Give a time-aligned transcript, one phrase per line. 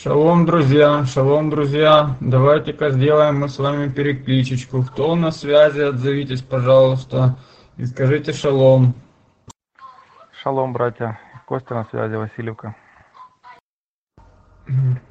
[0.00, 2.16] Шалом, друзья, шалом, друзья.
[2.20, 4.84] Давайте-ка сделаем мы с вами перекличечку.
[4.84, 7.36] Кто на связи, отзовитесь, пожалуйста,
[7.76, 8.94] и скажите шалом.
[10.40, 11.18] Шалом, братья.
[11.46, 12.76] Костя на связи, Васильевка.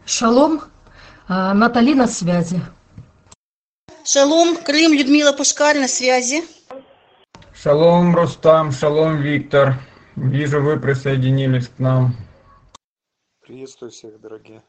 [0.05, 0.62] Шалом,
[1.28, 2.62] а, Натали на связи.
[4.06, 6.46] Шалом, Крым, Людмила Пушкарь на связи.
[7.54, 9.74] Шалом, Рустам, шалом, Виктор.
[10.15, 12.15] Вижу, вы присоединились к нам.
[13.42, 14.62] Приветствую всех, дорогие.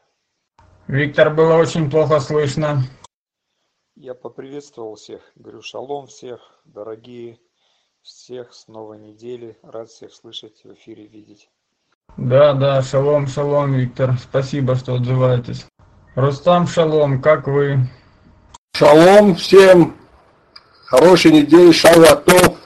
[0.89, 2.81] Виктор, было очень плохо слышно.
[3.95, 5.21] Я поприветствовал всех.
[5.35, 7.37] Говорю, шалом всех, дорогие,
[8.01, 9.55] всех с новой недели.
[9.61, 11.47] Рад всех слышать, в эфире видеть.
[12.17, 14.17] Да, да, шалом, шалом, Виктор.
[14.17, 15.67] Спасибо, что отзываетесь.
[16.15, 17.87] Рустам, шалом, как вы?
[18.73, 19.95] Шалом всем.
[20.85, 22.57] Хорошей недели, шалатов.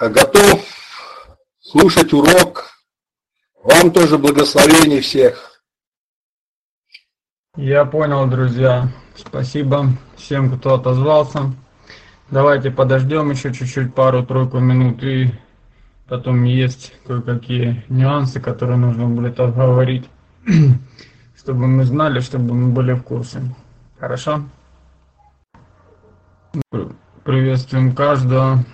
[0.00, 0.64] Готов
[1.60, 2.70] слушать урок.
[3.62, 5.55] Вам тоже благословений всех.
[7.56, 8.88] Я понял, друзья.
[9.16, 9.86] Спасибо
[10.16, 11.52] всем, кто отозвался.
[12.30, 15.30] Давайте подождем еще чуть-чуть, пару-тройку минут, и
[16.06, 20.06] потом есть кое-какие нюансы, которые нужно будет обговорить,
[21.38, 23.40] чтобы мы знали, чтобы мы были в курсе.
[23.98, 24.42] Хорошо?
[27.24, 28.64] Приветствуем каждого.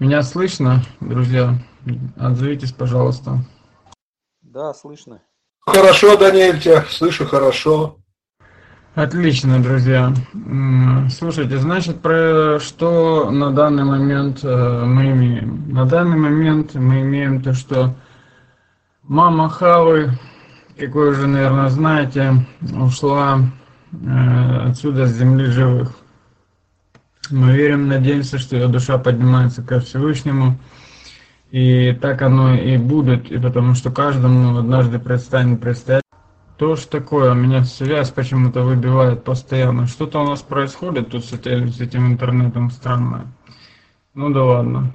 [0.00, 1.60] Меня слышно, друзья?
[2.16, 3.38] Отзовитесь, пожалуйста.
[4.42, 5.22] Да, слышно.
[5.60, 7.99] Хорошо, Даниэль, тебя слышу хорошо.
[8.96, 10.12] Отлично, друзья.
[11.10, 15.72] Слушайте, значит, про что на данный момент э, мы имеем?
[15.72, 17.94] На данный момент мы имеем то, что
[19.04, 20.18] мама Хавы,
[20.76, 23.38] как вы уже, наверное, знаете, ушла
[23.92, 25.94] э, отсюда с земли живых.
[27.30, 30.58] Мы верим, надеемся, что ее душа поднимается ко Всевышнему.
[31.52, 36.02] И так оно и будет, и потому что каждому однажды предстанет предстоять.
[36.60, 39.86] То ж такое, меня связь почему-то выбивает постоянно.
[39.86, 43.28] Что-то у нас происходит тут с этим, интернетом странное.
[44.12, 44.92] Ну да ладно.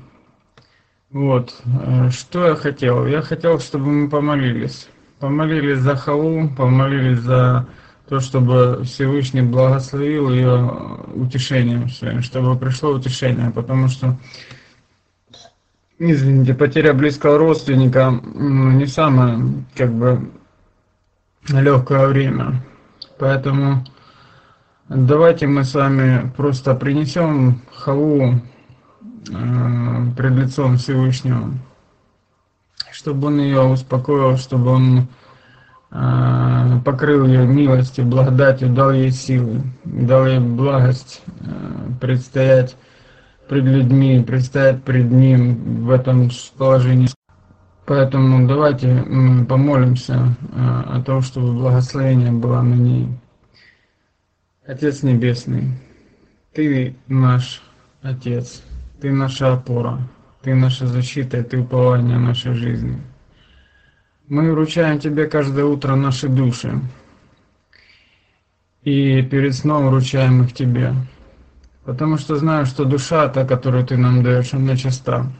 [1.09, 3.07] Вот, э, что я хотел?
[3.07, 4.87] Я хотел, чтобы мы помолились.
[5.19, 7.65] Помолились за Халу, помолились за
[8.09, 10.71] то, чтобы Всевышний благословил ее
[11.15, 14.15] утешением своим, чтобы пришло утешение, потому что
[15.97, 20.29] Извините, потеря близкого родственника не самое, как бы,
[21.49, 22.63] легкое время.
[23.19, 23.85] Поэтому
[24.89, 28.41] давайте мы с вами просто принесем халу
[29.29, 31.53] э, пред лицом Всевышнего,
[32.91, 35.07] чтобы он ее успокоил, чтобы он
[35.91, 41.45] э, покрыл ее милостью, благодатью, дал ей силы, дал ей благость э,
[42.01, 42.75] предстоять
[43.47, 47.09] пред людьми, предстоять пред Ним в этом положении.
[47.85, 49.03] Поэтому давайте
[49.47, 53.09] помолимся э, о том, чтобы благословение было на ней.
[54.65, 55.69] Отец Небесный,
[56.53, 57.61] Ты наш
[58.01, 58.63] Отец,
[58.99, 59.99] Ты наша опора,
[60.41, 62.99] Ты наша защита, и Ты упование нашей жизни.
[64.27, 66.81] Мы вручаем Тебе каждое утро наши души,
[68.81, 70.95] и перед сном вручаем их Тебе,
[71.83, 75.31] потому что знаю, что душа, та, которую Ты нам даешь, она чиста.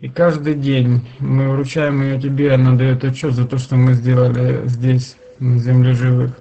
[0.00, 4.62] И каждый день мы вручаем ее тебе, она дает отчет за то, что мы сделали
[4.68, 6.38] здесь, на земле живых.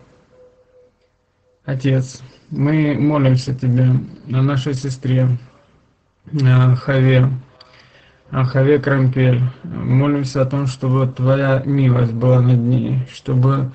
[1.66, 3.88] Отец, мы молимся тебе
[4.32, 5.40] о нашей сестре
[6.32, 7.32] Хаве,
[8.30, 9.42] о Хаве Крампель.
[9.64, 13.72] Молимся о том, чтобы Твоя милость была над ней, чтобы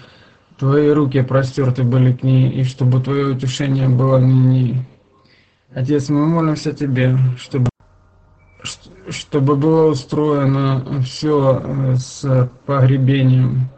[0.58, 4.76] Твои руки простерты были к ней, и чтобы Твое утешение было на ней.
[5.74, 7.68] Отец, мы молимся Тебе, чтобы
[9.08, 13.68] чтобы было устроено все с погребением,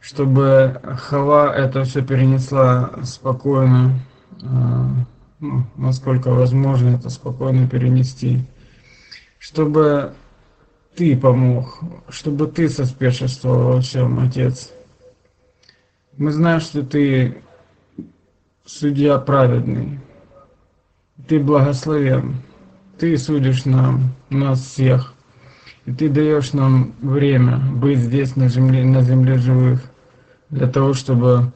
[0.00, 3.98] чтобы Хава это все перенесла спокойно,
[5.40, 8.40] ну, насколько возможно это спокойно перенести,
[9.38, 10.12] чтобы
[10.96, 14.72] ты помог, чтобы ты соспешествовал во всем, Отец.
[16.16, 17.42] Мы знаем, что ты
[18.66, 20.00] судья праведный,
[21.26, 22.36] ты благословен
[23.00, 25.14] ты судишь нам, нас всех.
[25.86, 29.80] И ты даешь нам время быть здесь на земле, на земле живых,
[30.50, 31.50] для того, чтобы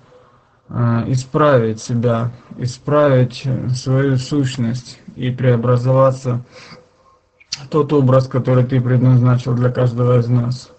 [0.71, 3.47] э, исправить себя, исправить
[3.77, 6.43] свою сущность и преобразоваться
[7.51, 10.71] в тот образ, который ты предназначил для каждого из нас.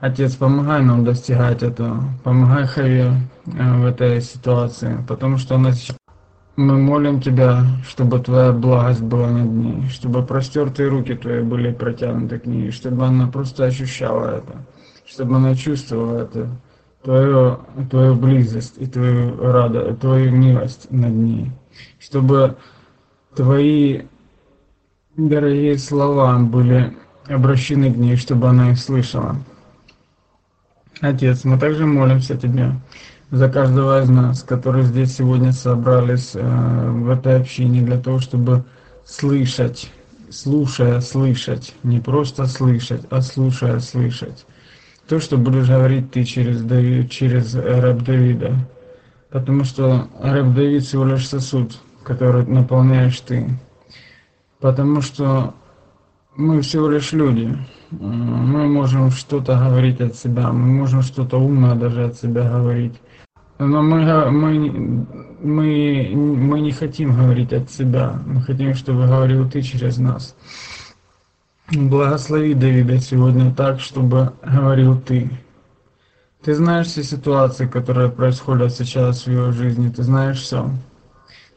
[0.00, 5.96] Отец, помогай нам достигать этого, помогай Хаве э, в этой ситуации, потому что она сейчас
[6.62, 12.38] мы молим Тебя, чтобы Твоя благость была над ней, чтобы простертые руки Твои были протянуты
[12.38, 14.64] к ней, чтобы она просто ощущала это,
[15.04, 16.48] чтобы она чувствовала это,
[17.02, 17.58] Твою,
[17.90, 21.50] Твою близость и Твою радость, Твою милость над ней.
[21.98, 22.56] Чтобы
[23.34, 24.02] Твои
[25.16, 26.96] дорогие слова были
[27.28, 29.36] обращены к ней, чтобы она их слышала.
[31.00, 32.72] Отец, мы также молимся Тебе
[33.32, 38.62] за каждого из нас, которые здесь сегодня собрались э, в этой общине для того, чтобы
[39.06, 39.90] слышать,
[40.30, 44.44] слушая, слышать, не просто слышать, а слушая, слышать.
[45.08, 48.54] То, что будешь говорить ты через, Давид, через рэп Давида.
[49.30, 53.48] Потому что рэп Давид всего лишь сосуд, который наполняешь ты.
[54.60, 55.54] Потому что
[56.36, 57.56] мы всего лишь люди.
[57.90, 62.94] Мы можем что-то говорить от себя, мы можем что-то умное даже от себя говорить.
[63.66, 65.06] Но мы, мы,
[65.40, 70.34] мы, мы не хотим говорить от себя, мы хотим, чтобы говорил ты через нас.
[71.70, 75.30] Благослови Давида сегодня так, чтобы говорил ты.
[76.42, 80.68] Ты знаешь все ситуации, которые происходят сейчас в его жизни, ты знаешь все.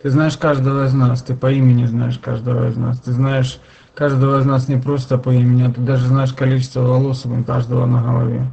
[0.04, 3.60] Ты знаешь каждого из нас, ты по имени знаешь каждого из нас, ты знаешь
[3.96, 7.88] каждого из нас не просто по имени, а ты даже знаешь количество волос у каждого
[7.88, 8.52] на голове.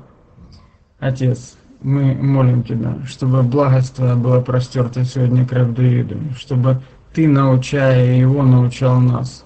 [0.99, 6.81] Отец, мы молим Тебя, чтобы благость Твоя была простерта сегодня к Давиду, чтобы
[7.13, 9.45] Ты, научая его, научал нас,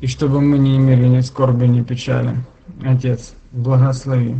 [0.00, 2.36] и чтобы мы не имели ни скорби, ни печали.
[2.84, 4.36] Отец, благослови.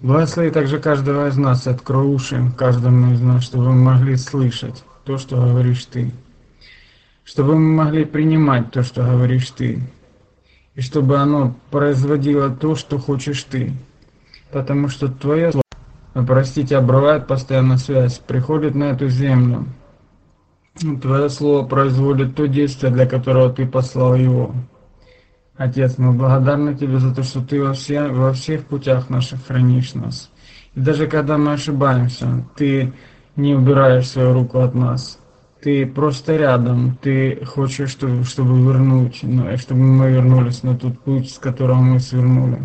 [0.00, 5.18] Благослови также каждого из нас, открой уши каждому из нас, чтобы мы могли слышать то,
[5.18, 6.12] что говоришь Ты,
[7.24, 9.82] чтобы мы могли принимать то, что говоришь Ты,
[10.74, 13.72] и чтобы оно производило то, что хочешь Ты,
[14.52, 15.52] потому что Твое
[16.24, 19.66] простите, обрывает постоянно связь, приходит на эту землю.
[21.02, 24.54] Твое слово производит то действие, для которого ты послал его.
[25.56, 29.94] Отец, мы благодарны Тебе за то, что Ты во, все, во всех путях наших хранишь
[29.94, 30.30] нас.
[30.74, 32.92] И даже когда мы ошибаемся, Ты
[33.34, 35.18] не убираешь свою руку от нас.
[35.60, 41.30] Ты просто рядом, Ты хочешь, чтобы, чтобы вернуть, ну, чтобы мы вернулись на тот путь,
[41.30, 42.62] с которого мы свернули.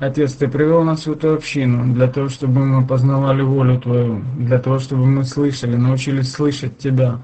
[0.00, 4.60] Отец, Ты привел нас в эту общину для того, чтобы мы познавали волю Твою, для
[4.60, 7.18] того, чтобы мы слышали, научились слышать Тебя.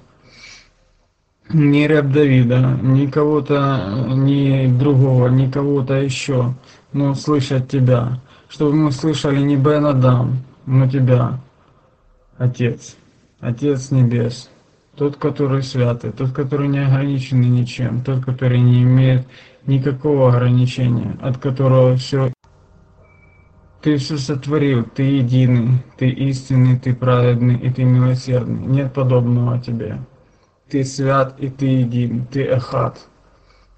[1.52, 6.54] Не раб Давида, ни кого-то, ни другого, ни кого-то еще,
[6.92, 8.20] но слышать Тебя.
[8.48, 11.38] Чтобы мы слышали не Бен Адам, но Тебя,
[12.38, 12.96] Отец,
[13.38, 14.50] Отец Небес,
[14.96, 19.26] тот, который святый, тот, который не ограниченный ничем, тот, который не имеет
[19.64, 22.33] никакого ограничения, от которого все
[23.84, 28.64] ты все сотворил, ты единый, ты истинный, ты праведный и ты милосердный.
[28.64, 29.98] Нет подобного тебе.
[30.70, 32.98] Ты свят и ты един, ты эхат.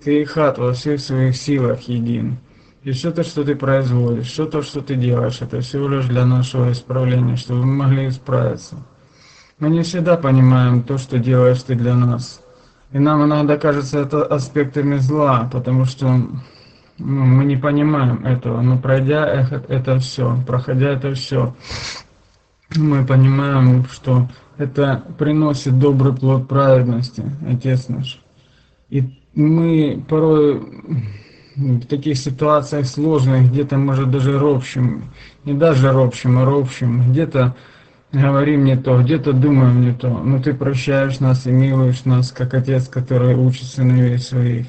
[0.04, 2.38] Ты эхат во всех своих силах един.
[2.84, 6.24] И все то, что ты производишь, все то, что ты делаешь, это всего лишь для
[6.24, 8.76] нашего исправления, чтобы мы могли исправиться.
[9.58, 12.40] Мы не всегда понимаем то, что делаешь ты для нас.
[12.92, 16.20] И нам иногда кажется это аспектами зла, потому что
[16.98, 21.54] ну, мы не понимаем этого, но пройдя это, это все, проходя это все,
[22.74, 28.20] мы понимаем, что это приносит добрый плод праведности, Отец наш.
[28.88, 29.04] И
[29.34, 30.62] мы порой
[31.56, 35.04] в таких ситуациях сложных, где-то, может, даже ропщим,
[35.44, 37.54] не даже ропщим, а ропщим, где-то
[38.12, 42.54] говорим не то, где-то думаем не то, но ты прощаешь нас и милуешь нас, как
[42.54, 44.66] Отец, который учит сыновей своих.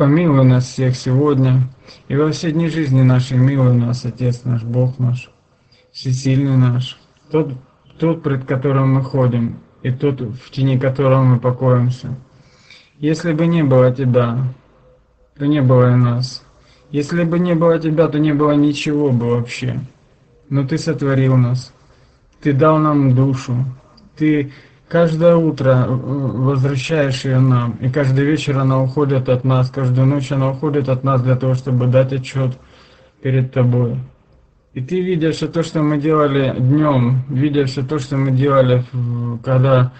[0.00, 1.68] Помилуй нас всех сегодня
[2.08, 5.30] и во все дни жизни нашей милуй нас, Отец наш, Бог наш,
[5.92, 6.98] всесильный наш,
[7.30, 7.52] тот,
[7.98, 12.16] тот, пред которым мы ходим, и тот, в тени которого мы покоимся.
[12.98, 14.38] Если бы не было Тебя,
[15.36, 16.46] то не было и нас.
[16.90, 19.80] Если бы не было Тебя, то не было ничего бы вообще.
[20.48, 21.74] Но Ты сотворил нас,
[22.40, 23.54] Ты дал нам душу,
[24.16, 24.50] Ты
[24.90, 30.32] Каждое утро э, возвращаешь ее нам, и каждый вечер она уходит от нас, каждую ночь
[30.32, 32.58] она уходит от нас для того, чтобы дать отчет
[33.22, 34.00] перед тобой.
[34.74, 38.84] И ты видишь все то, что мы делали днем, видишь все то, что мы делали,
[39.44, 39.92] когда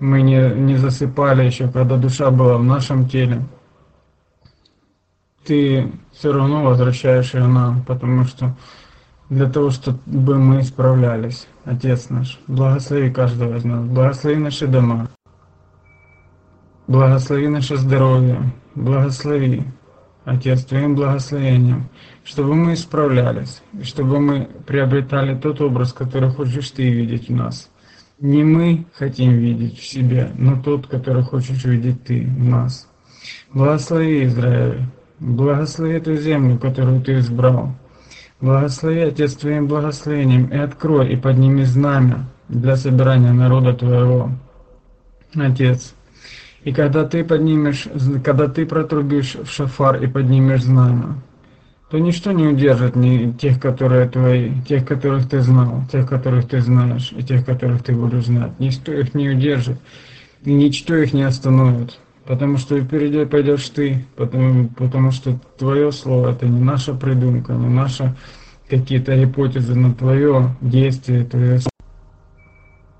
[0.00, 3.42] мы не, не засыпали еще, когда душа была в нашем теле.
[5.46, 8.54] Ты все равно возвращаешь ее нам, потому что
[9.30, 11.46] для того, чтобы мы справлялись.
[11.66, 15.08] Отец наш, благослови каждого из нас, благослови наши дома,
[16.86, 19.64] благослови наше здоровье, благослови,
[20.24, 21.88] Отец, Твоим благословением,
[22.22, 27.68] чтобы мы исправлялись, и чтобы мы приобретали тот образ, который хочешь Ты видеть в нас.
[28.20, 32.88] Не мы хотим видеть в себе, но тот, который хочешь видеть Ты в нас.
[33.52, 34.82] Благослови Израиль,
[35.18, 37.74] благослови эту землю, которую Ты избрал,
[38.40, 44.30] Благослови, Отец, Твоим благословением, и открой, и подними знамя для собирания народа Твоего,
[45.34, 45.94] Отец.
[46.62, 47.86] И когда Ты поднимешь,
[48.22, 51.22] когда Ты протрубишь в шафар и поднимешь знамя,
[51.90, 56.60] то ничто не удержит ни тех, которые твои, тех, которых ты знал, тех, которых ты
[56.60, 58.58] знаешь, и тех, которых ты будешь знать.
[58.58, 59.78] Ничто их не удержит,
[60.42, 61.98] и ничто их не остановит.
[62.26, 67.68] Потому что впереди пойдешь ты, потому, потому что твое слово это не наша придумка, не
[67.68, 68.16] наша
[68.68, 71.60] какие-то гипотезы, но твое действие, твое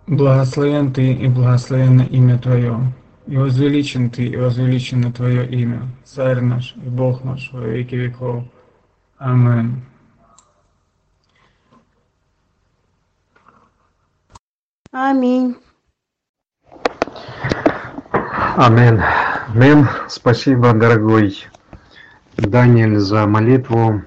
[0.06, 2.92] Благословен ты и благословенно имя Твое,
[3.26, 8.44] и возвеличен ты, и возвеличено Твое имя, Царь наш и Бог наш во веки веков.
[9.18, 9.82] Амен.
[14.92, 15.56] Аминь.
[18.56, 19.02] Амен.
[19.54, 19.86] Амен.
[20.08, 21.46] Спасибо, дорогой
[22.38, 24.00] Даниэль, за молитву.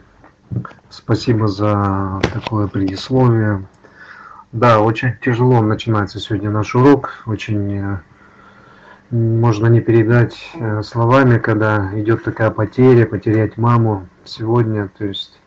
[0.89, 3.67] Спасибо за такое предисловие.
[4.51, 7.21] Да, очень тяжело начинается сегодня наш урок.
[7.27, 7.99] Очень э,
[9.11, 14.89] можно не передать э, словами, когда идет такая потеря, потерять маму сегодня.
[14.97, 15.39] То есть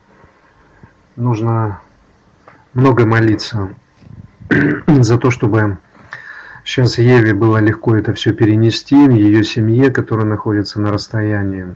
[1.17, 1.81] нужно
[2.73, 3.75] много молиться
[4.87, 5.79] за то, чтобы
[6.65, 11.75] сейчас Еве было легко это все перенести, ее семье, которая находится на расстоянии.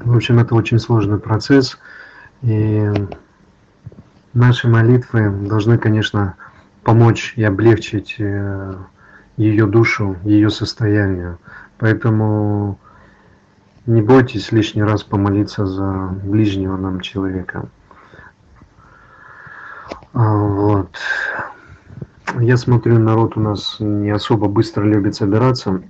[0.00, 1.78] В общем, это очень сложный процесс.
[2.42, 2.92] И
[4.34, 6.36] наши молитвы должны, конечно,
[6.82, 8.74] помочь и облегчить э,
[9.36, 11.38] ее душу, ее состояние.
[11.78, 12.78] Поэтому
[13.86, 17.68] не бойтесь лишний раз помолиться за ближнего нам человека.
[20.12, 20.96] А, вот.
[22.38, 25.82] Я смотрю, народ у нас не особо быстро любит собираться.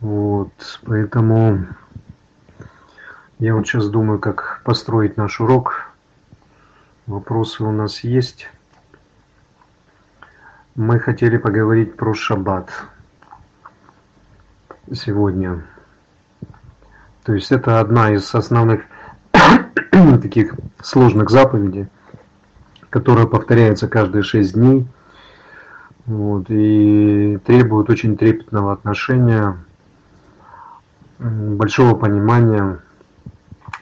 [0.00, 0.52] Вот,
[0.84, 1.66] поэтому
[3.38, 5.90] я вот сейчас думаю, как построить наш урок.
[7.06, 8.50] Вопросы у нас есть.
[10.74, 12.70] Мы хотели поговорить про шаббат
[14.92, 15.64] сегодня.
[17.22, 18.82] То есть это одна из основных
[20.20, 21.88] таких сложных заповедей,
[22.94, 24.86] которая повторяется каждые шесть дней
[26.06, 29.58] вот, и требует очень трепетного отношения,
[31.18, 32.78] большого понимания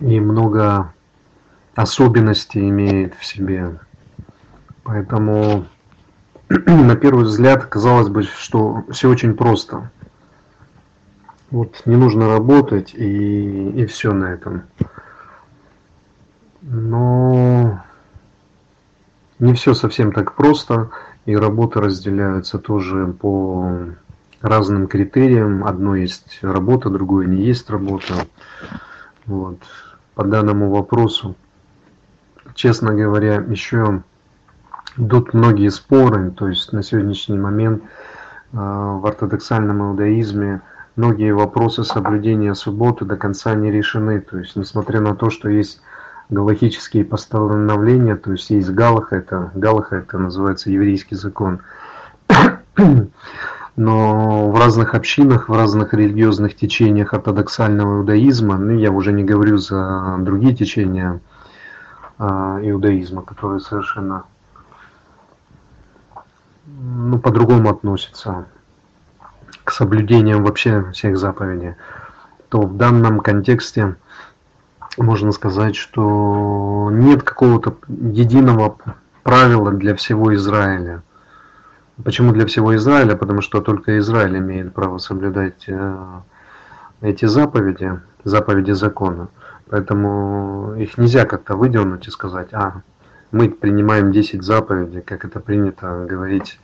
[0.01, 0.95] и много
[1.75, 3.79] особенностей имеет в себе.
[4.83, 5.67] Поэтому
[6.49, 9.91] на первый взгляд казалось бы, что все очень просто.
[11.51, 14.63] Вот не нужно работать и, и все на этом.
[16.63, 17.83] Но
[19.39, 20.91] не все совсем так просто,
[21.25, 23.79] и работы разделяются тоже по
[24.41, 25.65] разным критериям.
[25.65, 28.27] Одно есть работа, другое не есть работа.
[29.27, 29.59] Вот.
[30.15, 31.37] По данному вопросу,
[32.55, 34.03] честно говоря, еще
[34.97, 37.87] идут многие споры, то есть на сегодняшний момент э,
[38.53, 40.61] в ортодоксальном иудаизме
[40.97, 44.21] многие вопросы соблюдения субботы до конца не решены.
[44.21, 45.81] То есть, несмотря на то, что есть
[46.33, 51.61] галахические постановления, то есть есть галаха, это, галаха это называется еврейский закон.
[53.77, 59.57] Но в разных общинах, в разных религиозных течениях ортодоксального иудаизма, ну я уже не говорю
[59.57, 61.21] за другие течения
[62.19, 64.25] а, иудаизма, которые совершенно
[66.67, 68.47] ну, по-другому относятся
[69.65, 71.77] к соблюдениям вообще всех заповедей,
[72.51, 73.97] то в данном контексте
[74.99, 78.77] можно сказать, что нет какого-то единого
[79.23, 81.03] правила для всего Израиля.
[82.03, 83.17] Почему для всего Израиля?
[83.17, 86.21] Потому что только Израиль имеет право соблюдать э,
[87.01, 89.29] эти заповеди, заповеди закона.
[89.69, 92.83] Поэтому их нельзя как-то выдернуть и сказать, а,
[93.31, 96.61] мы принимаем 10 заповедей, как это принято говорить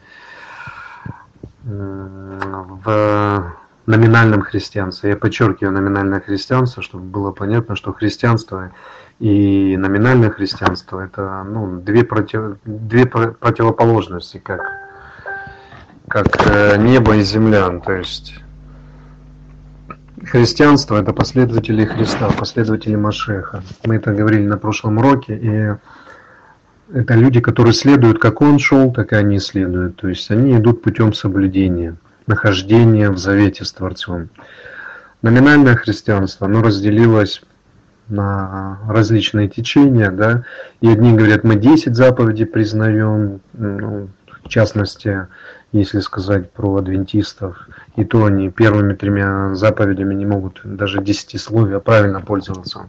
[1.65, 3.53] в
[3.89, 5.11] номинальном христианстве.
[5.11, 8.71] Я подчеркиваю номинальное христианство, чтобы было понятно, что христианство
[9.19, 14.61] и номинальное христианство это ну, две, против, две противоположности, как,
[16.07, 17.71] как э, небо и земля.
[17.81, 18.35] То есть
[20.23, 23.63] христианство это последователи Христа, последователи Машеха.
[23.87, 29.13] Мы это говорили на прошлом уроке, и это люди, которые следуют, как он шел, так
[29.15, 29.97] и они следуют.
[29.97, 31.97] То есть они идут путем соблюдения,
[32.29, 34.29] нахождения в завете с Творцом.
[35.23, 37.43] Номинальное христианство, оно разделилось
[38.09, 40.45] на различные течения, да,
[40.81, 44.09] и одни говорят, мы 10 заповедей признаем, ну,
[44.45, 45.27] в частности,
[45.73, 52.21] если сказать про адвентистов, и то они первыми тремя заповедями не могут даже десятисловия правильно
[52.21, 52.89] пользоваться.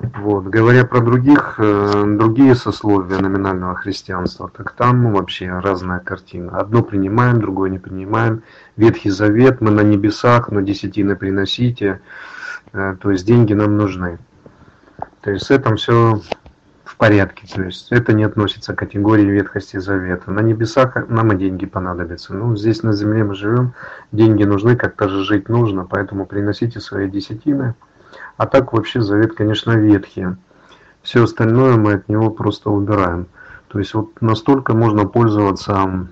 [0.00, 0.44] Вот.
[0.44, 6.58] Говоря про других, э, другие сословия номинального христианства, так там вообще разная картина.
[6.58, 8.42] Одно принимаем, другое не принимаем.
[8.76, 12.00] Ветхий Завет, мы на небесах, но десятины приносите.
[12.72, 14.18] Э, то есть деньги нам нужны.
[15.20, 16.20] То есть с этим все
[16.84, 17.46] в порядке.
[17.52, 20.30] То есть это не относится к категории ветхости завета.
[20.30, 22.34] На небесах нам и деньги понадобятся.
[22.34, 23.74] Ну, здесь на земле мы живем,
[24.12, 27.74] деньги нужны, как-то же жить нужно, поэтому приносите свои десятины.
[28.38, 30.26] А так вообще завет, конечно, ветхий.
[31.02, 33.26] Все остальное мы от него просто убираем.
[33.66, 36.06] То есть вот настолько можно пользоваться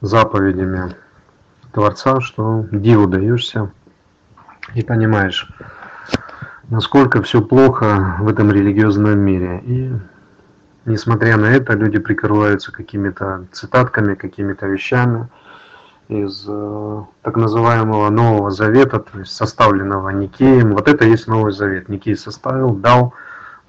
[0.00, 0.96] заповедями
[1.72, 3.70] Творца, что диву даешься
[4.74, 5.46] и понимаешь,
[6.70, 9.60] насколько все плохо в этом религиозном мире.
[9.66, 9.92] И
[10.86, 15.28] несмотря на это, люди прикрываются какими-то цитатками, какими-то вещами
[16.10, 20.74] из э, так называемого Нового Завета, то есть составленного Никеем.
[20.74, 21.88] Вот это есть Новый Завет.
[21.88, 23.14] Никей составил, дал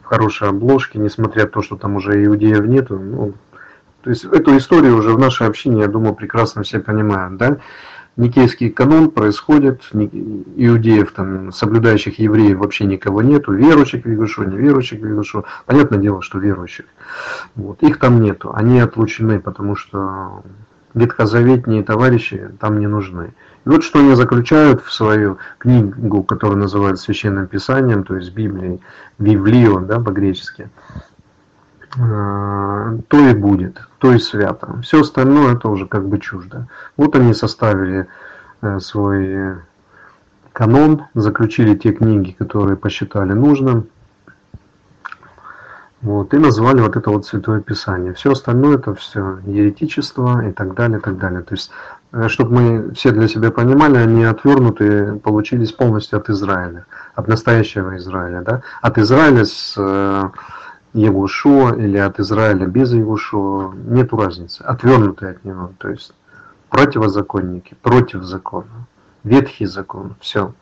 [0.02, 2.98] в хорошей обложке, несмотря на то, что там уже иудеев нету.
[2.98, 3.34] Ну,
[4.02, 7.58] то есть эту историю уже в нашей общине, я думаю, прекрасно все понимают, да?
[8.18, 15.08] Никейский канон происходит, иудеев, там, соблюдающих евреев вообще никого нету, верующих в Егошу, неверующих в
[15.08, 15.46] Егошу.
[15.66, 16.86] Понятное дело, что верующих.
[17.56, 17.82] Вот.
[17.84, 20.44] Их там нету, они отлучены, потому что
[20.94, 23.34] ветхозаветные товарищи там не нужны.
[23.66, 28.82] И вот что они заключают в свою книгу, которую называют Священным Писанием, то есть Библией,
[29.20, 30.70] Библио, да, по-гречески.
[31.98, 34.80] Э, то и будет, то и свято.
[34.82, 36.68] Все остальное это уже как бы чуждо.
[36.98, 38.08] Вот они составили
[38.62, 39.58] э, свой
[40.54, 43.88] канон, заключили те книги, которые посчитали нужным,
[46.02, 48.14] вот, и назвали вот это вот Святое Писание.
[48.14, 51.42] Все остальное это все еретичество и так далее, и так далее.
[51.42, 51.72] То есть,
[52.12, 57.98] э, чтобы мы все для себя понимали, они отвернутые получились полностью от Израиля, от настоящего
[57.98, 59.78] Израиля, да, от Израиля с
[60.94, 66.14] Егушо или от Израиля без Егушо, нету разницы, отвернутые от него, то есть
[66.70, 68.88] противозаконники, против закона,
[69.24, 70.54] ветхий закон, все.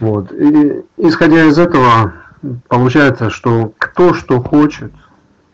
[0.00, 0.32] Вот.
[0.32, 2.12] И исходя из этого,
[2.68, 4.92] получается, что кто что хочет,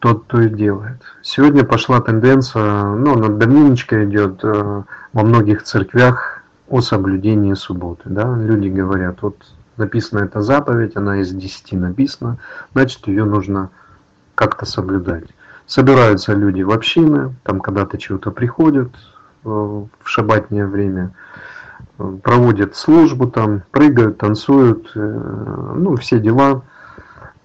[0.00, 1.02] тот то и делает.
[1.22, 8.04] Сегодня пошла тенденция, ну, она давненечко идет э, во многих церквях о соблюдении субботы.
[8.06, 8.34] Да?
[8.36, 9.36] Люди говорят, вот
[9.76, 12.38] написана эта заповедь, она из 10 написана,
[12.72, 13.70] значит ее нужно
[14.34, 15.24] как-то соблюдать.
[15.66, 18.88] Собираются люди в общины, там когда-то чего-то приходят
[19.44, 21.12] э, в шабатнее время,
[21.98, 26.62] э, проводят службу там, прыгают, танцуют, ну, все дела.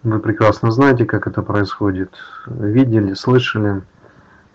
[0.06, 2.14] Вы прекрасно знаете, как это происходит.
[2.46, 3.82] Видели, слышали.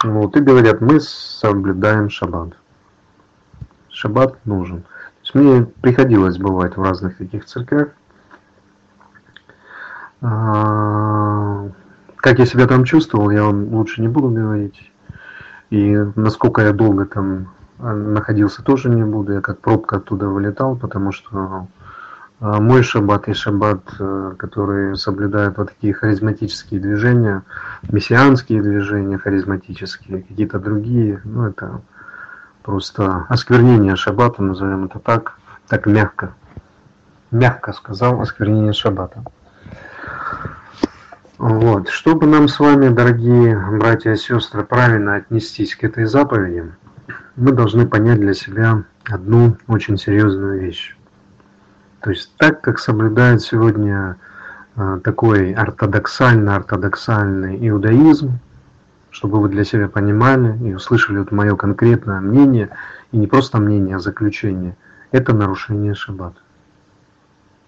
[0.05, 2.51] Вот, и говорят, мы соблюдаем шаббат.
[3.89, 4.85] Шаббат нужен.
[5.35, 7.89] Мне приходилось бывать в разных таких церквях.
[10.21, 11.69] А,
[12.15, 14.93] как я себя там чувствовал, я вам лучше не буду говорить.
[15.71, 19.33] И насколько я долго там а, находился, тоже не буду.
[19.33, 21.67] Я как пробка оттуда вылетал, потому что
[22.41, 27.43] мой шаббат и шаббат, э, который соблюдают вот такие харизматические движения,
[27.91, 31.83] мессианские движения харизматические, какие-то другие, ну это
[32.63, 36.35] просто осквернение шаббата, назовем это так, так мягко.
[37.31, 39.23] Мягко сказал осквернение шаббата.
[41.37, 41.89] Вот.
[41.89, 46.73] Чтобы нам с вами, дорогие братья и сестры, правильно отнестись к этой заповеди,
[47.37, 50.97] мы должны понять для себя одну очень серьезную вещь.
[52.01, 54.17] То есть так как соблюдает сегодня
[54.77, 58.39] э, такой ортодоксально-ортодоксальный иудаизм,
[59.11, 62.71] чтобы вы для себя понимали и услышали вот мое конкретное мнение,
[63.13, 64.77] и не просто мнение, а заключение,
[65.11, 66.41] это нарушение шаббата.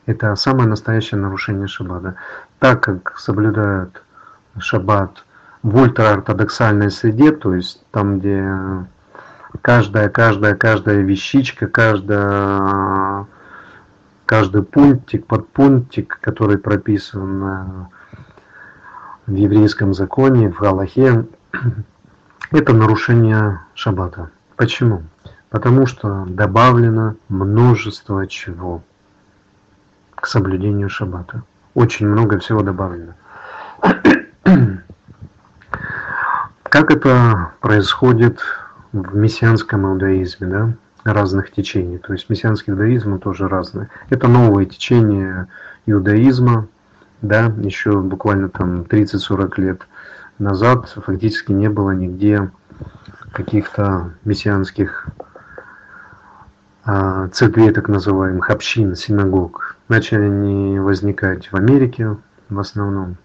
[0.07, 2.15] Это самое настоящее нарушение шаббата.
[2.59, 4.03] Так как соблюдают
[4.59, 5.25] шаббат
[5.63, 8.87] в ультраортодоксальной среде, то есть там, где
[9.61, 13.27] каждая, каждая, каждая вещичка, каждая,
[14.33, 17.91] каждый пунктик, подпунктик, который прописан
[19.27, 21.27] в еврейском законе, в Галахе,
[22.51, 24.31] это нарушение шаббата.
[24.57, 25.03] Почему?
[25.51, 28.83] Потому что добавлено множество чего
[30.15, 31.43] к соблюдению шаббата.
[31.75, 33.13] Очень много всего добавлено.
[36.63, 38.41] Как это происходит
[38.93, 40.73] в мессианском иудаизме, да?
[41.05, 41.99] Разных течений.
[41.99, 43.89] То есть мессианский иудаизм тоже разные.
[44.11, 45.49] Это новые течения
[45.87, 46.69] иудаизма,
[47.23, 49.83] да, еще буквально там 30-40 лет
[50.39, 52.51] назад фактически не было нигде
[53.33, 55.09] каких-то мессианских
[56.85, 59.77] а, церквей, так называемых, общин, синагог.
[59.89, 62.17] Начали они возникать в Америке
[62.49, 63.17] в основном.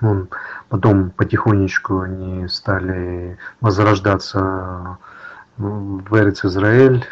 [0.00, 0.28] Вон,
[0.68, 4.98] потом потихонечку они стали возрождаться
[5.58, 7.04] в Эрец Израиль,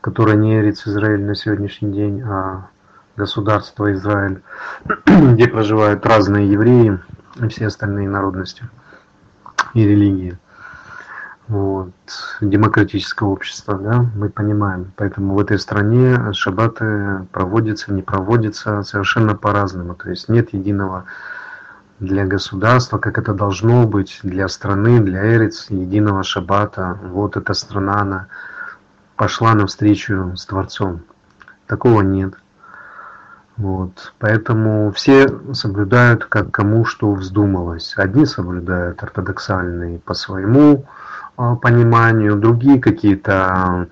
[0.00, 2.68] которая не Эрец Израиль на сегодняшний день, а
[3.16, 4.42] государство Израиль,
[5.06, 6.98] где проживают разные евреи
[7.36, 8.64] и все остальные народности
[9.74, 10.38] и религии.
[11.48, 11.90] Вот.
[12.40, 14.92] Демократическое общество, да, мы понимаем.
[14.96, 19.96] Поэтому в этой стране шаббаты проводятся, не проводятся совершенно по-разному.
[19.96, 21.06] То есть нет единого
[22.00, 26.98] для государства, как это должно быть, для страны, для Эрец, единого шаббата.
[27.02, 28.26] Вот эта страна, она
[29.16, 31.02] пошла навстречу с Творцом.
[31.66, 32.34] Такого нет.
[33.58, 34.14] Вот.
[34.18, 37.92] Поэтому все соблюдают, как кому что вздумалось.
[37.96, 40.86] Одни соблюдают ортодоксальные по своему
[41.36, 43.88] а, пониманию, другие какие-то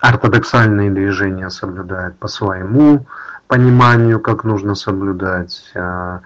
[0.00, 3.06] ортодоксальные движения соблюдают по своему
[3.48, 5.72] пониманию, как нужно соблюдать.
[5.74, 6.20] А,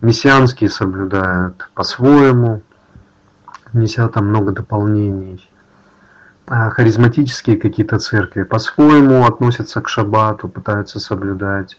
[0.00, 2.62] мессианские соблюдают по-своему,
[3.72, 5.50] неся там много дополнений.
[6.46, 11.76] А харизматические какие-то церкви по-своему относятся к шаббату, пытаются соблюдать.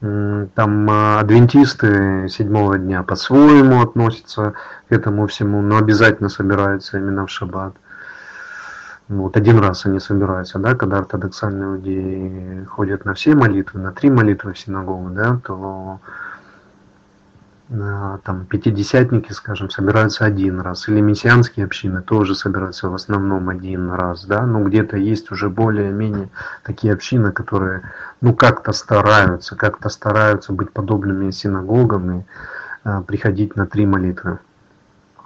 [0.00, 4.52] Там а, адвентисты седьмого дня по-своему относятся
[4.88, 7.74] к этому всему, но обязательно собираются именно в шаббат.
[9.08, 14.10] Вот один раз они собираются, да, когда ортодоксальные люди ходят на все молитвы, на три
[14.10, 16.00] молитвы в синагогу, да, то
[17.70, 23.90] Э, там пятидесятники, скажем, собираются один раз, или мессианские общины тоже собираются в основном один
[23.90, 26.28] раз, да, но где-то есть уже более-менее
[26.62, 27.90] такие общины, которые,
[28.20, 32.24] ну, как-то стараются, как-то стараются быть подобными синагогам и
[32.84, 34.38] а, приходить на три молитвы.
[35.16, 35.22] А,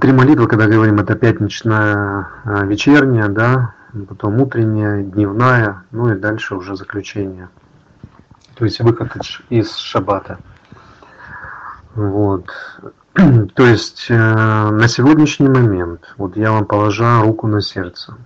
[0.00, 3.74] три молитвы, когда говорим, это пятничная, а, вечерняя, да,
[4.08, 7.48] потом утренняя, дневная, ну и дальше уже заключение
[8.54, 9.12] то есть выход
[9.50, 10.38] из шаббата.
[11.94, 12.50] Вот.
[13.14, 18.16] То есть э, на сегодняшний момент, вот я вам положа руку на сердце,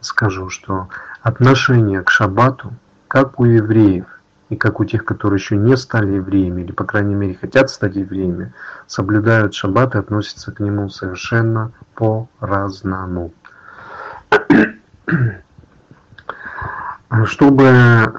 [0.00, 0.88] скажу, что
[1.20, 2.72] отношение к шаббату,
[3.08, 4.06] как у евреев,
[4.52, 7.96] и как у тех, которые еще не стали евреями, или, по крайней мере, хотят стать
[7.96, 8.52] евреями,
[8.86, 13.32] соблюдают шаббат и относятся к нему совершенно по-разному.
[17.24, 18.12] Чтобы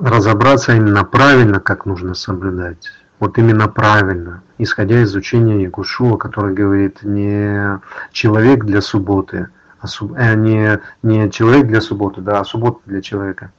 [0.00, 2.88] разобраться именно правильно, как нужно соблюдать.
[3.20, 7.78] Вот именно правильно, исходя из учения Ягушуа, который говорит не
[8.10, 9.48] человек для субботы,
[9.80, 10.14] а суб...
[10.16, 13.52] э, не, не человек для субботы, да, а суббота для человека.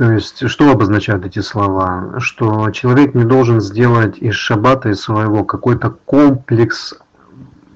[0.00, 2.20] То есть, что обозначают эти слова?
[2.20, 6.94] Что человек не должен сделать из шаббата, из своего, какой-то комплекс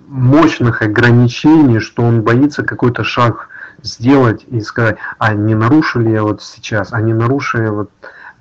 [0.06, 3.50] мощных ограничений, что он боится какой-то шаг
[3.82, 7.90] сделать и сказать, а не нарушили я вот сейчас, а не нарушили вот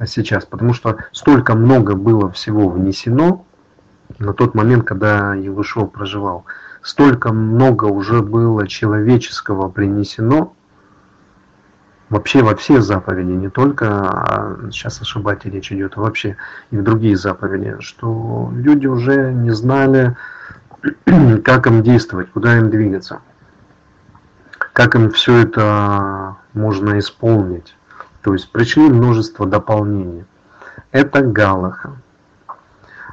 [0.07, 3.45] сейчас, потому что столько много было всего внесено
[4.17, 6.45] на тот момент, когда Егушев проживал,
[6.81, 10.53] столько много уже было человеческого принесено,
[12.13, 16.37] вообще во все заповеди, не только, а сейчас о шабате речь идет, а вообще
[16.71, 20.15] и в другие заповеди, что люди уже не знали,
[21.43, 23.19] как им действовать, куда им двигаться
[24.73, 27.75] как им все это можно исполнить.
[28.21, 30.25] То есть пришли множество дополнений.
[30.91, 31.97] Это Галаха.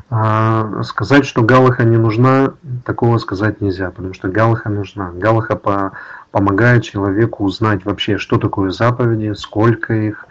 [0.09, 5.13] А сказать, что Галаха не нужна, такого сказать нельзя, потому что Галаха нужна.
[5.13, 5.93] Галаха по,
[6.31, 10.27] помогает человеку узнать вообще, что такое заповеди, сколько их,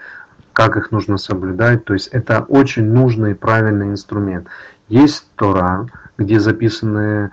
[0.53, 1.85] как их нужно соблюдать.
[1.85, 4.47] То есть это очень нужный и правильный инструмент.
[4.87, 7.31] Есть Тора, где записаны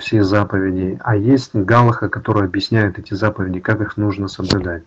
[0.00, 4.84] все заповеди, а есть Галаха, который объясняет эти заповеди, как их нужно соблюдать.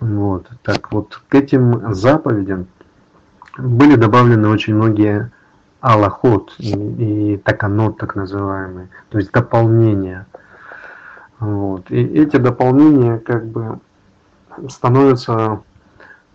[0.00, 0.48] Вот.
[0.62, 2.66] Так вот, к этим заповедям
[3.56, 5.30] были добавлены очень многие
[5.80, 10.26] аллахот и, и таканот, так называемые, то есть дополнения.
[11.44, 11.90] Вот.
[11.90, 13.78] И эти дополнения как бы
[14.68, 15.60] становятся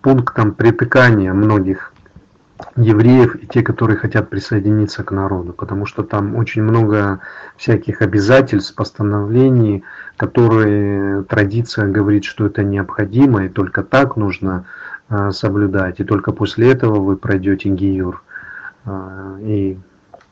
[0.02, 1.93] пунктом притыкания многих
[2.76, 7.19] евреев и те, которые хотят присоединиться к народу, потому что там очень много
[7.58, 9.84] всяких обязательств, постановлений,
[10.17, 14.65] которые традиция говорит, что это необходимо, и только так нужно
[15.10, 18.22] э, соблюдать, и только после этого вы пройдете гиюр
[18.86, 19.80] э, и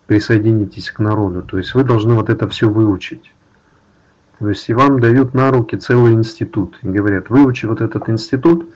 [0.05, 1.41] присоединитесь к народу.
[1.41, 3.31] То есть вы должны вот это все выучить.
[4.39, 8.69] То есть и вам дают на руки целый институт и говорят, выучи вот этот институт,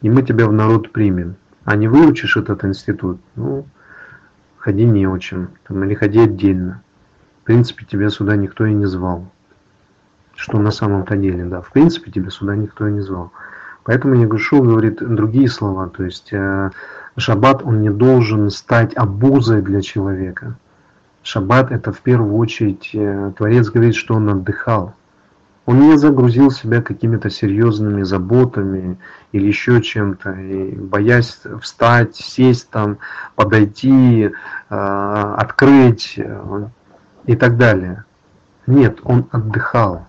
[0.00, 3.66] и мы тебя в народ примем а не выучишь этот институт, ну,
[4.58, 6.82] ходи не очень, там, или ходи отдельно.
[7.42, 9.30] В принципе, тебя сюда никто и не звал.
[10.34, 13.32] что на самом-то деле, да, в принципе тебя сюда никто и не звал.
[13.84, 16.70] Поэтому Ягушу говорит другие слова, то есть э,
[17.16, 20.56] шаббат он не должен стать обузой для человека.
[21.22, 24.94] Шаббат это в первую очередь, э, Творец говорит, что он отдыхал.
[25.64, 28.98] Он не загрузил себя какими-то серьезными заботами
[29.30, 32.98] или еще чем-то, и боясь встать, сесть там,
[33.36, 34.30] подойти,
[34.70, 36.68] э, открыть э,
[37.26, 38.04] и так далее.
[38.66, 40.06] Нет, он отдыхал.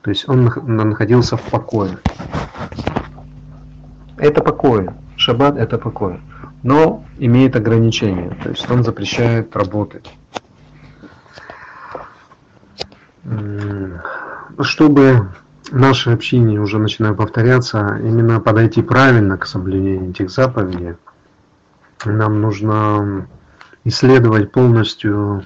[0.00, 1.98] То есть он находился в покое.
[4.16, 4.88] Это покой.
[5.16, 6.20] Шаббат это покой.
[6.62, 8.30] Но имеет ограничения.
[8.42, 10.10] То есть он запрещает работать.
[14.60, 15.28] Чтобы
[15.70, 20.96] наше общение, уже начинаю повторяться, именно подойти правильно к соблюдению этих заповедей,
[22.04, 23.26] нам нужно
[23.84, 25.44] исследовать полностью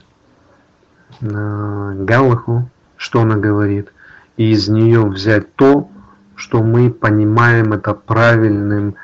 [1.20, 3.92] э, Галаху, что она говорит,
[4.36, 5.90] и из нее взять то,
[6.34, 8.94] что мы понимаем это правильным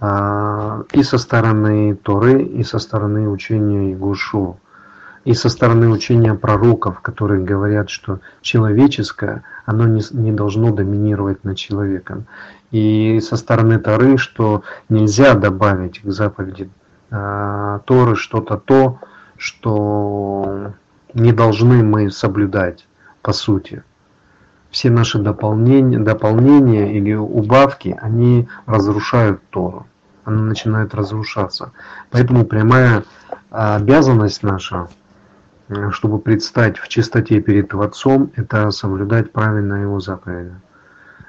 [0.00, 4.58] э, и со стороны Торы, и со стороны учения Игушу
[5.24, 11.56] и со стороны учения пророков, которые говорят, что человеческое, оно не, не должно доминировать над
[11.56, 12.26] человеком.
[12.70, 16.70] И со стороны Торы, что нельзя добавить к заповеди
[17.10, 18.98] э, Торы что-то то,
[19.38, 20.74] что
[21.14, 22.86] не должны мы соблюдать
[23.22, 23.82] по сути.
[24.70, 29.86] Все наши дополнения, дополнения или убавки, они разрушают Тору.
[30.24, 31.72] Она начинает разрушаться.
[32.10, 33.04] Поэтому прямая
[33.50, 34.88] обязанность наша
[35.90, 40.54] чтобы предстать в чистоте перед Творцом, это соблюдать правильно Его заповеди.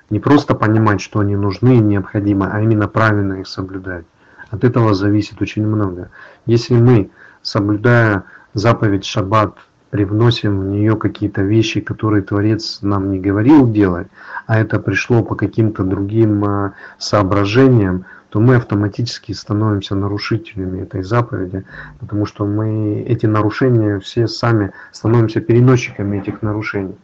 [0.09, 4.05] Не просто понимать, что они нужны и необходимы, а именно правильно их соблюдать.
[4.51, 6.09] От этого зависит очень много.
[6.45, 7.09] Если мы,
[7.41, 9.57] соблюдая заповедь Шаббат,
[9.89, 14.07] привносим в нее какие-то вещи, которые Творец нам не говорил делать,
[14.45, 21.63] а это пришло по каким-то другим э, соображениям, то мы автоматически становимся нарушителями этой заповеди,
[22.01, 26.97] потому что мы эти нарушения все сами становимся переносчиками этих нарушений.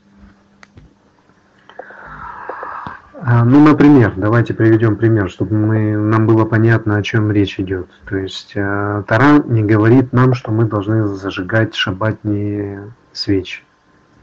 [3.24, 7.88] А, ну, например, давайте приведем пример, чтобы мы, нам было понятно, о чем речь идет.
[8.10, 13.64] То есть э, Тара не говорит нам, что мы должны зажигать шабатные свечи.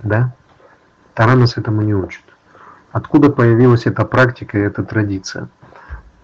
[0.02, 0.34] Да?
[1.14, 2.24] Тара нас этому не учит.
[2.92, 5.48] Откуда появилась эта практика и эта традиция?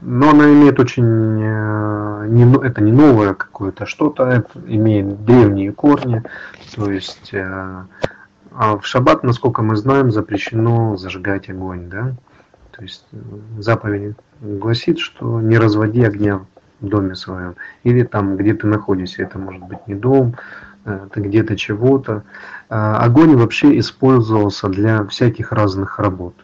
[0.00, 6.22] Но она имеет очень, э, не, это не новое какое-то что-то, это имеет древние корни,
[6.74, 7.85] то есть э,
[8.52, 12.12] а в шаббат, насколько мы знаем, запрещено зажигать огонь, да,
[12.72, 13.16] то есть э,
[13.59, 16.44] заповедь гласит, что не разводи огня
[16.80, 20.35] в доме своем, или там, где ты находишься, это может быть не дом,
[20.85, 22.24] это где-то чего-то.
[22.68, 26.35] Огонь вообще использовался для всяких разных работ.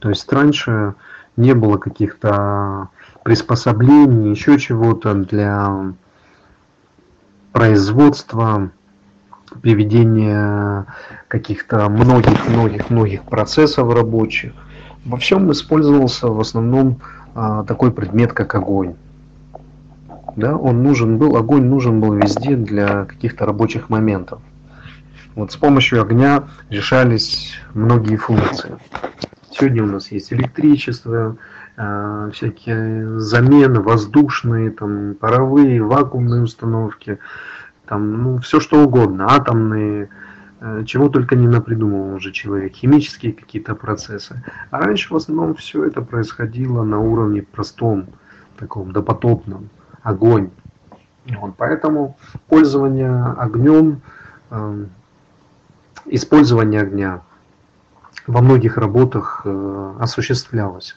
[0.00, 0.94] То есть раньше
[1.36, 2.88] не было каких-то
[3.24, 5.94] приспособлений, еще чего-то для
[7.52, 8.70] производства,
[9.62, 10.86] приведения
[11.28, 14.52] каких-то многих-многих-многих процессов рабочих.
[15.04, 17.00] Во всем использовался в основном
[17.34, 18.94] а, такой предмет, как огонь.
[20.36, 24.40] Да, он нужен был, огонь нужен был везде для каких-то рабочих моментов.
[25.34, 28.76] Вот с помощью огня решались многие функции.
[29.56, 31.36] Сегодня у нас есть электричество,
[31.76, 37.20] э, всякие замены воздушные, там, паровые, вакуумные установки,
[37.86, 40.08] там, ну, все что угодно, атомные,
[40.60, 44.42] э, чего только не напридумывал уже человек, химические какие-то процессы.
[44.72, 48.06] А раньше в основном все это происходило на уровне простом,
[48.56, 49.68] таком допотопном,
[50.02, 50.50] огонь.
[51.26, 52.16] Вот, поэтому
[52.48, 54.00] пользование огнем,
[54.50, 54.86] э,
[56.06, 57.22] использование огня
[58.26, 60.96] во многих работах э, осуществлялось.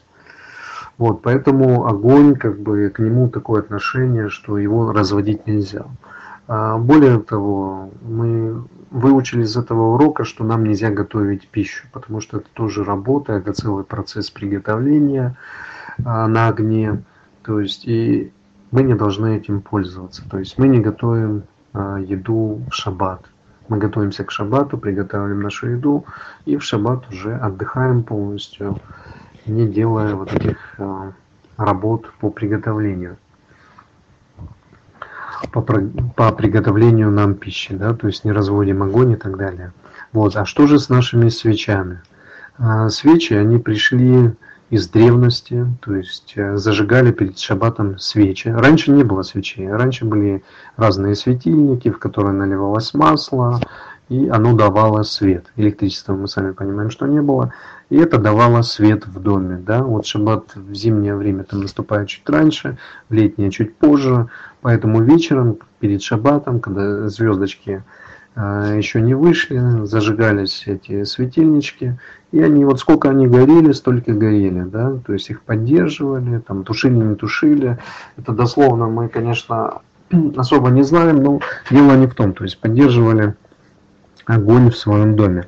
[0.97, 5.85] Вот, поэтому огонь, как бы к нему такое отношение, что его разводить нельзя.
[6.47, 12.37] А более того, мы выучили из этого урока, что нам нельзя готовить пищу, потому что
[12.37, 15.35] это тоже работа, это целый процесс приготовления
[16.03, 17.03] а, на огне.
[17.43, 18.31] То есть и
[18.71, 20.27] мы не должны этим пользоваться.
[20.29, 23.21] То есть мы не готовим а, еду в шаббат.
[23.69, 26.06] Мы готовимся к шаббату, приготавливаем нашу еду
[26.45, 28.80] и в шаббат уже отдыхаем полностью,
[29.45, 31.12] не делая вот этих э,
[31.58, 33.17] работ по приготовлению.
[35.51, 39.71] По, по приготовлению нам пищи, да, то есть не разводим огонь и так далее.
[40.13, 42.01] Вот, а что же с нашими свечами?
[42.58, 44.34] А, свечи, они пришли
[44.69, 48.49] из древности, то есть э, зажигали перед шаббатом свечи.
[48.49, 50.43] Раньше не было свечей, раньше были
[50.75, 53.62] разные светильники, в которые наливалось масло,
[54.10, 55.45] и оно давало свет.
[55.56, 57.53] Электричества мы сами понимаем, что не было.
[57.89, 62.30] и это давало свет в доме, да, вот шаббат в зимнее время там наступает чуть
[62.30, 62.77] раньше,
[63.08, 64.27] в летнее чуть позже,
[64.62, 67.84] поэтому вечером перед шаббатом, когда звездочки
[68.38, 71.97] еще не вышли, зажигались эти светильнички,
[72.32, 76.93] и они вот сколько они горели, столько горели, да, то есть их поддерживали, там тушили,
[76.93, 77.80] не тушили,
[78.15, 79.82] это дословно мы, конечно,
[80.38, 81.39] особо не знаем, но
[81.71, 83.36] дело не в том, то есть поддерживали
[84.26, 85.47] огонь в своем доме.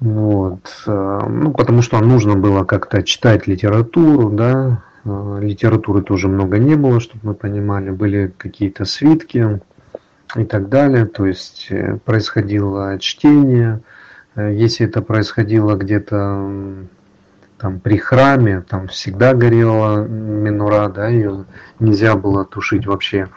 [0.00, 0.82] Вот.
[0.86, 4.82] Э, ну, потому что нужно было как-то читать литературу, да.
[5.04, 7.90] Э, литературы тоже много не было, чтобы мы понимали.
[7.90, 9.60] Были какие-то свитки
[10.36, 11.06] и так далее.
[11.06, 13.80] То есть э, происходило чтение.
[14.34, 16.86] Если это происходило где-то
[17.58, 21.44] там при храме, там всегда горела минура, да, ее
[21.78, 23.28] нельзя было тушить вообще.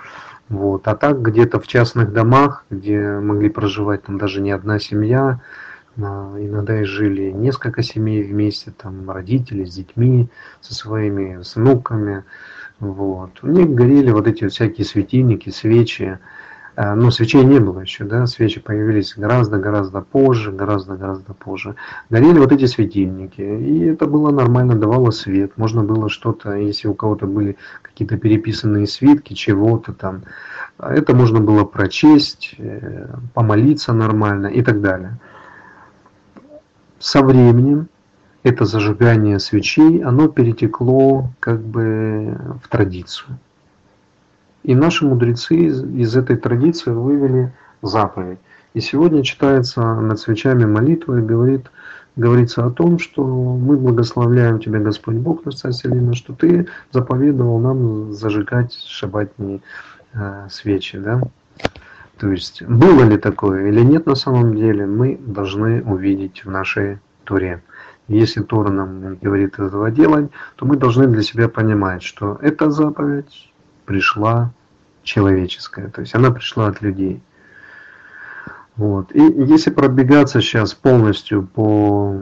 [0.50, 0.88] Вот.
[0.88, 5.42] А так где-то в частных домах, где могли проживать там даже не одна семья,
[5.98, 10.28] а, иногда и жили несколько семей вместе, там родители с детьми,
[10.62, 12.24] со своими внуками.
[12.80, 13.44] Вот.
[13.44, 16.20] У них горели вот эти всякие светильники, свечи.
[16.78, 21.76] А, но свечей не было еще, да, свечи появились гораздо-гораздо позже, гораздо-гораздо позже.
[22.10, 25.54] Горели вот эти светильники, и это было нормально, давало свет.
[25.56, 30.24] Можно было что-то, если у кого-то были какие-то переписанные свитки, чего-то там,
[30.78, 35.18] это можно было прочесть, э, помолиться нормально и так далее.
[37.00, 37.88] Со временем
[38.44, 43.40] это зажигание свечей, оно перетекло как бы в традицию.
[44.66, 48.40] И наши мудрецы из, из этой традиции вывели заповедь.
[48.74, 51.70] И сегодня читается над свечами молитва и говорит,
[52.16, 55.74] говорится о том, что мы благословляем Тебя, Господь Бог, наш Царь
[56.14, 59.62] что Ты заповедовал нам зажигать шабатные
[60.14, 60.98] э, свечи.
[60.98, 61.22] Да?
[62.18, 66.98] То есть было ли такое или нет на самом деле, мы должны увидеть в нашей
[67.24, 67.62] Туре.
[68.08, 73.52] Если Тора нам говорит этого делать, то мы должны для себя понимать, что эта заповедь
[73.86, 74.52] пришла
[75.04, 77.22] человеческая, то есть она пришла от людей.
[78.76, 79.16] Вот.
[79.16, 82.14] И если пробегаться сейчас полностью по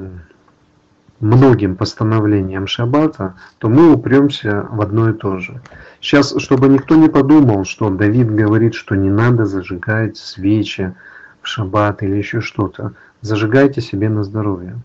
[1.20, 5.62] многим постановлениям Шаббата, то мы упремся в одно и то же.
[6.00, 10.94] Сейчас, чтобы никто не подумал, что Давид говорит, что не надо зажигать свечи
[11.42, 12.94] в Шаббат или еще что-то.
[13.22, 14.76] Зажигайте себе на здоровье.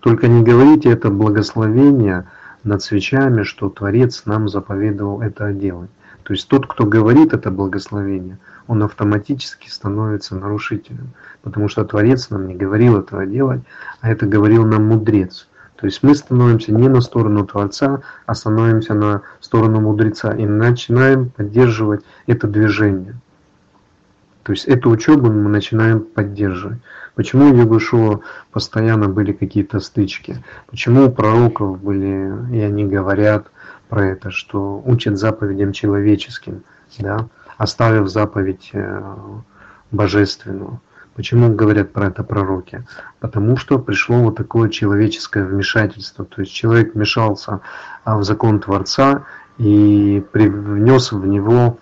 [0.00, 2.26] Только не говорите это благословение
[2.62, 5.90] над свечами, что Творец нам заповедовал это делать.
[6.28, 8.36] То есть тот, кто говорит это благословение,
[8.66, 13.62] он автоматически становится нарушителем, потому что Творец нам не говорил этого делать,
[14.02, 15.48] а это говорил нам мудрец.
[15.76, 21.30] То есть мы становимся не на сторону Творца, а становимся на сторону мудреца и начинаем
[21.30, 23.14] поддерживать это движение.
[24.42, 26.78] То есть эту учебу мы начинаем поддерживать.
[27.14, 28.20] Почему у Ягушева
[28.52, 30.44] постоянно были какие-то стычки?
[30.66, 33.46] Почему у пророков были, и они говорят
[33.88, 36.62] про это, что учат заповедям человеческим,
[36.98, 39.02] да, оставив заповедь э,
[39.90, 40.80] божественную?
[41.18, 42.84] Почему говорят про это пророки?
[43.18, 46.24] Потому что пришло вот такое человеческое вмешательство.
[46.24, 47.60] То есть человек вмешался
[48.04, 49.24] а, в закон Творца
[49.56, 51.80] и привнес в него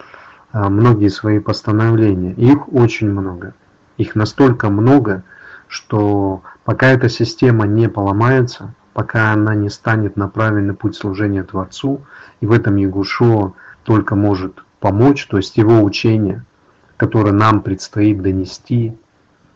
[0.53, 2.33] а, многие свои постановления.
[2.33, 3.53] их очень много.
[3.99, 5.23] Их настолько много,
[5.69, 12.01] что пока эта система не поломается, пока она не станет на правильный путь служения Творцу,
[12.41, 16.47] и в этом Ягушо только может помочь, то есть его учение,
[16.97, 18.97] которое нам предстоит донести,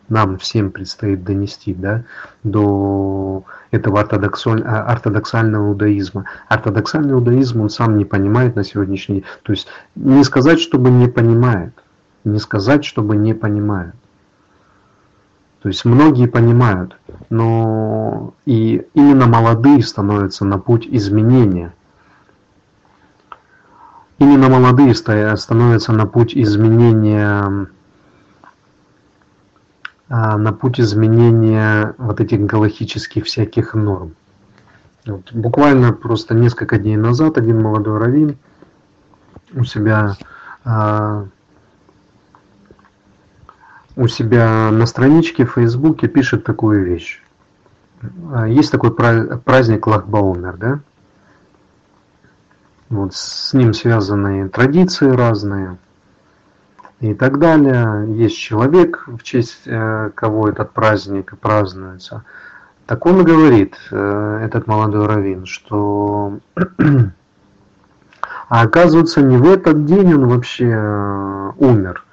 [0.09, 2.03] нам всем предстоит донести да,
[2.43, 6.25] до этого ортодоксального, ортодоксального иудаизма.
[6.47, 9.25] Ортодоксальный иудаизм он сам не понимает на сегодняшний день.
[9.41, 11.73] То есть не сказать, чтобы не понимает.
[12.25, 13.95] Не сказать, чтобы не понимает.
[15.61, 16.97] То есть многие понимают,
[17.29, 21.73] но и именно молодые становятся на путь изменения.
[24.17, 27.67] Именно молодые становятся на путь изменения
[30.09, 34.15] а, на путь изменения вот этих галактических всяких норм.
[35.05, 38.37] Вот, буквально просто несколько дней назад один молодой раввин
[39.53, 40.17] у себя
[40.65, 41.27] а,
[43.95, 47.21] у себя на страничке в Фейсбуке пишет такую вещь.
[48.33, 50.79] А, есть такой праздник Лахбаумер, да?
[52.89, 55.77] Вот с ним связаны традиции разные–
[57.01, 58.05] и так далее.
[58.15, 62.23] Есть человек, в честь э, кого этот праздник празднуется.
[62.85, 66.37] Так он говорит, э, этот молодой раввин, что
[68.49, 72.05] а оказывается не в этот день он вообще э, умер.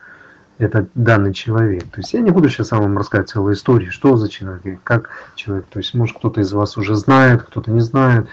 [0.59, 1.84] Этот данный человек.
[1.84, 5.66] То есть я не буду сейчас вам рассказывать целую историю, что за человек, как человек.
[5.70, 8.26] То есть может кто-то из вас уже знает, кто-то не знает.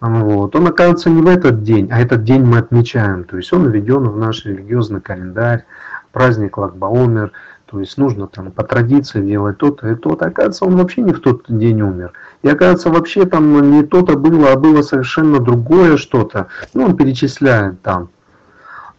[0.00, 0.56] Вот.
[0.56, 3.24] Он оказывается не в этот день, а этот день мы отмечаем.
[3.24, 5.64] То есть он введен в наш религиозный календарь,
[6.12, 7.32] праздник Лагбаумер.
[7.66, 10.26] То есть нужно там по традиции делать то-то и то-то.
[10.26, 12.12] Оказывается, он вообще не в тот день умер.
[12.42, 16.48] И оказывается, вообще там не то-то было, а было совершенно другое что-то.
[16.74, 18.08] Ну, он перечисляет там.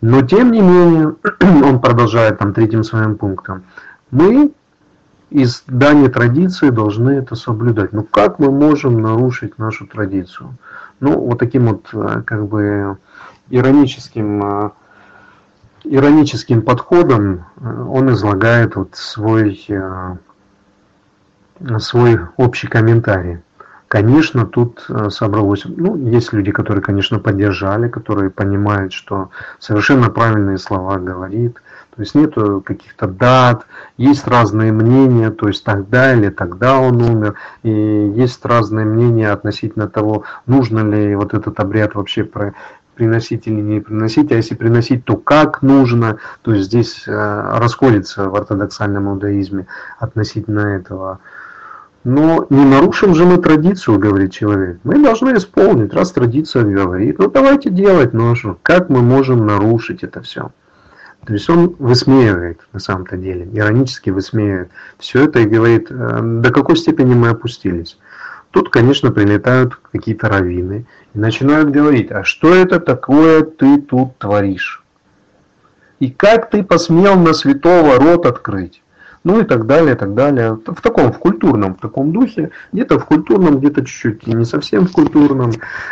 [0.02, 1.16] Но тем не менее,
[1.64, 3.64] он продолжает там третьим своим пунктом.
[4.10, 4.52] Мы
[5.30, 7.94] из дани традиции должны это соблюдать.
[7.94, 10.58] Ну как мы можем нарушить нашу традицию?
[11.00, 12.98] Ну вот таким вот э, как бы
[13.50, 14.70] ироническим э,
[15.84, 19.68] ироническим подходом э, он излагает вот свой
[21.78, 23.40] свой общий комментарий.
[23.92, 30.60] Конечно, тут э, собралось, ну, есть люди, которые, конечно, поддержали, которые понимают, что совершенно правильные
[30.60, 31.56] слова говорит,
[31.94, 33.66] то есть нету каких-то дат,
[33.98, 37.70] есть разные мнения, то есть тогда или тогда он умер, и
[38.16, 42.26] есть разные мнения относительно того, нужно ли вот этот обряд вообще
[42.96, 48.30] приносить или не приносить, а если приносить, то как нужно, то есть здесь э, расходится
[48.30, 49.68] в ортодоксальном иудаизме
[50.00, 51.20] относительно этого.
[52.04, 54.80] Но не нарушим же мы традицию, говорит человек.
[54.84, 57.20] Мы должны исполнить, раз традиция говорит.
[57.20, 58.58] Ну давайте делать нашу.
[58.64, 60.52] Как мы можем нарушить это все?
[61.26, 66.52] То есть он высмеивает на самом-то деле, иронически высмеивает все это и говорит, «Э, до
[66.52, 68.00] какой степени мы опустились.
[68.50, 74.84] Тут, конечно, прилетают какие-то раввины и начинают говорить, а что это такое ты тут творишь?
[76.00, 78.81] И как ты посмел на святого рот открыть?
[79.24, 80.60] Ну и так далее, так далее.
[80.66, 84.92] В таком, в культурном, в таком духе, где-то в культурном, где-то чуть-чуть не совсем в
[84.92, 85.52] культурном,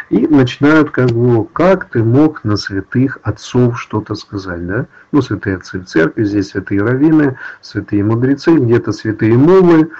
[0.10, 4.88] и начинают как бы, как ты мог на святых отцов что-то сказать, да?
[5.12, 9.92] Ну, святые отцы в церкви, здесь святые раввины, святые мудрецы, где-то святые мулы,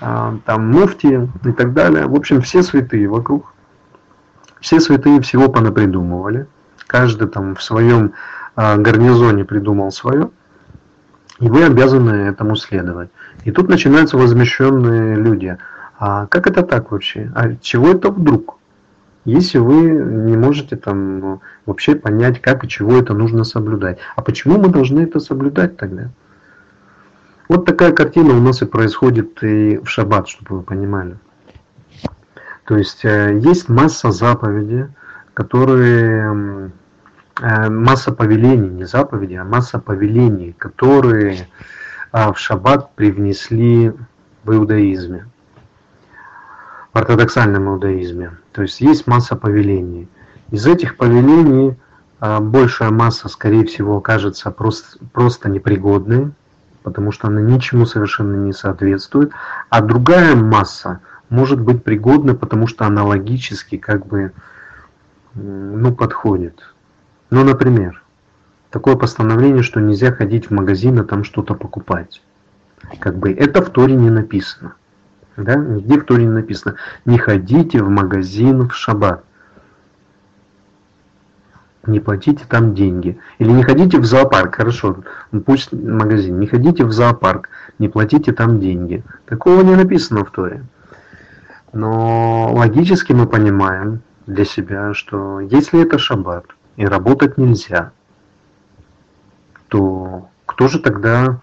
[0.00, 2.06] а, там муфти и так далее.
[2.06, 3.52] В общем, все святые вокруг.
[4.60, 6.46] Все святые всего понапридумывали.
[6.86, 8.12] Каждый там в своем
[8.56, 10.30] а, гарнизоне придумал свое.
[11.40, 13.10] И вы обязаны этому следовать.
[13.44, 15.56] И тут начинаются возмещенные люди.
[15.98, 17.30] А как это так вообще?
[17.34, 18.58] А чего это вдруг?
[19.24, 23.98] Если вы не можете там ну, вообще понять, как и чего это нужно соблюдать.
[24.16, 26.10] А почему мы должны это соблюдать тогда?
[27.48, 31.16] Вот такая картина у нас и происходит и в шаббат, чтобы вы понимали.
[32.64, 34.86] То есть э, есть масса заповедей,
[35.34, 36.70] которые
[37.40, 41.48] масса повелений, не заповедей, а масса повелений, которые
[42.12, 43.92] а, в шаббат привнесли
[44.44, 45.26] в иудаизме,
[46.92, 48.36] в ортодоксальном иудаизме.
[48.52, 50.08] То есть есть масса повелений.
[50.52, 51.76] Из этих повелений
[52.20, 56.32] а, большая масса, скорее всего, окажется просто, просто непригодной,
[56.84, 59.32] потому что она ничему совершенно не соответствует,
[59.68, 64.32] а другая масса может быть пригодна, потому что она логически как бы
[65.34, 66.73] ну, подходит.
[67.30, 68.02] Ну, например,
[68.70, 72.22] такое постановление, что нельзя ходить в магазин и там что-то покупать.
[72.98, 74.74] Как бы это в Торе не написано.
[75.36, 75.56] Да?
[75.56, 76.76] Нигде в Торе не написано.
[77.04, 79.24] Не ходите в магазин в шаббат.
[81.86, 83.18] Не платите там деньги.
[83.38, 84.56] Или не ходите в зоопарк.
[84.56, 85.04] Хорошо,
[85.44, 86.38] пусть магазин.
[86.38, 87.48] Не ходите в зоопарк.
[87.78, 89.02] Не платите там деньги.
[89.26, 90.64] Такого не написано в Торе.
[91.72, 96.46] Но логически мы понимаем для себя, что если это шаббат,
[96.76, 97.92] и работать нельзя,
[99.68, 101.40] то кто же тогда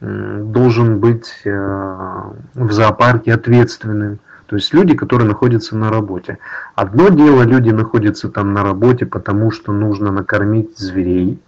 [0.00, 4.18] должен быть э, в зоопарке ответственным?
[4.46, 6.38] То есть люди, которые находятся на работе.
[6.74, 11.40] Одно дело, люди находятся там на работе, потому что нужно накормить зверей.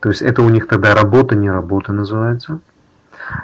[0.00, 2.60] То есть это у них тогда работа, не работа называется.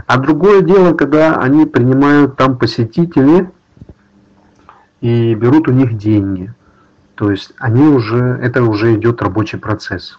[0.07, 3.49] А другое дело, когда они принимают там посетителей
[5.01, 6.53] и берут у них деньги.
[7.15, 10.19] То есть они уже, это уже идет рабочий процесс.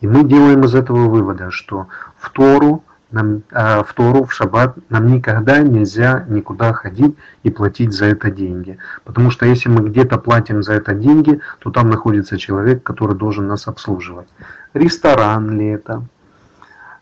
[0.00, 1.88] И мы делаем из этого вывода, что
[2.18, 7.92] в Тору, нам, э, в Тору, в Шаббат нам никогда нельзя никуда ходить и платить
[7.92, 8.78] за это деньги.
[9.04, 13.46] Потому что если мы где-то платим за это деньги, то там находится человек, который должен
[13.46, 14.28] нас обслуживать.
[14.74, 16.04] Ресторан ли это?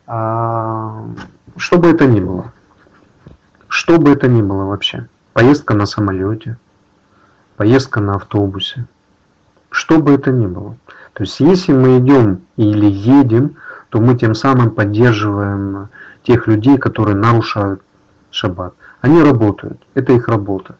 [0.07, 1.05] А,
[1.57, 2.53] что бы это ни было.
[3.68, 5.09] Что бы это ни было вообще.
[5.34, 6.57] Поездка на самолете–
[7.59, 8.86] поездка на автобусе,
[9.68, 10.76] что бы это ни было.
[11.12, 13.56] То есть если мы идем или едем,
[13.90, 15.88] то мы тем самым поддерживаем
[16.22, 17.82] тех людей, которые нарушают
[18.30, 18.74] шаббат.
[19.00, 20.76] Они работают, это их работа.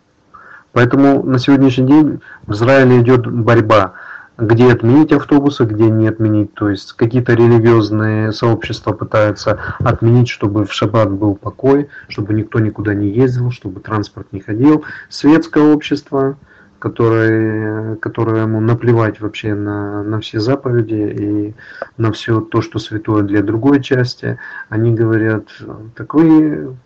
[0.73, 3.95] Поэтому на сегодняшний день в Израиле идет борьба
[4.39, 6.55] где отменить автобусы, где не отменить.
[6.55, 12.95] То есть какие-то религиозные сообщества пытаются отменить, чтобы в шаббат был покой, чтобы никто никуда
[12.95, 14.85] не ездил, чтобы транспорт не ходил.
[15.09, 16.37] Светское общество,
[16.79, 21.55] которое ему наплевать вообще на, на все заповеди и
[21.97, 25.49] на все то, что святое для другой части, они говорят,
[25.95, 26.77] так вы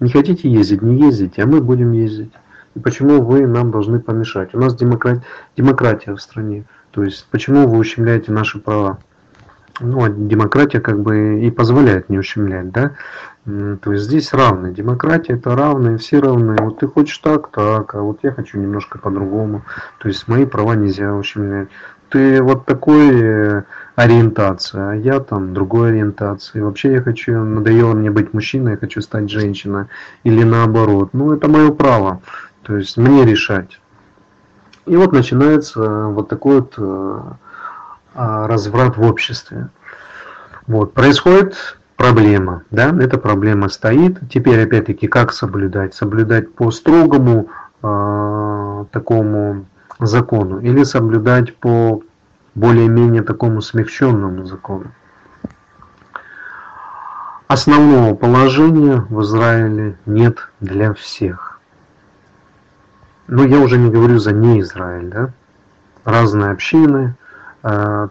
[0.00, 2.32] не хотите ездить, не ездите, а мы будем ездить.
[2.74, 4.54] И почему вы нам должны помешать?
[4.54, 5.22] У нас демократ...
[5.56, 6.64] демократия в стране.
[6.90, 8.98] То есть почему вы ущемляете наши права?
[9.80, 12.92] Ну, демократия как бы и позволяет не ущемлять, да?
[13.44, 14.72] То есть здесь равны.
[14.72, 16.56] Демократия это равные, все равны.
[16.60, 19.62] Вот ты хочешь так, так, а вот я хочу немножко по-другому.
[19.98, 21.68] То есть мои права нельзя ущемлять.
[22.08, 23.62] Ты вот такой э,
[23.96, 26.60] ориентации, а я там другой ориентации.
[26.60, 29.86] Вообще я хочу, надоело мне быть мужчиной, я хочу стать женщиной.
[30.24, 31.10] Или наоборот.
[31.12, 32.22] Ну, это мое право.
[32.62, 33.80] То есть мне решать.
[34.86, 37.20] И вот начинается вот такой вот э,
[38.16, 39.68] разврат в обществе.
[40.66, 40.94] Вот.
[40.94, 44.18] Происходит проблема, да, эта проблема стоит.
[44.30, 45.94] Теперь опять-таки как соблюдать?
[45.94, 47.48] Соблюдать по строгому
[47.82, 49.66] э, такому
[49.98, 52.02] закону или соблюдать по
[52.54, 54.92] более-менее такому смягченному закону.
[57.48, 61.60] Основного положения в Израиле нет для всех.
[63.28, 65.30] Но я уже не говорю за не Израиль, да?
[66.04, 67.14] Разные общины,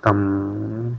[0.02, 0.98] там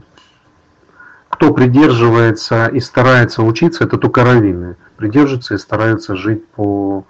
[1.37, 4.75] кто придерживается и старается учиться, это только раввины.
[4.95, 7.05] Придерживаются и стараются жить по,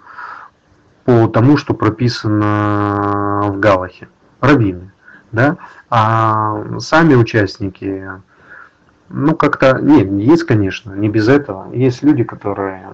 [1.06, 4.08] по тому, что прописано в Галахе.
[4.40, 4.92] Раввины.
[5.32, 5.56] Да?
[5.88, 8.04] А сами участники,
[9.08, 11.72] ну как-то, нет, есть, конечно, не без этого.
[11.72, 12.86] Есть люди, которые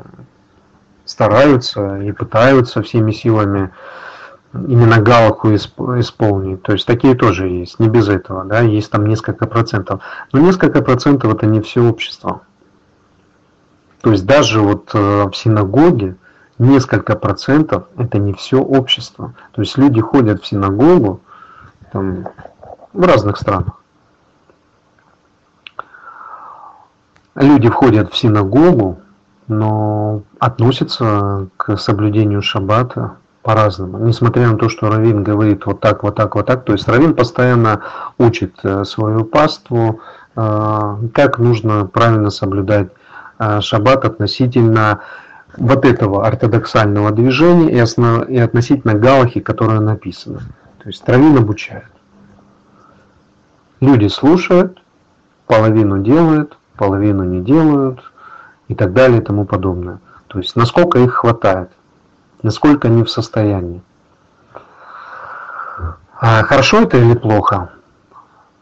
[1.05, 3.71] стараются и пытаются всеми силами
[4.69, 6.63] именно галаху исполнить.
[6.63, 10.01] То есть такие тоже есть, не без этого, да, есть там несколько процентов.
[10.33, 12.43] Но несколько процентов это не все общество.
[14.01, 16.17] То есть даже вот э, в синагоге
[16.59, 19.35] несколько процентов это не все общество.
[19.53, 21.21] То есть люди ходят в синагогу
[21.91, 22.29] там,
[22.93, 23.81] в разных странах.
[27.35, 29.01] Люди входят в синагогу,
[29.49, 33.99] но относятся к соблюдению шаббата по-разному.
[33.99, 37.15] Несмотря на то, что Равин говорит вот так, вот так, вот так, то есть Равин
[37.15, 37.83] постоянно
[38.17, 40.01] учит э, свою паству,
[40.35, 42.89] э, как нужно правильно соблюдать
[43.39, 45.01] э, шаббат относительно
[45.59, 50.41] вот этого ортодоксального движения и, относительно галахи, которая написана.
[50.83, 51.85] То есть Равин обучает.
[53.81, 54.83] Люди слушают,
[55.47, 58.01] половину делают, половину не делают
[58.69, 60.01] и так далее и тому подобное.
[60.29, 61.69] То есть насколько их хватает
[62.45, 63.83] насколько они в состоянии.
[66.21, 67.71] А хорошо это или плохо?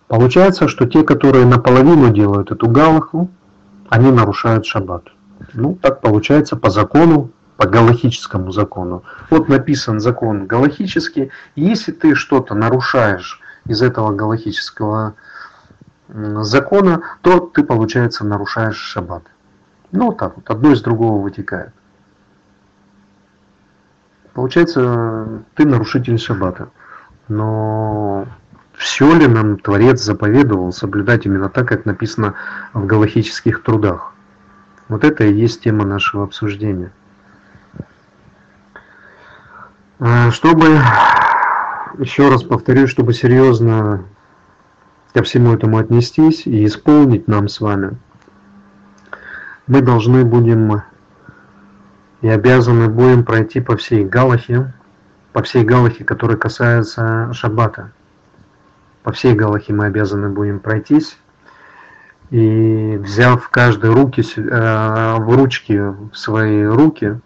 [0.06, 3.28] Получается, что те, которые наполовину делают эту галаху,
[3.88, 5.08] они нарушают шаббат.
[5.52, 9.02] Ну, так получается по закону, по галахическому закону.
[9.30, 15.14] Вот написан закон галахический, если ты что-то нарушаешь из этого галахического
[16.08, 19.24] закона, то ты, получается, нарушаешь шаббат.
[19.90, 21.72] Ну, вот так вот, одно из другого вытекает.
[24.34, 26.70] Получается, ты нарушитель шаббата.
[27.28, 28.26] Но
[28.74, 32.34] все ли нам Творец заповедовал соблюдать именно так, как написано
[32.72, 34.12] в галахических трудах?
[34.88, 36.92] Вот это и есть тема нашего обсуждения.
[39.98, 40.80] А, чтобы,
[41.98, 44.04] еще раз повторю, чтобы серьезно
[45.14, 47.96] ко всему этому отнестись и исполнить нам с вами,
[49.66, 50.82] мы должны будем
[52.22, 54.72] и обязаны будем пройти по всей Галахе,
[55.32, 57.90] по всей Галахе, которая касается Шаббата.
[59.02, 61.18] По всей Галахе мы обязаны будем пройтись.
[62.30, 67.20] И взяв каждой руки, э, в ручки в свои руки,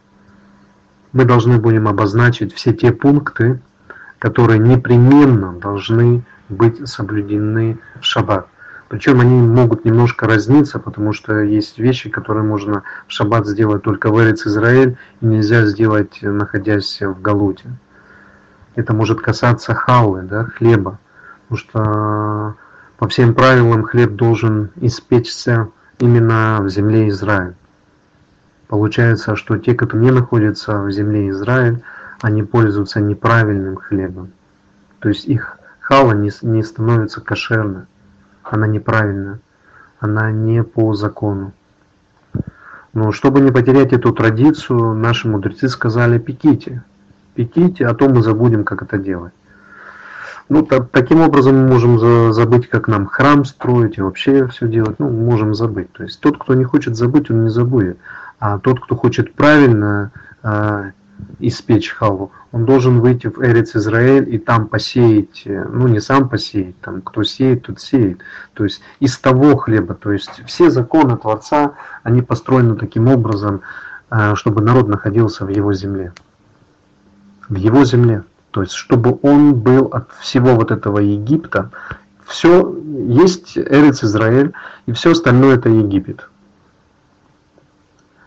[1.12, 3.60] мы должны будем обозначить все те пункты,
[4.18, 8.48] которые непременно должны быть соблюдены в шаббат.
[8.88, 14.10] Причем они могут немножко разниться, потому что есть вещи, которые можно в шаббат сделать только
[14.10, 17.68] в Эрец Израиль, и нельзя сделать, находясь в Галуте.
[18.76, 21.00] Это может касаться халлы, да, хлеба,
[21.48, 22.54] потому что
[22.98, 25.68] по всем правилам хлеб должен испечься
[25.98, 27.54] именно в земле Израиль.
[28.68, 31.82] Получается, что те, кто не находятся в земле Израиль,
[32.20, 34.32] они пользуются неправильным хлебом.
[35.00, 37.86] То есть их хала не, не становится кошерной
[38.52, 39.40] она неправильна,
[40.00, 41.52] она не по закону.
[42.92, 46.82] Но чтобы не потерять эту традицию, наши мудрецы сказали «пеките».
[47.34, 49.34] Пеките, а то мы забудем, как это делать.
[50.48, 54.68] Ну, та, таким образом мы можем за, забыть, как нам храм строить и вообще все
[54.68, 54.98] делать.
[54.98, 55.92] Ну, можем забыть.
[55.92, 57.98] То есть тот, кто не хочет забыть, он не забудет.
[58.38, 60.92] А тот, кто хочет правильно э,
[61.38, 66.28] испечь халву, он должен выйти в Эрец Израиль и там посеять, э, ну не сам
[66.28, 68.20] посеять, там кто сеет, тот сеет.
[68.54, 73.60] То есть из того хлеба, то есть все законы Творца, они построены таким образом,
[74.10, 76.12] э, чтобы народ находился в его земле.
[77.48, 78.24] В его земле.
[78.50, 81.70] То есть чтобы он был от всего вот этого Египта,
[82.24, 82.74] все,
[83.08, 84.52] есть Эрец Израиль,
[84.86, 86.28] и все остальное это Египет.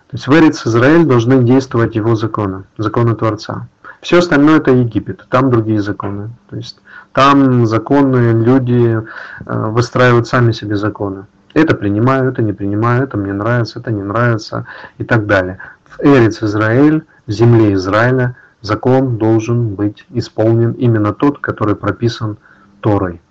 [0.09, 3.67] То есть в Эрец Израиль должны действовать его законы, законы Творца.
[4.01, 6.31] Все остальное это Египет, там другие законы.
[6.49, 6.79] То есть
[7.13, 11.27] там законы, люди э, выстраивают сами себе законы.
[11.53, 14.65] Это принимаю, это не принимаю, это мне нравится, это не нравится
[14.97, 15.59] и так далее.
[15.85, 22.37] В Эрец Израиль, в земле Израиля, закон должен быть исполнен именно тот, который прописан
[22.81, 23.21] Торой.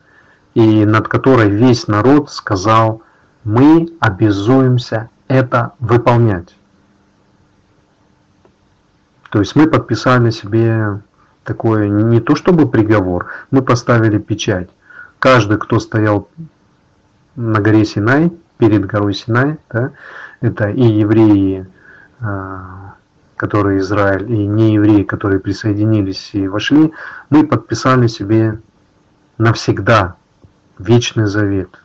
[0.55, 3.03] И над которой весь народ сказал,
[3.43, 6.58] мы обязуемся это выполнять.
[9.31, 11.01] То есть мы подписали себе
[11.45, 14.71] такое не то чтобы приговор, мы поставили печать.
[15.19, 16.29] Каждый, кто стоял
[17.37, 19.93] на горе Синай, перед горой Синай, да,
[20.41, 21.67] это и евреи,
[22.21, 22.95] а,
[23.37, 26.93] которые Израиль, и не евреи, которые присоединились и вошли,
[27.31, 28.61] мы подписали себе
[29.39, 30.17] навсегда
[30.79, 31.81] вечный завет.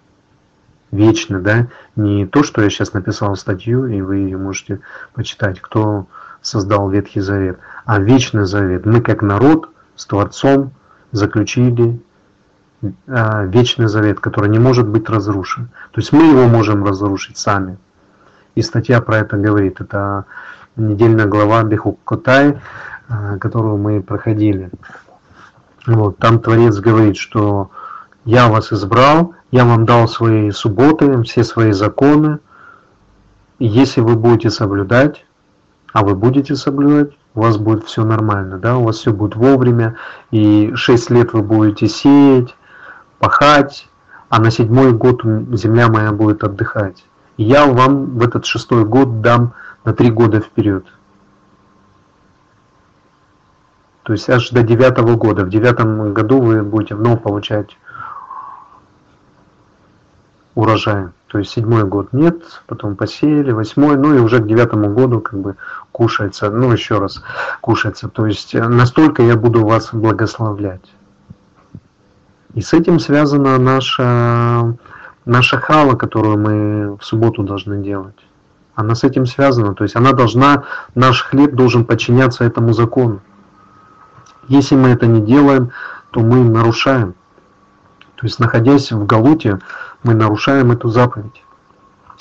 [0.92, 4.82] Вечный, да, не то, что я сейчас написал статью, и вы ее можете
[5.14, 6.08] почитать, кто
[6.44, 8.86] создал Ветхий Завет, а Вечный Завет.
[8.86, 10.74] Мы как народ с Творцом
[11.12, 12.00] заключили
[12.82, 15.70] э, Вечный Завет, который не может быть разрушен.
[15.92, 17.78] То есть мы его можем разрушить сами.
[18.54, 19.82] И статья про это говорит.
[19.82, 20.26] Это
[20.76, 22.60] недельная глава Бехукотай,
[23.10, 24.70] э, которую мы проходили.
[25.88, 27.72] Вот, там Творец говорит, что
[28.26, 32.40] я вас избрал, я вам дал свои субботы, все свои законы.
[33.60, 35.26] И если вы будете соблюдать,
[35.94, 39.96] а вы будете соблюдать, у вас будет все нормально, да, у вас все будет вовремя,
[40.32, 42.56] и 6 лет вы будете сеять,
[43.20, 43.88] пахать,
[44.30, 45.22] а на седьмой год
[45.54, 47.06] земля моя будет отдыхать.
[47.38, 49.54] Я вам в этот шестой год дам
[49.86, 50.86] на три года вперед.
[54.04, 55.46] То есть аж до девятого года.
[55.46, 57.78] В девятом году вы будете вновь получать
[60.56, 61.08] урожай.
[61.34, 65.40] То есть седьмой год нет, потом посеяли, восьмой, ну и уже к девятому году как
[65.40, 65.56] бы
[65.92, 67.24] кушается, ну еще раз
[67.60, 68.08] кушается.
[68.08, 70.86] То есть э, настолько я буду вас благословлять.
[72.54, 74.78] И с этим связана наша,
[75.26, 78.20] наша хала, которую мы в субботу должны делать.
[78.76, 83.22] Она с этим связана, то есть она должна, наш хлеб должен подчиняться этому закону.
[84.50, 85.72] Если мы это не делаем,
[86.12, 87.16] то мы нарушаем.
[88.18, 89.60] То есть находясь в Галуте,
[90.04, 91.44] мы нарушаем эту заповедь.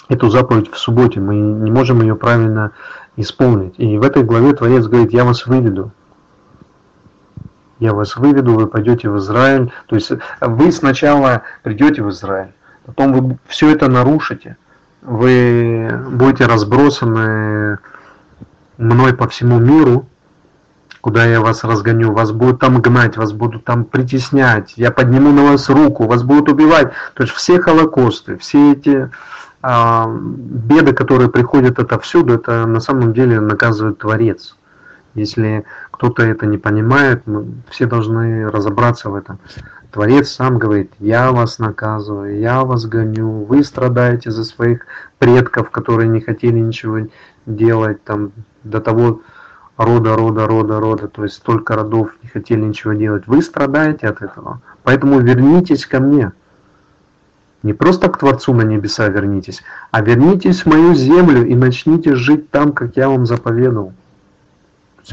[0.08, 2.72] Эту заповедь в субботе, мы не можем ее правильно
[3.16, 3.74] исполнить.
[3.78, 5.92] И в этой главе Творец говорит, я вас выведу.
[7.78, 9.72] Я вас выведу, вы пойдете в Израиль.
[9.86, 12.52] То есть вы сначала придете в Израиль,
[12.86, 14.56] потом вы все это нарушите.
[15.00, 17.78] Вы будете разбросаны
[18.78, 20.06] мной по всему миру,
[21.02, 25.42] куда я вас разгоню, вас будут там гнать, вас будут там притеснять, я подниму на
[25.42, 26.92] вас руку, вас будут убивать.
[27.14, 29.10] То есть все холокосты, все эти
[29.62, 34.56] а, беды, которые приходят отовсюду, это на самом деле наказывает Творец.
[35.14, 39.40] Если кто-то это не понимает, мы все должны разобраться в этом.
[39.90, 44.86] Творец сам говорит, я вас наказываю, я вас гоню, вы страдаете за своих
[45.18, 47.08] предков, которые не хотели ничего
[47.44, 48.30] делать, там,
[48.62, 49.20] до того
[49.84, 53.24] рода, рода, рода, рода, то есть столько родов не хотели ничего делать.
[53.26, 54.60] Вы страдаете от этого.
[54.82, 56.32] Поэтому вернитесь ко мне.
[57.62, 59.62] Не просто к Творцу на небеса вернитесь,
[59.92, 63.92] а вернитесь в мою землю и начните жить там, как я вам заповедовал.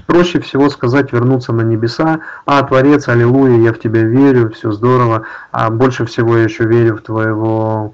[0.08, 5.24] проще всего сказать вернуться на небеса, а Творец, аллилуйя, я в тебя верю, все здорово,
[5.52, 7.94] а больше всего я еще верю в твоего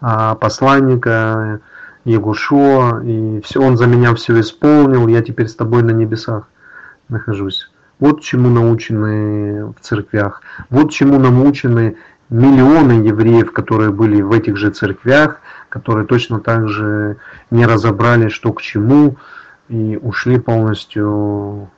[0.00, 1.60] а, посланника,
[2.06, 6.48] Егушо, и все, он за меня все исполнил, я теперь с тобой на небесах
[7.08, 7.68] нахожусь.
[7.98, 10.40] Вот чему научены в церквях,
[10.70, 11.96] вот чему научены
[12.30, 17.16] миллионы евреев, которые были в этих же церквях, которые точно так же
[17.50, 19.16] не разобрали, что к чему,
[19.68, 21.68] и ушли полностью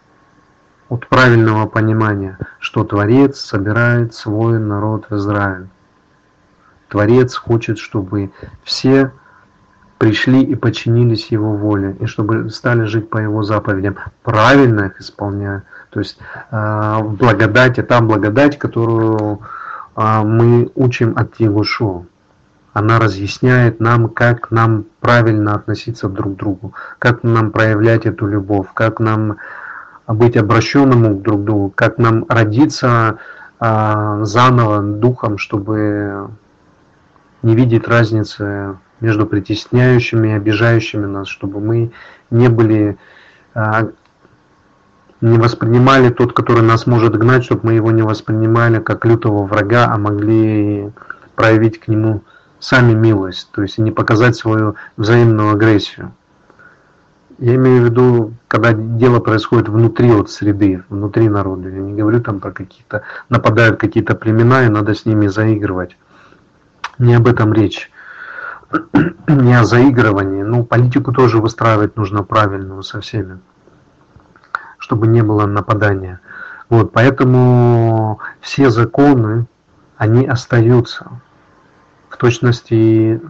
[0.90, 5.68] от правильного понимания, что Творец собирает свой народ в Израиль.
[6.88, 8.30] Творец хочет, чтобы
[8.62, 9.12] все
[9.99, 15.64] пришли и подчинились Его воле, и чтобы стали жить по Его заповедям, правильно их исполняя.
[15.90, 16.18] То есть
[16.51, 19.40] э, благодать, это благодать, которую
[19.96, 22.07] э, мы учим от Егушу.
[22.72, 28.68] Она разъясняет нам, как нам правильно относиться друг к другу, как нам проявлять эту любовь,
[28.74, 29.38] как нам
[30.07, 33.18] быть обращенным друг к другу, как нам родиться
[33.59, 36.30] э, заново духом, чтобы
[37.42, 41.92] не видеть разницы между притесняющими и обижающими нас, чтобы мы
[42.30, 42.99] не были,
[43.55, 43.88] а,
[45.20, 49.86] не воспринимали тот, который нас может гнать, чтобы мы его не воспринимали как лютого врага,
[49.90, 50.90] а могли
[51.34, 52.22] проявить к нему
[52.59, 56.12] сами милость, то есть не показать свою взаимную агрессию.
[57.38, 61.68] Я имею в виду, когда дело происходит внутри вот среды, внутри народа.
[61.68, 65.96] Я не говорю там про какие-то, нападают какие-то племена, и надо с ними заигрывать.
[66.99, 67.92] Не об этом речь
[69.28, 70.42] не о заигрывании.
[70.42, 73.40] Ну, политику тоже выстраивать нужно правильную со всеми,
[74.78, 76.20] чтобы не было нападания.
[76.68, 79.46] Вот, поэтому все законы,
[79.96, 81.06] они остаются.
[82.10, 83.20] В точности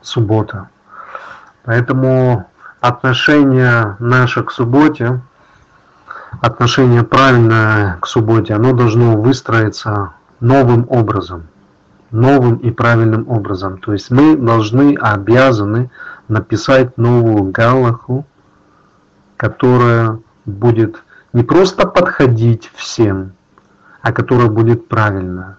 [0.00, 0.68] суббота.
[1.64, 2.48] Поэтому
[2.80, 5.20] отношение наше к субботе,
[6.40, 11.48] отношение правильное к субботе, оно должно выстроиться новым образом–
[12.10, 13.78] новым и правильным образом.
[13.78, 15.90] То есть мы должны, обязаны
[16.28, 18.26] написать новую галаху,
[19.36, 21.02] которая будет
[21.32, 23.32] не просто подходить всем,
[24.02, 25.58] а которая будет правильная.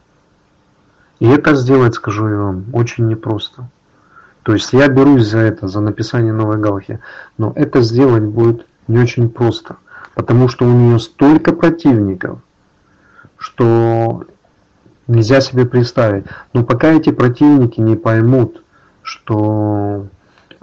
[1.20, 3.70] И это сделать, скажу я вам, очень непросто.
[4.44, 7.00] То есть я берусь за это, за написание новой галахи,
[7.38, 9.76] но это сделать будет не очень просто,
[10.16, 12.40] потому что у нее столько противников,
[13.38, 14.26] что
[15.10, 16.26] нельзя себе представить.
[16.54, 18.64] Но пока эти противники не поймут,
[19.02, 20.08] что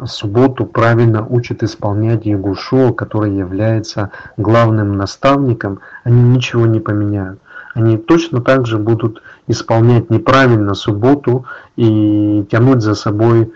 [0.05, 7.41] субботу правильно учат исполнять Ягушо, который является главным наставником, они ничего не поменяют.
[7.75, 11.45] Они точно так же будут исполнять неправильно субботу
[11.77, 13.53] и тянуть за собой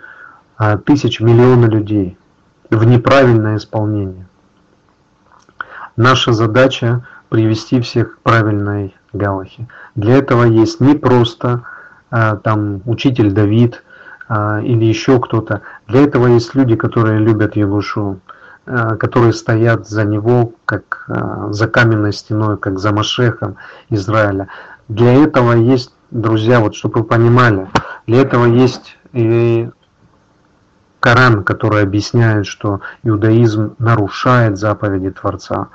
[0.59, 2.19] а, тысяч, миллионы людей
[2.69, 4.27] в неправильное исполнение.
[5.97, 9.69] Наша задача привести всех к правильной галахе.
[10.01, 11.63] Для этого есть не просто
[12.11, 13.85] а, там учитель Давид
[14.29, 15.61] а, или еще кто-то.
[15.89, 18.21] Для этого есть люди, которые любят Ягушу,
[18.65, 21.07] а, которые стоят за него, как
[21.51, 23.57] за каменной стеной, как за Машехом
[23.91, 24.49] Израиля.
[24.89, 27.69] Для этого есть, друзья, вот чтобы вы понимали,
[28.07, 29.69] для этого есть и
[31.01, 35.69] Коран, который объясняет, что иудаизм нарушает заповеди Творца.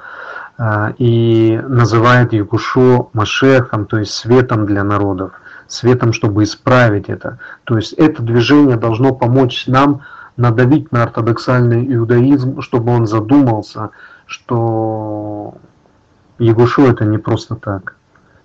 [0.58, 5.34] А, и называет Якушо Машехом, то есть светом для народов,
[5.68, 7.40] светом, чтобы исправить это.
[7.66, 10.02] То есть это движение должно помочь нам
[10.38, 13.90] надавить на ортодоксальный иудаизм, чтобы он задумался,
[14.26, 15.56] что
[16.40, 17.96] Ягушу это не просто так.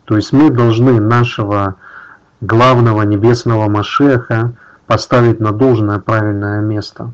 [0.05, 1.77] То есть мы должны нашего
[2.41, 4.55] главного небесного Машеха
[4.87, 7.13] поставить на должное правильное место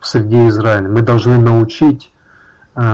[0.00, 0.88] в среде Израиля.
[0.88, 2.12] Мы должны научить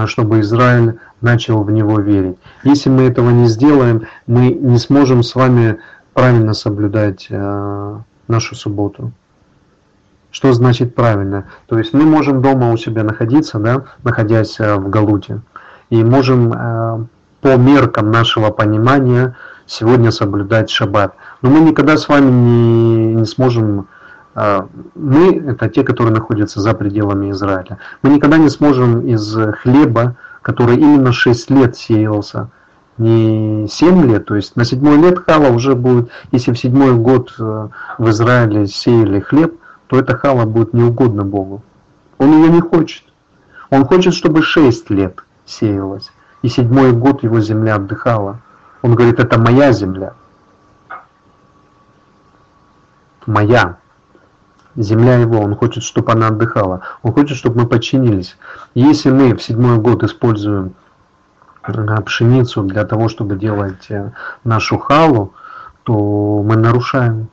[0.06, 2.36] чтобы Израиль начал в него верить.
[2.62, 5.78] Если мы этого не сделаем, мы не сможем с вами
[6.14, 9.12] правильно соблюдать а, нашу субботу.
[10.30, 11.46] Что значит правильно?
[11.66, 15.40] То есть мы можем дома у себя находиться, да, находясь а, в Галуте,
[15.90, 17.08] и можем
[17.42, 21.14] по меркам нашего понимания сегодня соблюдать шаббат.
[21.42, 23.88] Но мы никогда с вами не, не сможем
[24.34, 27.78] мы– это те, которые находятся за пределами Израиля.
[28.02, 32.48] Мы никогда не сможем из хлеба, который именно 6 лет сеялся,
[32.98, 37.34] не 7 лет, то есть на седьмой лет хала уже будет, если в седьмой год
[37.38, 37.68] э,
[37.98, 39.54] в Израиле сеяли хлеб,
[39.86, 41.62] то эта хала будет неугодна Богу.
[42.18, 43.04] Он ее не хочет.
[43.70, 46.10] Он хочет, чтобы 6 лет сеялось,
[46.42, 48.40] и седьмой год его земля отдыхала.
[48.82, 50.14] Он говорит, это моя земля.
[53.26, 53.78] Моя
[54.76, 58.36] земля его, он хочет, чтобы она отдыхала, он хочет, чтобы мы подчинились.
[58.74, 60.74] Если мы в седьмой год используем
[61.66, 64.12] э, пшеницу для того, чтобы делать э,
[64.44, 65.34] нашу халу,
[65.84, 67.28] то мы нарушаем.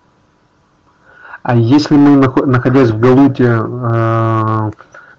[1.43, 4.71] А если мы, находясь в Галуте, э,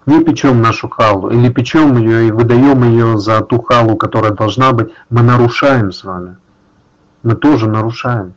[0.06, 4.72] не печем нашу халу, или печем ее и выдаем ее за ту халу, которая должна
[4.72, 6.36] быть, мы нарушаем с вами.
[7.22, 8.34] Мы тоже нарушаем.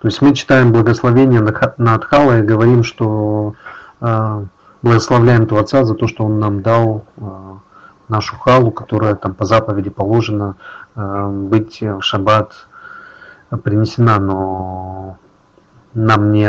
[0.00, 1.40] То есть мы читаем благословение
[1.78, 3.54] на Адхала и говорим, что
[4.00, 4.44] э,
[4.82, 7.22] благословляем Творца за то, что Он нам дал э,
[8.08, 10.56] нашу халу, которая там по заповеди положена
[10.94, 12.52] э, быть в шаббат
[13.62, 15.18] принесена, но
[15.94, 16.46] нам не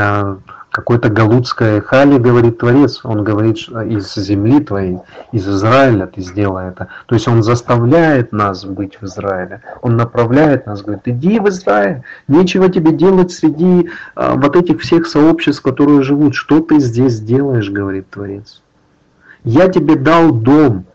[0.78, 5.00] какой-то галутское хали, говорит Творец, он говорит из земли твоей,
[5.32, 6.90] из Израиля ты сделай это.
[7.08, 12.04] То есть он заставляет нас быть в Израиле, он направляет нас, говорит, иди в Израиль,
[12.28, 17.72] нечего тебе делать среди а, вот этих всех сообществ, которые живут, что ты здесь делаешь,
[17.72, 18.62] говорит Творец.
[19.44, 20.86] Я тебе дал дом,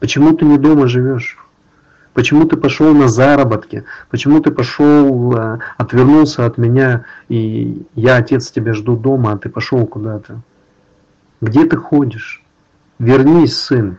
[0.00, 1.38] почему ты не дома живешь?
[2.16, 3.84] Почему ты пошел на заработки?
[4.08, 9.50] Почему ты пошел, э, отвернулся от меня, и я, отец, тебя жду дома, а ты
[9.50, 10.40] пошел куда-то?
[11.42, 12.42] Где ты ходишь?
[12.98, 13.98] Вернись, сын.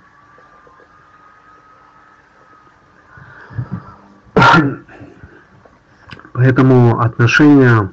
[6.34, 7.92] Поэтому отношение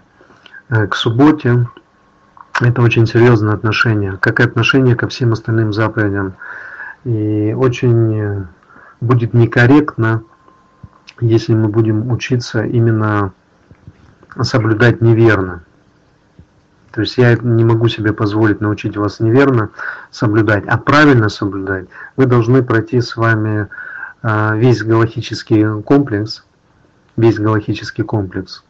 [0.70, 1.68] э, к субботе–
[2.62, 6.36] это очень серьезное отношение, как и отношение ко всем остальным заповедям.
[7.04, 8.44] И очень э,
[9.04, 10.24] будет некорректно,
[11.20, 13.32] если мы будем учиться именно
[14.42, 15.64] соблюдать неверно.
[16.90, 19.70] То есть я не могу себе позволить научить вас неверно
[20.10, 21.86] соблюдать, а правильно соблюдать.
[22.16, 23.68] Вы должны пройти с вами
[24.22, 26.44] а, весь галактический комплекс,
[27.16, 28.62] весь галактический комплекс,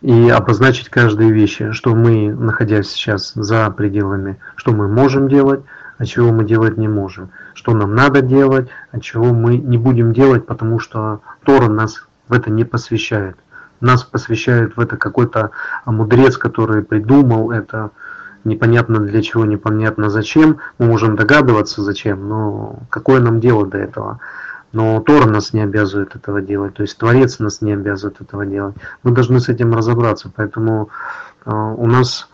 [0.00, 5.60] и обозначить каждые вещи, что мы, находясь сейчас за пределами, что мы можем делать,
[6.02, 10.12] а чего мы делать не можем, что нам надо делать, а чего мы не будем
[10.12, 13.36] делать, потому что Тора нас в это не посвящает.
[13.80, 15.52] Нас посвящает в это какой-то
[15.86, 17.92] мудрец, который придумал это,
[18.42, 20.58] непонятно для чего, непонятно зачем.
[20.80, 24.18] Мы можем догадываться зачем, но какое нам дело до этого?
[24.72, 28.74] Но Тора нас не обязывает этого делать, то есть Творец нас не обязывает этого делать.
[29.04, 30.88] Мы должны с этим разобраться, поэтому
[31.46, 32.28] э, у нас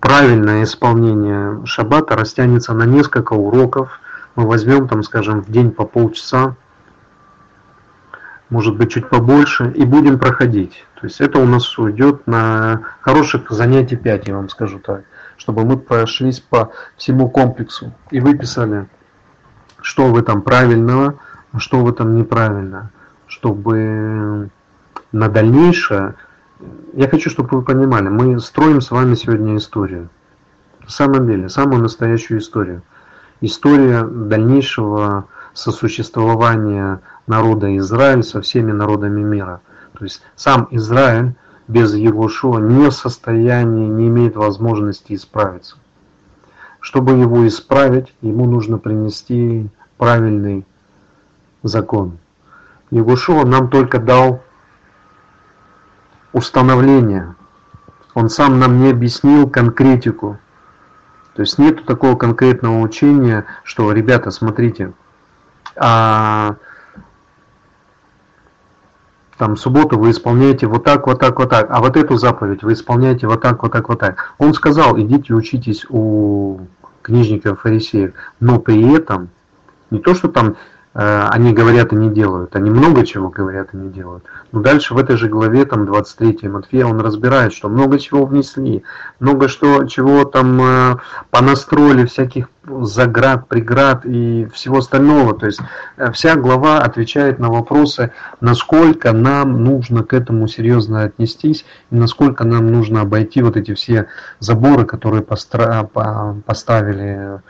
[0.00, 4.00] правильное исполнение шаббата растянется на несколько уроков.
[4.36, 6.54] Мы возьмем там, скажем, в день по полчаса,
[8.50, 10.86] может быть чуть побольше, и будем проходить.
[11.00, 15.02] То есть это у нас уйдет на хороших занятий 5, я вам скажу так,
[15.36, 18.88] чтобы мы прошлись по всему комплексу и выписали,
[19.80, 21.18] что в этом правильного,
[21.52, 22.90] а что в этом неправильно,
[23.26, 24.50] чтобы
[25.12, 26.14] на дальнейшее
[26.94, 30.08] я хочу, чтобы вы понимали, мы строим с вами сегодня историю.
[30.80, 32.82] На самом деле, самую настоящую историю.
[33.40, 39.60] История дальнейшего сосуществования народа Израиль со всеми народами мира.
[39.96, 41.34] То есть сам Израиль
[41.68, 45.76] без Егошуа не в состоянии, не имеет возможности исправиться.
[46.80, 50.64] Чтобы его исправить, ему нужно принести правильный
[51.62, 52.18] закон.
[52.90, 54.42] Егошуа нам только дал
[56.32, 57.34] установления.
[58.14, 60.38] Он сам нам не объяснил конкретику.
[61.34, 64.92] То есть нету такого конкретного учения, что, ребята, смотрите,
[65.76, 66.56] а
[69.36, 72.72] там субботу вы исполняете вот так, вот так, вот так, а вот эту заповедь вы
[72.72, 74.34] исполняете вот так, вот так, вот так.
[74.38, 76.60] Он сказал, идите учитесь у
[77.02, 79.30] книжников фарисеев, но при этом
[79.90, 80.56] не то, что там
[80.94, 82.56] они говорят и не делают.
[82.56, 84.24] Они много чего говорят и не делают.
[84.52, 88.82] Но дальше в этой же главе, там 23 Матфея, он разбирает, что много чего внесли,
[89.20, 90.96] много что, чего там э,
[91.30, 92.48] понастроили, всяких
[92.82, 95.34] заград, преград и всего остального.
[95.34, 95.60] То есть
[95.96, 102.44] э, вся глава отвечает на вопросы, насколько нам нужно к этому серьезно отнестись и насколько
[102.44, 104.08] нам нужно обойти вот эти все
[104.38, 105.88] заборы, которые постра-
[106.42, 107.40] поставили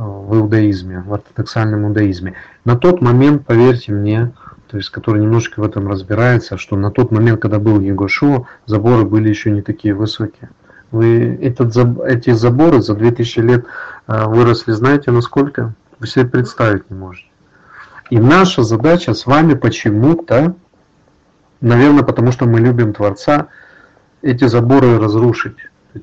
[0.00, 2.34] в иудаизме, в ортодоксальном иудаизме.
[2.64, 4.32] На тот момент, поверьте мне,
[4.68, 9.04] то есть который немножко в этом разбирается, что на тот момент, когда был Егошуа, заборы
[9.04, 10.50] были еще не такие высокие.
[10.90, 11.76] Вы этот,
[12.06, 13.66] эти заборы за 2000 лет
[14.06, 15.74] э, выросли, знаете, насколько?
[15.98, 17.26] Вы себе представить не можете.
[18.08, 20.54] И наша задача с вами почему-то,
[21.60, 23.48] наверное, потому что мы любим Творца,
[24.22, 25.56] эти заборы разрушить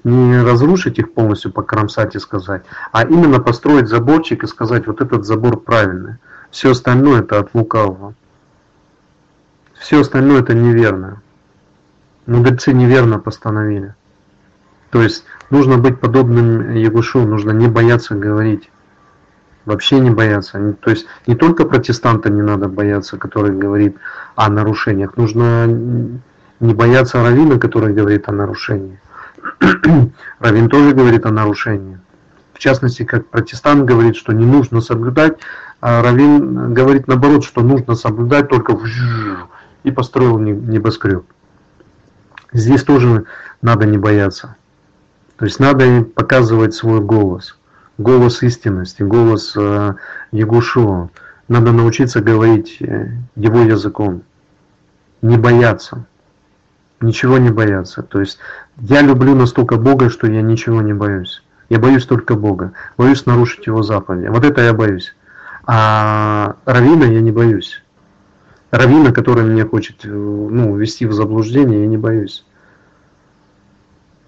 [0.04, 5.26] не разрушить их полностью, покромсать и сказать, а именно построить заборчик и сказать, вот этот
[5.26, 6.16] забор правильный.
[6.52, 8.14] Все остальное это от лукавого.
[9.74, 11.22] Все остальное это неверно.
[12.26, 13.96] Мудрецы неверно постановили.
[14.90, 18.70] То есть нужно быть подобным Ягушу, нужно не бояться говорить.
[19.66, 20.76] Вообще не бояться.
[20.80, 23.98] То есть не только протестанта не надо бояться, который говорит
[24.36, 25.18] о нарушениях.
[25.18, 29.00] Нужно не бояться Равина, который говорит о нарушениях.
[30.40, 32.00] Равин тоже говорит о нарушении.
[32.54, 35.38] В частности, как протестант говорит, что не нужно соблюдать,
[35.80, 38.78] а Равин говорит наоборот, что нужно соблюдать только
[39.84, 41.26] и построил небоскреб.
[42.52, 43.26] Здесь тоже
[43.62, 44.56] надо не бояться.
[45.38, 47.58] То есть надо показывать свой голос,
[47.98, 49.94] голос истинности, голос э,
[50.32, 51.10] Ягушуа.
[51.48, 54.24] Надо научиться говорить э, его языком,
[55.22, 56.06] не бояться.
[57.02, 58.04] Ничего не бояться.
[58.04, 58.40] То есть
[58.78, 61.44] я люблю настолько Бога, что я ничего не боюсь.
[61.70, 62.74] Я боюсь только Бога.
[62.98, 64.28] Боюсь нарушить Его заповеди.
[64.28, 65.16] Вот это я боюсь.
[65.66, 67.84] А Равина я не боюсь.
[68.72, 72.46] Равина, который меня хочет ну, ввести в заблуждение, я не боюсь.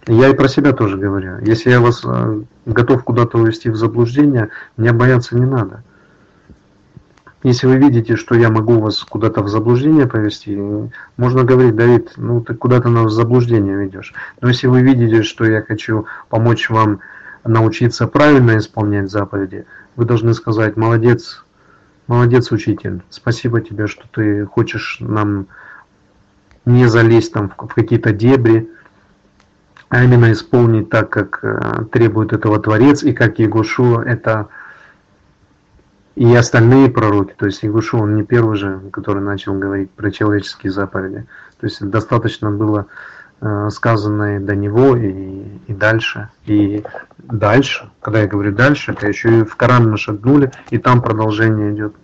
[0.07, 1.39] Я и про себя тоже говорю.
[1.41, 5.83] Если я вас э, готов куда-то увести в заблуждение, мне бояться не надо.
[7.43, 10.59] Если вы видите, что я могу вас куда-то в заблуждение повести,
[11.15, 14.13] можно говорить, Давид, ну ты куда-то нас в заблуждение ведешь.
[14.41, 16.99] Но если вы видите, что я хочу помочь вам
[17.45, 19.65] научиться правильно исполнять заповеди,
[19.95, 21.45] вы должны сказать, молодец,
[22.07, 25.47] молодец, учитель, спасибо тебе, что ты хочешь нам
[26.65, 28.69] не залезть там в какие-то дебри,
[29.87, 34.49] а именно исполнить так, как э, требует этого Творец, и как Егушу это
[36.19, 40.69] и остальные пророки, то есть Егушу, он не первый же, который начал говорить про человеческие
[40.69, 41.25] заповеди.
[41.61, 42.87] То есть достаточно было
[43.39, 46.27] э, сказано и до него, и, и дальше.
[46.45, 46.83] И
[47.19, 51.73] дальше, когда я говорю дальше, это еще и в Коран мы шагнули, и там продолжение
[51.73, 51.95] идет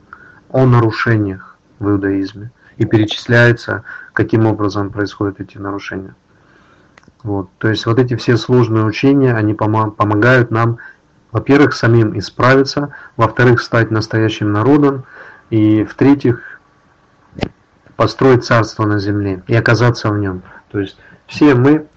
[0.47, 2.51] о нарушениях в иудаизме.
[2.78, 6.16] И перечисляется, каким образом происходят эти нарушения.
[7.24, 7.49] Вот.
[7.57, 10.78] То есть вот эти все сложные учения, они помогают нам
[11.36, 15.04] во-первых, самим исправиться, во-вторых, стать настоящим народом,
[15.50, 16.62] и в-третьих,
[17.98, 20.44] построить царство на земле и оказаться в нем.
[20.72, 21.88] То есть все мы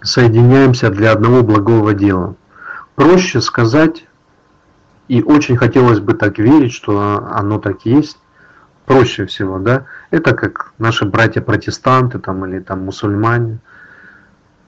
[0.00, 2.34] соединяемся для одного благого дела.
[2.94, 4.06] Проще сказать,
[5.08, 8.16] и очень хотелось бы так верить, что оно так есть,
[8.86, 13.58] проще всего, да, это как наши братья-протестанты там или там мусульмане–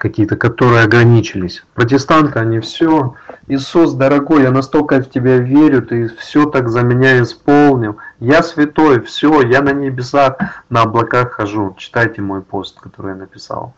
[0.03, 1.63] какие-то, которые ограничились.
[1.75, 3.15] Протестанты, они все,
[3.47, 7.99] Иисус, дорогой, я настолько в тебя верю, ты все так за меня исполнил.
[8.19, 10.39] Я святой, все, я на небесах,
[10.71, 11.77] на облаках хожу.
[11.79, 13.75] Читайте мой пост, который я написал.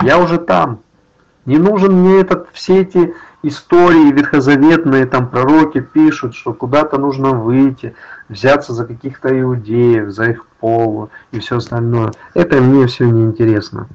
[0.00, 0.78] Я уже там.
[1.44, 3.12] Не нужен мне этот, все эти
[3.42, 7.96] истории ветхозаветные, там пророки пишут, что куда-то нужно выйти,
[8.28, 12.12] взяться за каких-то иудеев, за их полу и все остальное.
[12.32, 13.88] Это мне все неинтересно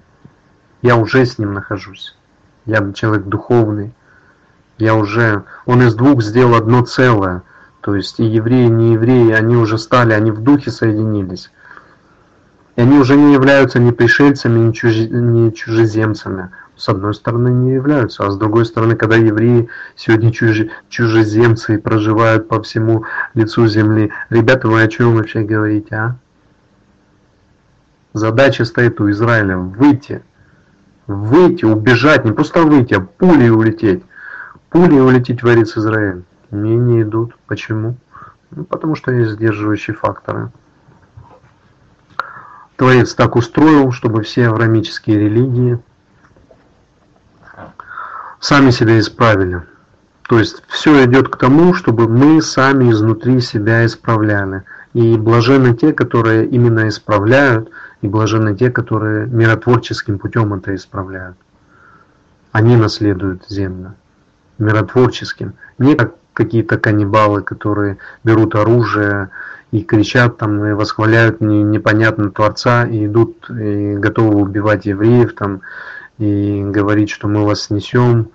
[0.81, 2.15] я уже с ним нахожусь.
[2.65, 3.93] Я человек духовный.
[4.77, 7.43] Я уже, он из двух сделал одно целое.
[7.81, 11.51] То есть и евреи, и не евреи, они уже стали, они в духе соединились.
[12.75, 16.49] И они уже не являются ни пришельцами, ни, чужи, ни чужеземцами.
[16.77, 19.67] С одной стороны не являются, а с другой стороны, когда евреи
[19.97, 23.03] сегодня чужи, чужеземцы проживают по всему
[23.33, 24.13] лицу земли.
[24.29, 26.15] Ребята, вы о чем вообще говорите, а?
[28.13, 30.23] Задача стоит у Израиля выйти
[31.09, 34.03] выйти, убежать, не просто выйти, а пулей улететь.
[34.69, 36.23] Пулей улететь варит Израиль.
[36.51, 37.35] Мне не идут.
[37.47, 37.97] Почему?
[38.51, 40.51] Ну, потому что есть сдерживающие факторы.
[42.75, 45.79] Творец так устроил, чтобы все аврамические религии
[48.39, 49.63] сами себя исправили.
[50.29, 54.63] То есть все идет к тому, чтобы мы сами изнутри себя исправляли.
[54.93, 57.69] И блажены те, которые именно исправляют,
[58.01, 61.37] и блаженны те, которые миротворческим путем это исправляют.
[62.51, 63.95] Они наследуют землю
[64.59, 69.29] миротворческим, не как какие-то каннибалы, которые берут оружие
[69.71, 75.61] и кричат там и восхваляют непонятно Творца и идут и готовы убивать евреев там
[76.17, 78.29] и говорить, что мы вас снесем,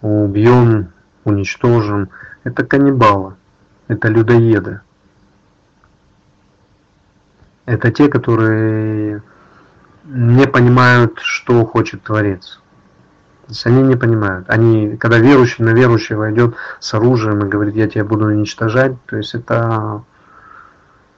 [0.00, 0.88] убьем,
[1.24, 2.08] уничтожим.
[2.44, 3.34] Это каннибалы,
[3.88, 4.80] это людоеды.
[7.66, 9.22] Это те, которые
[10.04, 12.60] не понимают, что хочет Творец.
[13.46, 14.48] То есть они не понимают.
[14.48, 19.16] Они, когда верующий на верующего идет с оружием и говорит, я тебя буду уничтожать, то
[19.16, 20.02] есть это,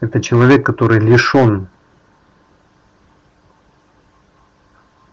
[0.01, 1.69] это человек, который лишен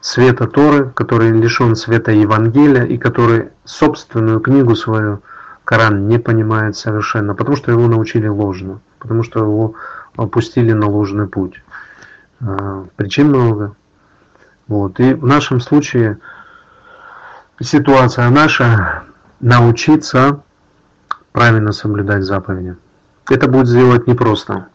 [0.02, 5.22] света Торы, который лишен света Евангелия и который собственную книгу свою,
[5.64, 9.74] Коран, не понимает совершенно, потому что его научили ложно, потому что его
[10.16, 11.62] опустили на ложный путь.
[12.42, 13.76] А, причин много.
[14.68, 15.00] Вот.
[15.00, 16.20] И в нашем случае
[17.60, 19.04] ситуация наша
[19.40, 20.42] научиться
[21.32, 22.76] правильно соблюдать заповеди.
[23.30, 24.68] Это будет сделать непросто.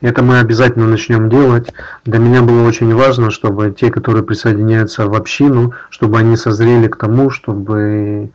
[0.00, 1.72] Это мы обязательно начнем делать.
[2.06, 6.96] Для меня было очень важно, чтобы те, которые присоединяются в общину, чтобы они созрели к
[6.96, 8.30] тому, чтобы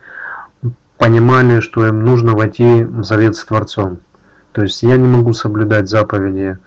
[0.97, 3.99] понимали, что им нужно войти в завет с Творцом.
[4.55, 6.57] То есть я не могу соблюдать заповеди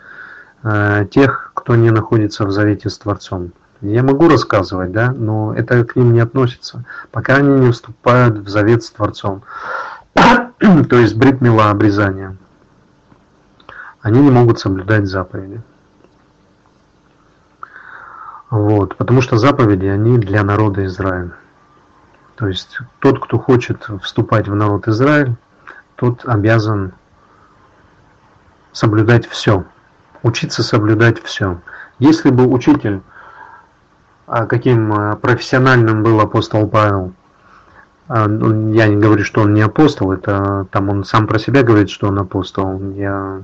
[0.63, 3.53] э, тех, кто не находится в завете с Творцом.
[3.81, 8.49] Я могу рассказывать, да, но это к ним не относится, пока они не вступают в
[8.51, 9.43] завет с Творцом.
[10.13, 12.37] То есть бритмила обрезание.
[14.03, 15.63] Они не могут соблюдать заповеди.
[18.51, 21.33] Вот, потому что заповеди, они для народа Израиля.
[22.37, 25.37] То есть тот, кто хочет вступать в народ Израиль,
[25.97, 26.93] тот обязан
[28.73, 29.65] соблюдать все,
[30.23, 31.61] учиться соблюдать все.
[31.99, 33.01] Если бы учитель,
[34.27, 37.13] а каким а, профессиональным был апостол Павел,
[38.09, 41.63] а, ну, я не говорю, что он не апостол, это там он сам про себя
[41.63, 42.93] говорит, что он апостол.
[42.93, 43.43] Я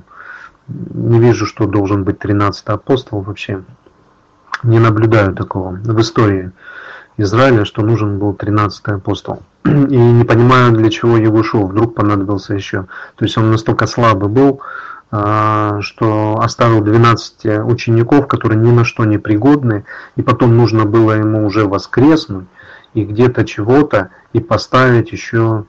[0.67, 3.63] не вижу, что должен быть 13 апостол вообще.
[4.63, 6.51] Не наблюдаю такого в истории
[7.17, 9.43] Израиля, что нужен был 13 апостол.
[9.65, 12.87] И не понимаю, для чего его шел, вдруг понадобился еще.
[13.15, 14.61] То есть он настолько слабый был,
[15.09, 19.85] что оставил 12 учеников, которые ни на что не пригодны,
[20.15, 22.47] и потом нужно было ему уже воскреснуть
[22.93, 25.65] и где-то чего-то и поставить еще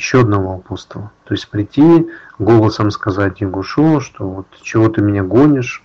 [0.00, 1.12] еще одного апостола.
[1.24, 5.84] То есть прийти, голосом сказать Ягушу, что вот чего ты меня гонишь,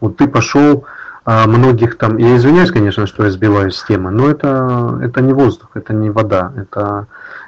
[0.00, 0.84] вот ты пошел,
[1.24, 5.32] а многих там, я извиняюсь, конечно, что я сбиваюсь с темы, но это, это не
[5.32, 7.06] воздух, это не вода, это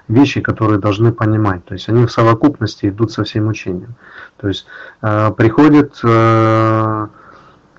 [0.09, 1.65] вещи, которые должны понимать.
[1.65, 3.95] То есть они в совокупности идут со всем учением.
[4.37, 4.67] То есть
[5.03, 7.09] э, приходит э,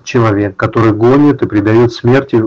[0.03, 2.43] человек, который гонит и придает смерти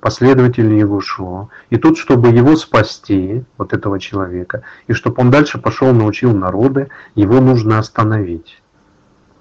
[0.00, 1.50] последователей Егушо.
[1.70, 6.88] И тут, чтобы его спасти, вот этого человека, и чтобы он дальше пошел, научил народы,
[7.14, 8.62] его нужно остановить.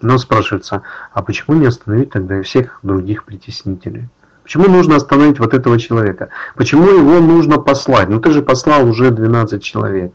[0.01, 4.09] Но спрашивается, а почему не остановить тогда и всех других притеснителей?
[4.48, 6.30] Почему нужно остановить вот этого человека?
[6.56, 8.08] Почему его нужно послать?
[8.08, 10.14] Ну ты же послал уже 12 человек.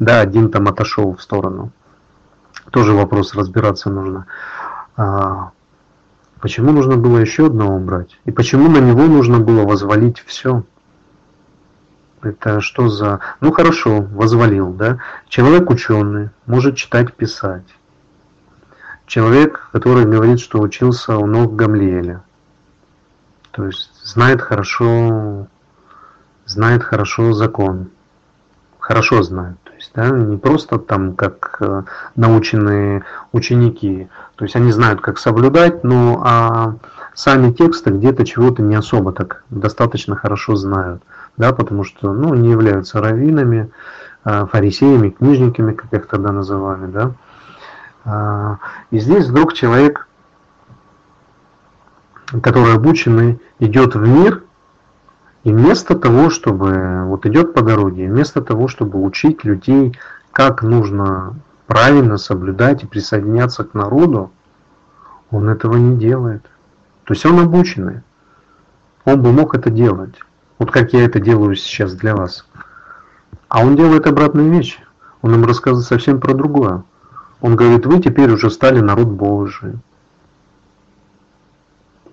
[0.00, 1.70] Да, один там отошел в сторону.
[2.72, 4.26] Тоже вопрос разбираться нужно.
[4.96, 5.52] А,
[6.40, 8.18] почему нужно было еще одного убрать?
[8.24, 10.64] И почему на него нужно было возвалить все?
[12.22, 13.20] Это что за...
[13.40, 14.98] Ну хорошо, возвалил, да?
[15.28, 17.76] Человек ученый, может читать, писать.
[19.06, 22.24] Человек, который говорит, что учился у ног Гамлиэля.
[23.56, 25.46] То есть знает хорошо,
[26.44, 27.88] знает хорошо закон.
[28.78, 29.56] Хорошо знает.
[29.64, 31.82] То есть, да, не просто там как э,
[32.16, 33.02] наученные
[33.32, 34.08] ученики.
[34.36, 36.74] То есть они знают, как соблюдать, но а
[37.14, 41.02] сами тексты где-то чего-то не особо так достаточно хорошо знают.
[41.38, 43.70] Да, потому что ну, не являются раввинами,
[44.26, 46.86] э, фарисеями, книжниками, как их тогда называли.
[46.88, 47.12] Да.
[48.04, 48.58] А,
[48.90, 50.05] и здесь вдруг человек
[52.42, 54.42] который обученный, идет в мир,
[55.44, 59.96] и вместо того, чтобы, вот идет по дороге, вместо того, чтобы учить людей,
[60.32, 64.32] как нужно правильно соблюдать и присоединяться к народу,
[65.30, 66.42] он этого не делает.
[67.04, 68.02] То есть он обученный.
[69.04, 70.14] Он бы мог это делать.
[70.58, 72.46] Вот как я это делаю сейчас для вас.
[73.48, 74.80] А он делает обратную вещь.
[75.22, 76.82] Он им рассказывает совсем про другое.
[77.40, 79.74] Он говорит, вы теперь уже стали народ Божий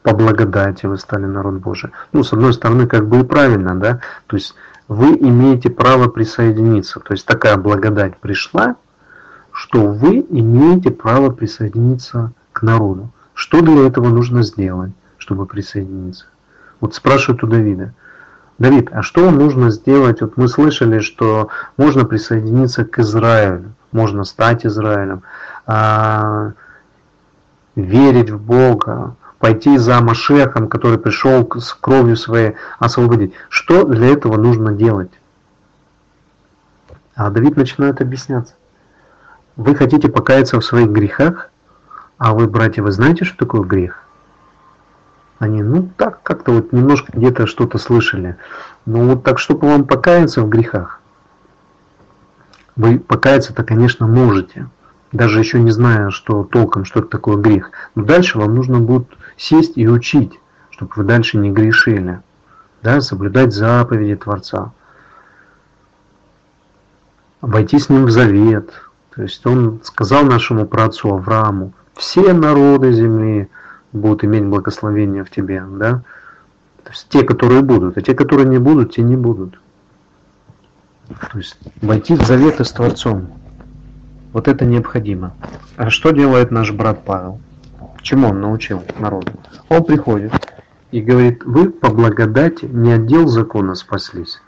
[0.04, 1.91] по благодати вы стали народ Божий.
[2.12, 4.54] Ну, с одной стороны, как бы и правильно, да, то есть
[4.88, 6.99] вы имеете право присоединиться.
[6.99, 8.76] То есть такая благодать пришла,
[9.51, 13.10] что вы имеете право присоединиться к народу.
[13.34, 16.26] Что для этого нужно сделать, чтобы присоединиться?
[16.82, 17.93] Вот спрашивают у Давида.
[18.60, 20.22] Давид, а что нужно сделать?
[20.22, 21.47] Вот мы слышали, что
[21.78, 25.24] можно присоединиться к Израилю, можно стать Израилем,
[25.66, 26.51] а,
[27.76, 33.34] верить в Бога, пойти за Машехом, который пришел с кровью своей освободить.
[33.50, 35.12] Что для этого нужно делать?
[37.14, 38.56] А Давид начинает объясняться.
[39.58, 41.50] Вы хотите покаяться в своих грехах?
[42.18, 44.05] А вы, братья, вы знаете, что такое грех?
[45.39, 48.38] Они, ну так, как-то вот немножко где-то что-то слышали.
[48.86, 51.01] Ну вот так, чтобы вам покаяться в грехах.
[52.78, 54.70] Вы покаяться-то, конечно, можете
[55.13, 57.72] даже еще не зная, что толком, что это такое грех.
[57.96, 59.08] Но дальше вам нужно будет
[59.38, 60.39] сесть и учить,
[60.72, 62.22] чтобы вы дальше не грешили,
[62.82, 64.72] да, соблюдать заповеди Творца,
[67.42, 68.72] войти с Ним в завет.
[69.16, 73.50] То есть Он сказал нашему праотцу Аврааму, все народы земли
[73.92, 76.04] будут иметь благословение в тебе, да,
[76.84, 79.60] то есть те, которые будут, а те, которые не будут, те не будут.
[81.08, 83.30] То есть войти в заветы с Творцом.
[84.34, 85.34] Вот это необходимо.
[85.78, 87.39] А что делает наш брат Павел?
[88.04, 89.32] Чему он научил народу?
[89.70, 90.34] Он приходит
[90.92, 94.42] и говорит, вы по благодати не от дел закона спаслись,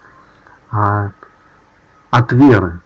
[0.69, 1.13] а
[2.11, 2.81] от веры.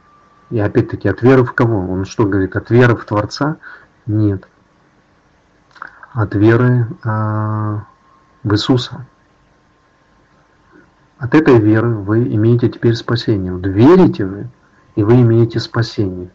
[0.51, 1.91] И опять-таки от веры в кого?
[1.91, 3.57] Он что говорит, от веры в Творца?
[4.05, 4.47] Нет.
[6.13, 7.85] От веры а,
[8.43, 9.07] в Иисуса.
[11.17, 13.53] От этой веры вы имеете теперь спасение.
[13.53, 14.49] Вот верите вы,
[14.95, 16.29] и вы имеете спасение.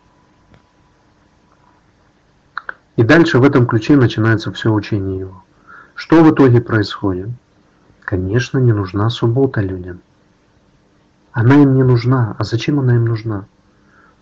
[2.97, 5.43] И дальше в этом ключе начинается все учение его.
[5.95, 7.29] Что в итоге происходит?
[8.01, 10.01] Конечно, не нужна суббота людям.
[11.33, 12.37] Она им не нужна.
[12.39, 13.47] А зачем она им нужна?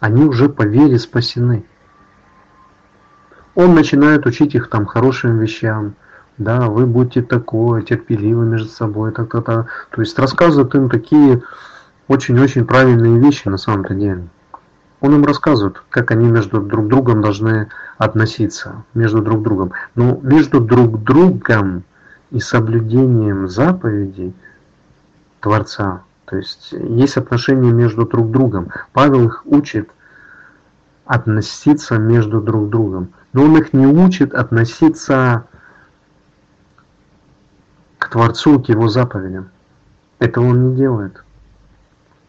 [0.01, 1.67] Они уже по вере спасены.
[3.55, 5.95] Он начинает учить их там хорошим вещам.
[6.39, 9.67] Да, вы будьте такое, терпеливы между собой, так-то-то.
[9.91, 11.43] То есть рассказывает им такие
[12.09, 14.29] очень-очень правильные вещи на самом-то деле.
[15.03, 17.69] Он им рассказывает, как они между друг другом должны
[17.99, 19.73] относиться, между друг другом.
[19.97, 21.83] Но между друг другом
[22.31, 24.33] и соблюдением заповедей
[25.41, 28.69] Творца, то есть есть отношения между друг другом.
[28.93, 29.91] Павел их учит
[31.05, 33.13] относиться между друг другом.
[33.33, 35.47] Но он их не учит относиться
[37.99, 39.51] к Творцу, к Его заповедям.
[40.21, 41.25] Этого он не делает.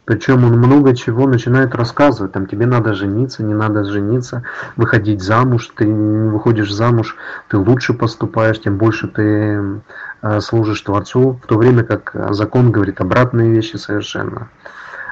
[0.06, 2.34] Причем он много чего начинает рассказывать.
[2.34, 4.44] Там тебе надо жениться, не надо жениться,
[4.76, 5.72] выходить замуж.
[5.76, 7.16] Ты не выходишь замуж,
[7.48, 9.82] ты лучше поступаешь, тем больше ты
[10.22, 11.40] э, служишь Творцу.
[11.42, 14.50] В то время как закон говорит обратные вещи совершенно.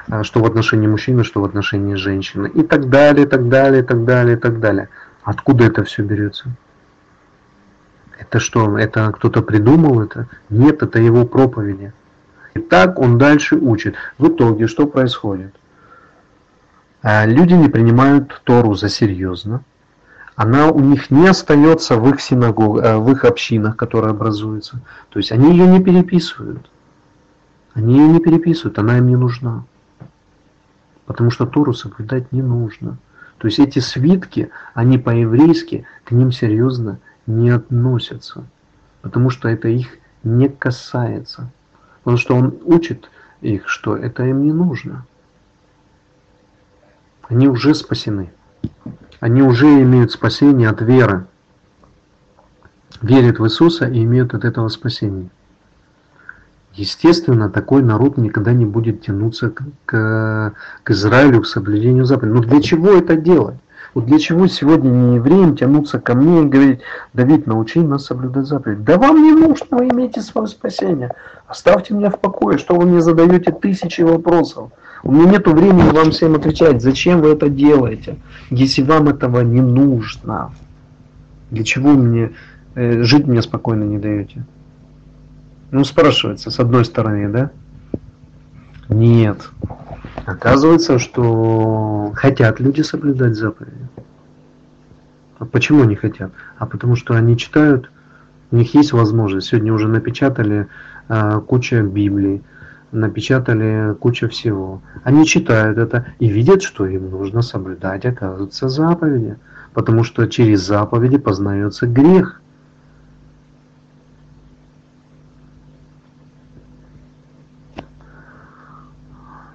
[0.08, 2.48] Э, что в отношении мужчины, что в отношении женщины.
[2.48, 4.88] И так далее, и так далее, и так далее, и так далее.
[5.22, 6.50] Откуда это все берется?
[8.18, 10.28] Это что, это кто-то придумал это?
[10.50, 11.92] Нет, это его проповеди.
[12.54, 13.94] И так он дальше учит.
[14.18, 15.54] В итоге что происходит?
[17.02, 19.64] А, люди не принимают Тору за серьезно.
[20.36, 24.80] Она у них не остается в их синагогах, э, в их общинах, которые образуются.
[25.10, 26.70] То есть они ее не переписывают.
[27.74, 29.64] Они ее не переписывают, она им не нужна.
[31.06, 32.98] Потому что Тору соблюдать не нужно.
[33.38, 38.44] То есть эти свитки, они по-еврейски к ним серьезно не относятся.
[39.00, 39.88] Потому что это их
[40.22, 41.50] не касается.
[42.02, 43.10] Потому что он учит
[43.40, 45.06] их, что это им не нужно.
[47.22, 48.32] Они уже спасены.
[49.20, 51.26] Они уже имеют спасение от веры.
[53.00, 55.30] Верят в Иисуса и имеют от этого спасение.
[56.74, 62.34] Естественно, такой народ никогда не будет тянуться к, к, к Израилю, к соблюдению заповедей.
[62.34, 63.58] Но для чего это делать?
[63.94, 66.80] Вот для чего сегодня не евреям тянуться ко мне и говорить,
[67.12, 68.84] Давид, научи нас соблюдать заповедь.
[68.84, 71.10] Да вам не нужно, вы имеете свое спасение.
[71.46, 74.70] Оставьте меня в покое, что вы мне задаете тысячи вопросов.
[75.02, 78.16] У меня нет времени вам всем отвечать, зачем вы это делаете,
[78.50, 80.52] если вам этого не нужно.
[81.50, 82.30] Для чего мне
[82.74, 84.44] э, жить мне спокойно не даете?
[85.70, 87.50] Ну, спрашивается, с одной стороны, да?
[88.88, 89.50] Нет.
[90.26, 93.88] Оказывается, что хотят люди соблюдать заповеди.
[95.38, 96.30] А почему не хотят?
[96.58, 97.90] А потому что они читают,
[98.50, 99.48] у них есть возможность.
[99.48, 100.68] Сегодня уже напечатали
[101.08, 102.42] э, куча Библий,
[102.92, 104.82] напечатали куча всего.
[105.02, 109.36] Они читают это и видят, что им нужно соблюдать, оказывается, заповеди.
[109.74, 112.41] Потому что через заповеди познается грех.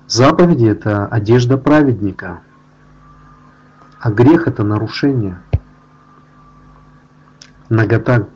[0.07, 2.39] Заповеди– это одежда праведника,
[3.99, 5.41] а грех– это нарушение,
[7.67, 8.29] нагота.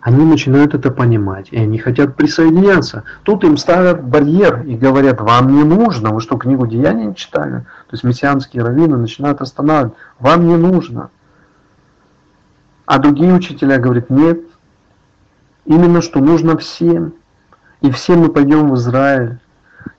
[0.00, 3.04] Они начинают это понимать, и они хотят присоединяться.
[3.24, 7.66] Тут им ставят барьер и говорят, вам не нужно, вы что, книгу Деяний не читали?
[7.88, 11.10] То есть мессианские раввины начинают останавливать, вам не нужно.
[12.86, 14.40] А другие учителя говорят, нет,
[15.66, 17.12] именно что нужно всем.
[17.86, 19.38] И все мы пойдем в Израиль.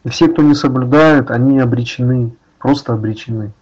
[0.04, 3.54] И все, кто не соблюдают, они обречены, просто обречены.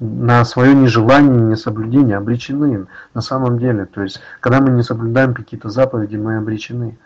[0.00, 3.86] На свое нежелание, несоблюдение обречены на самом деле.
[3.86, 6.98] То есть, когда мы не соблюдаем какие-то заповеди, мы обречены.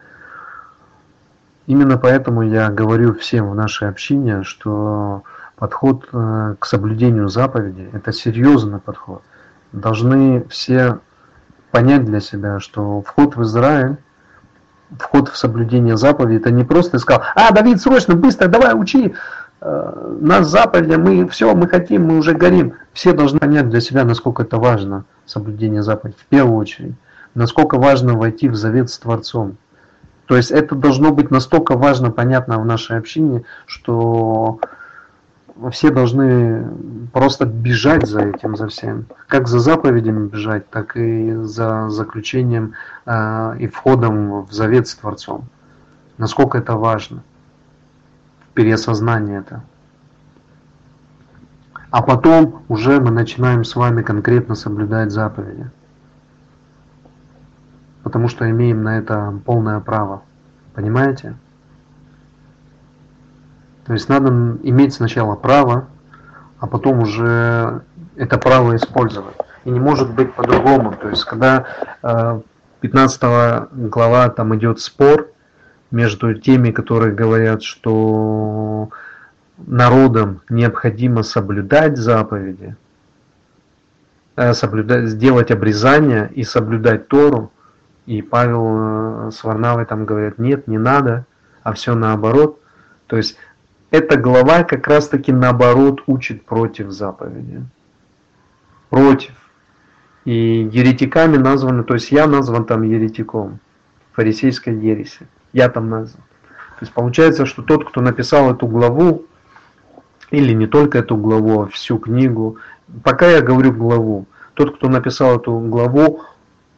[1.66, 5.22] Именно поэтому я говорю всем в нашей общине, что
[5.54, 9.22] подход э, к соблюдению заповедей– это серьезный подход.
[9.70, 10.98] Должны все
[11.70, 13.98] понять для себя, что вход в Израиль
[14.98, 19.14] вход в соблюдение заповедей, это не просто сказал, а, Давид, срочно, быстро, давай, учи,
[19.60, 22.74] э, нас заповеди, мы все, мы хотим, мы уже горим.
[22.92, 26.94] Все должны понять для себя, насколько это важно, соблюдение заповедей, в первую очередь.
[27.34, 29.56] Насколько важно войти в завет с Творцом.
[30.26, 34.60] То есть это должно быть настолько важно, понятно в нашей общине, что
[35.72, 36.66] все должны
[37.12, 39.06] просто бежать за этим, за всем.
[39.26, 42.74] Как за заповедями бежать, так и за заключением
[43.06, 45.48] э, и входом в завет с Творцом.
[46.16, 47.22] Насколько это важно.
[48.54, 49.62] Переосознание это.
[51.90, 55.70] А потом уже мы начинаем с вами конкретно соблюдать заповеди.
[58.02, 60.22] Потому что имеем на это полное право.
[60.74, 61.34] Понимаете?
[63.88, 65.88] То есть надо иметь сначала право,
[66.60, 67.80] а потом уже
[68.16, 69.34] это право использовать.
[69.64, 70.92] И не может быть по-другому.
[70.92, 71.66] То есть, когда
[72.80, 75.30] 15 глава там идет спор
[75.90, 78.90] между теми, которые говорят, что
[79.56, 82.76] народам необходимо соблюдать заповеди,
[84.36, 87.52] э, соблюдать, сделать обрезание и соблюдать Тору.
[88.04, 91.24] И Павел с Варнавой там говорят, нет, не надо,
[91.62, 92.60] а все наоборот.
[93.06, 93.38] То есть
[93.90, 97.62] эта глава как раз таки наоборот учит против заповеди.
[98.90, 99.32] Против.
[100.24, 103.60] И еретиками названы, то есть я назван там еретиком,
[104.12, 105.26] фарисейской ереси.
[105.52, 106.22] Я там назван.
[106.78, 109.24] То есть получается, что тот, кто написал эту главу,
[110.30, 112.58] или не только эту главу, а всю книгу,
[113.02, 116.22] пока я говорю главу, тот, кто написал эту главу,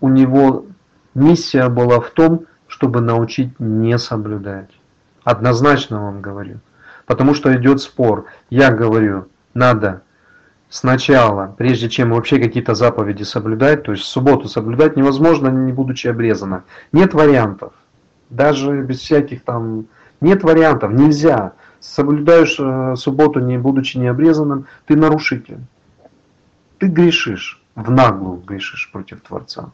[0.00, 0.66] у него
[1.14, 4.70] миссия была в том, чтобы научить не соблюдать.
[5.24, 6.60] Однозначно вам говорю.
[7.10, 8.26] Потому что идет спор.
[8.50, 10.02] Я говорю, надо
[10.68, 16.62] сначала, прежде чем вообще какие-то заповеди соблюдать, то есть субботу соблюдать невозможно, не будучи обрезанным.
[16.92, 17.72] Нет вариантов.
[18.28, 19.86] Даже без всяких там...
[20.20, 21.54] Нет вариантов, нельзя.
[21.80, 25.58] Соблюдаешь э, субботу, не будучи не обрезанным, ты нарушитель.
[26.78, 29.72] Ты грешишь, в наглую грешишь против Творца.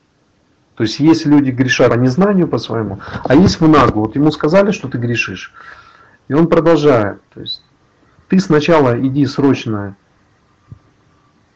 [0.75, 4.07] То есть есть люди грешат по незнанию по своему, а есть в наглую.
[4.07, 5.53] Вот ему сказали, что ты грешишь.
[6.29, 7.21] И он продолжает.
[7.35, 7.63] То есть
[8.29, 9.97] ты сначала иди срочно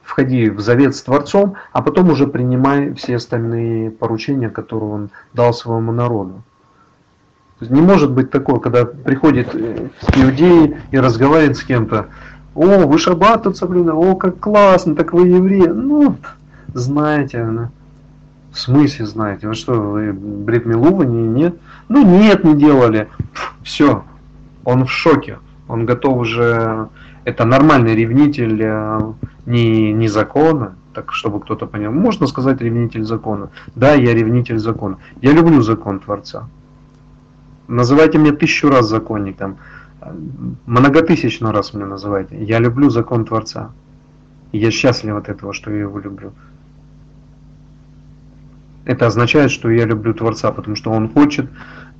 [0.02, 5.52] входи в завет с Творцом, а потом уже принимай все остальные поручения, которые он дал
[5.52, 6.42] своему народу.
[7.60, 12.06] Не может быть такое, когда приходит э, иудеи и разговаривает с кем-то.
[12.54, 12.98] О, вы
[13.38, 15.66] тут соблюдали, о, как классно, так вы евреи.
[15.66, 16.16] Ну,
[16.72, 17.68] знаете, ну,
[18.50, 21.56] в смысле знаете, вы что, вы бред Милува, не, нет?
[21.88, 23.08] Ну, нет, не делали.
[23.62, 24.04] Все,
[24.64, 25.38] он в шоке,
[25.68, 26.88] он готов уже,
[27.24, 29.00] это нормальный ревнитель э,
[29.46, 31.92] не, не закона, так чтобы кто-то понял.
[31.92, 33.50] Можно сказать ревнитель закона.
[33.74, 34.98] Да, я ревнитель закона.
[35.22, 36.48] Я люблю закон Творца.
[37.68, 39.58] Называйте меня тысячу раз законником.
[40.66, 42.42] Многотысячно раз меня называйте.
[42.42, 43.70] Я люблю закон Творца.
[44.52, 46.32] Я счастлив от этого, что я его люблю.
[48.84, 51.48] Это означает, что я люблю Творца, потому что Он хочет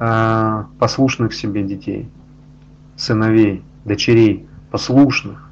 [0.01, 2.09] э, послушных себе детей,
[3.01, 5.48] сыновей, дочерей, послушных,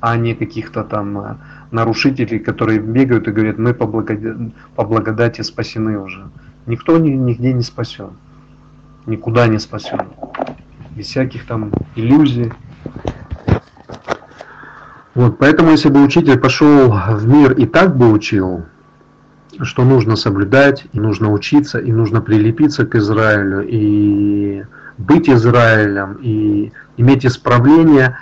[0.00, 1.36] а не каких-то там э,
[1.70, 6.28] нарушителей, которые бегают и говорят, мы по благодати, по благодати спасены уже.
[6.66, 8.10] Никто нигде не спасен
[9.06, 10.00] никуда не спасен.
[10.90, 12.52] Без всяких там иллюзий.
[15.14, 18.64] Вот, поэтому если бы учитель пошел в мир и так бы учил,
[19.60, 24.64] что нужно соблюдать, и нужно учиться, и нужно прилепиться к Израилю, и
[24.98, 28.16] быть Израилем, и иметь исправление,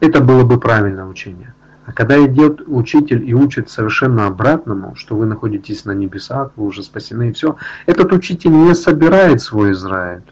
[0.00, 1.54] это было бы правильное учение.
[1.86, 6.82] А когда идет учитель и учит совершенно обратному, что вы находитесь на небесах, вы уже
[6.82, 7.56] спасены и все,
[7.86, 10.22] этот учитель не собирает свой Израиль.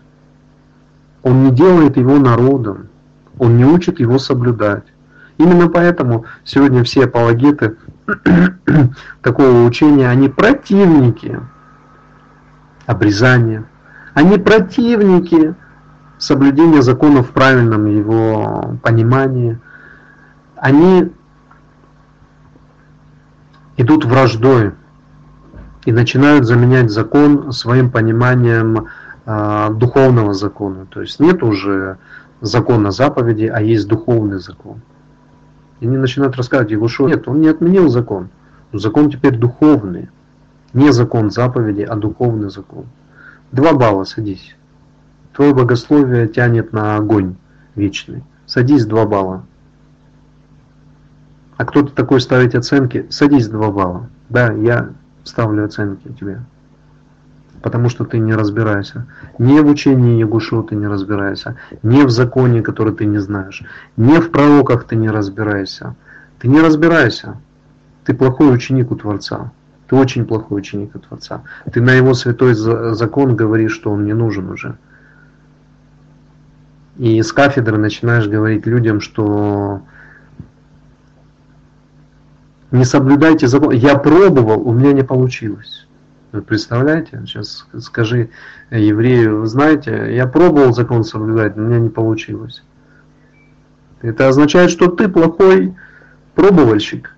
[1.23, 2.89] Он не делает его народом.
[3.39, 4.85] Он не учит его соблюдать.
[5.39, 7.77] Именно поэтому сегодня все апологеты
[9.23, 11.40] такого учения, они противники
[12.86, 13.65] обрезания.
[14.14, 15.55] Они противники
[16.18, 19.59] соблюдения законов в правильном его понимании.
[20.56, 21.10] Они
[23.76, 24.72] идут враждой
[25.84, 28.86] и начинают заменять закон своим пониманием
[29.24, 30.86] э, духовного закона.
[30.86, 31.98] То есть нет уже
[32.40, 34.82] закона заповеди, а есть духовный закон.
[35.80, 38.28] И они начинают рассказывать, его что нет, он не отменил закон.
[38.70, 40.10] Но закон теперь духовный.
[40.72, 42.86] Не закон заповеди, а духовный закон.
[43.53, 44.57] Два балла, садись.
[45.35, 47.37] Твое богословие тянет на огонь
[47.74, 48.24] вечный.
[48.47, 49.45] Садись, два балла.
[51.62, 54.11] А кто-то такой ставить оценки, садись 2 балла.
[54.29, 54.91] Да, я
[55.23, 56.41] ставлю оценки тебе.
[57.62, 59.07] Потому что ты не разбираешься.
[59.39, 61.57] Не в учении Ягушу ты не разбираешься.
[61.85, 63.62] Не в законе, который ты не знаешь.
[63.97, 65.95] Не в пророках ты не разбираешься.
[66.41, 67.37] Ты не разбираешься.
[68.05, 69.53] Ты плохой ученик у Творца.
[69.93, 71.43] Ты очень плохой ученик у Творца.
[71.70, 74.78] Ты на его святой закон говоришь, что он не нужен уже.
[76.97, 79.82] И с кафедры начинаешь говорить людям, что
[82.70, 83.73] не соблюдайте закон.
[83.73, 85.86] Я пробовал, у меня не получилось.
[86.32, 87.23] Вы представляете?
[87.27, 88.31] Сейчас скажи
[88.70, 92.62] еврею, знаете, я пробовал закон соблюдать, но у меня не получилось.
[94.01, 95.77] Это означает, что ты плохой
[96.35, 97.14] пробовальщик.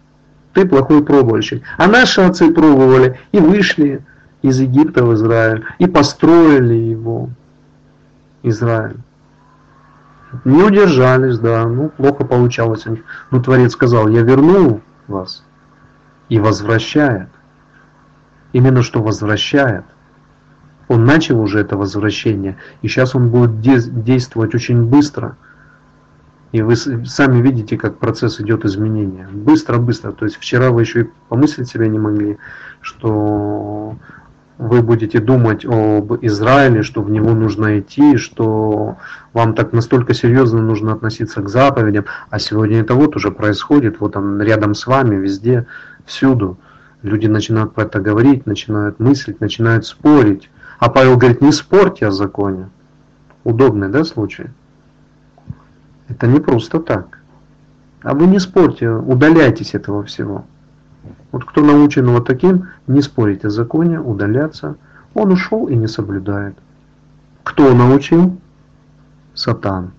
[0.54, 1.62] Ты плохой пробовальщик.
[1.76, 4.04] А наши отцы пробовали и вышли
[4.42, 7.30] из Египта в Израиль, и построили его,
[8.42, 8.98] Израиль.
[10.44, 13.00] Не удержались, да, ну плохо получалось у них.
[13.30, 15.44] Но Творец сказал, я верну вас.
[16.28, 17.28] и возвращает.
[18.52, 19.84] Именно что возвращает.
[20.88, 25.36] Он начал уже это возвращение, и сейчас он будет действовать очень быстро.
[26.54, 29.28] И вы сами видите, как процесс идет изменения.
[29.32, 30.12] Быстро-быстро.
[30.12, 32.38] То есть вчера вы еще и помыслить себе не могли,
[32.80, 33.96] что
[34.58, 38.98] вы будете думать об Израиле, что в него нужно идти, что
[39.32, 44.16] вам так настолько серьезно нужно относиться к заповедям, а сегодня это вот уже происходит, вот
[44.16, 45.66] он рядом с вами, везде,
[46.06, 46.56] всюду.
[47.02, 50.48] Люди начинают про это говорить, начинают мыслить, начинают спорить.
[50.78, 52.68] А Павел говорит, не спорьте о законе.
[53.42, 54.50] Удобный, да, случай?
[56.14, 57.18] Это не просто так.
[58.02, 60.44] А вы не спорьте, удаляйтесь этого всего.
[61.32, 64.76] Вот кто научен вот таким, не спорить о законе, удаляться,
[65.12, 66.56] он ушел и не соблюдает.
[67.42, 68.38] Кто научил?
[69.34, 69.90] Сатан.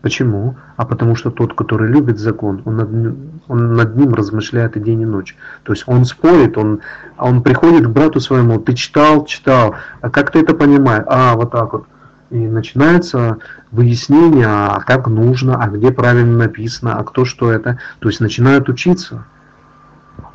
[0.00, 0.54] Почему?
[0.76, 3.16] А потому что тот, который любит закон, он над,
[3.48, 5.36] он над ним размышляет и день и ночь.
[5.64, 6.82] То есть он спорит, он,
[7.18, 11.04] он приходит к брату своему, ты читал, читал, а как ты это понимаешь?
[11.08, 11.86] А, вот так вот.
[12.32, 13.36] И начинается
[13.70, 17.78] выяснение, а как нужно, а где правильно написано, а кто что это.
[17.98, 19.26] То есть начинают учиться.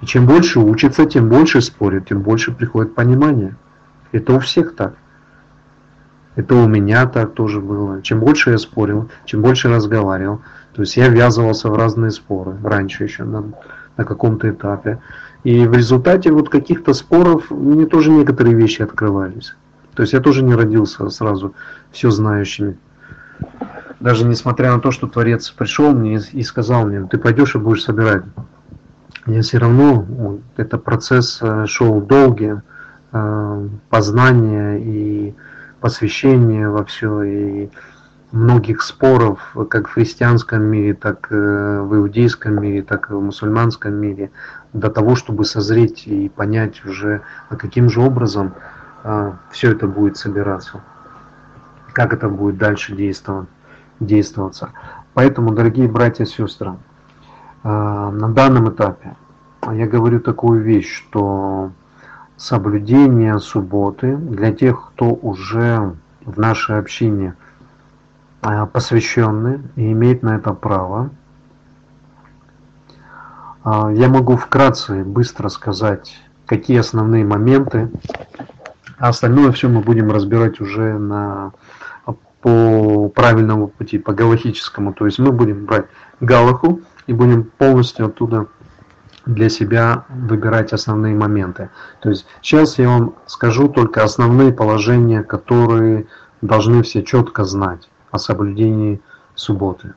[0.03, 3.55] И чем больше учатся, тем больше спорят, тем больше приходит понимание.
[4.11, 4.93] Это у всех так.
[6.35, 8.03] Это у меня так тоже было.
[8.03, 10.41] Чем больше я спорил, чем больше разговаривал,
[10.73, 13.43] то есть я ввязывался в разные споры, раньше еще на,
[13.97, 15.01] на каком-то этапе.
[15.43, 19.55] И в результате вот каких-то споров мне тоже некоторые вещи открывались.
[19.97, 21.55] То есть я тоже не родился сразу
[21.91, 22.77] все знающими.
[23.99, 27.83] Даже несмотря на то, что Творец пришел мне и сказал мне, ты пойдешь и будешь
[27.83, 28.23] собирать.
[29.25, 32.61] Я все равно, это процесс э, шел долгий,
[33.11, 35.35] э, познания и
[35.81, 37.69] посвящения во все, и
[38.31, 43.95] многих споров, как в христианском мире, так э, в иудейском мире, так и в мусульманском
[43.95, 44.29] мире,
[44.73, 48.53] до того, чтобы созреть и понять уже, а каким же образом
[49.51, 50.81] все это будет собираться,
[51.93, 53.47] как это будет дальше действовать,
[53.99, 54.71] действоваться.
[55.13, 56.75] Поэтому, дорогие братья и сестры,
[57.63, 59.15] а, на данном этапе
[59.71, 61.71] я говорю такую вещь, что
[62.35, 67.35] соблюдение субботы для тех, кто уже в нашей общине
[68.41, 71.09] а, посвященный и имеет на это право,
[73.65, 77.91] я могу вкратце быстро сказать, какие основные моменты
[78.97, 81.53] а остальное все мы будем разбирать уже на,
[82.41, 84.93] по правильному пути, по галахическому.
[84.93, 85.87] То есть мы будем брать
[86.19, 88.47] галаху и будем полностью оттуда
[89.25, 91.69] для себя выбирать основные моменты.
[91.99, 96.07] То есть сейчас я вам скажу только основные положения, которые
[96.41, 99.01] должны все четко знать о соблюдении
[99.35, 99.93] субботы.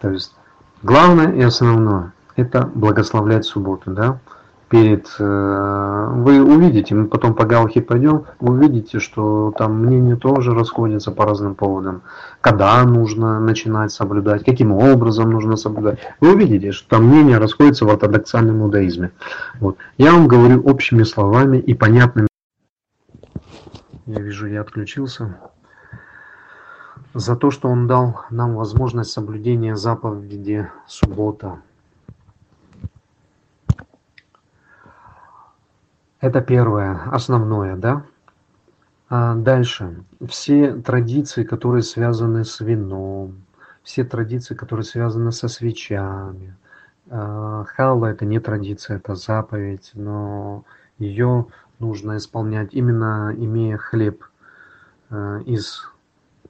[0.00, 0.34] То есть
[0.82, 3.90] главное и основное– это благословлять субботу.
[3.90, 4.18] Да?
[4.68, 5.06] Перед...
[5.18, 11.10] Э, вы увидите, мы потом по галахе пойдем, вы увидите, что там мнения тоже расходятся
[11.10, 12.02] по разным поводам.
[12.40, 15.98] Когда нужно начинать соблюдать, каким образом нужно соблюдать.
[16.20, 19.12] Вы увидите, что там мнения расходятся в ортодоксальном иудаизме.
[19.60, 19.76] Вот.
[19.96, 22.28] Я вам говорю общими словами и понятными.
[24.06, 25.38] Я вижу, я отключился.
[27.14, 31.58] За то, что он дал нам возможность соблюдения заповеди суббота,
[36.20, 38.04] Это первое, основное, да?
[39.08, 40.04] А дальше.
[40.28, 43.44] Все традиции, которые связаны с вином,
[43.82, 46.56] все традиции, которые связаны со свечами.
[47.08, 50.64] А, Халла это не традиция, это заповедь, но
[50.98, 51.46] ее
[51.78, 54.24] нужно исполнять именно имея хлеб
[55.10, 55.88] э, из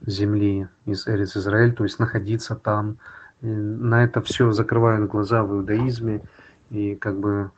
[0.05, 2.97] земли, из Эрис Израиль, то есть находиться там.
[3.41, 6.21] На это все закрывают глаза в иудаизме
[6.71, 7.51] и как бы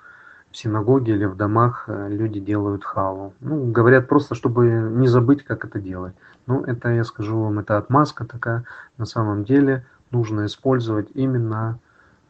[0.52, 3.34] в синагоге или в домах э, люди делают халу.
[3.40, 6.14] Ну, говорят просто, чтобы не забыть, как это делать.
[6.46, 8.66] Ну, это, я скажу вам, это отмазка такая.
[8.98, 11.80] На самом деле нужно использовать именно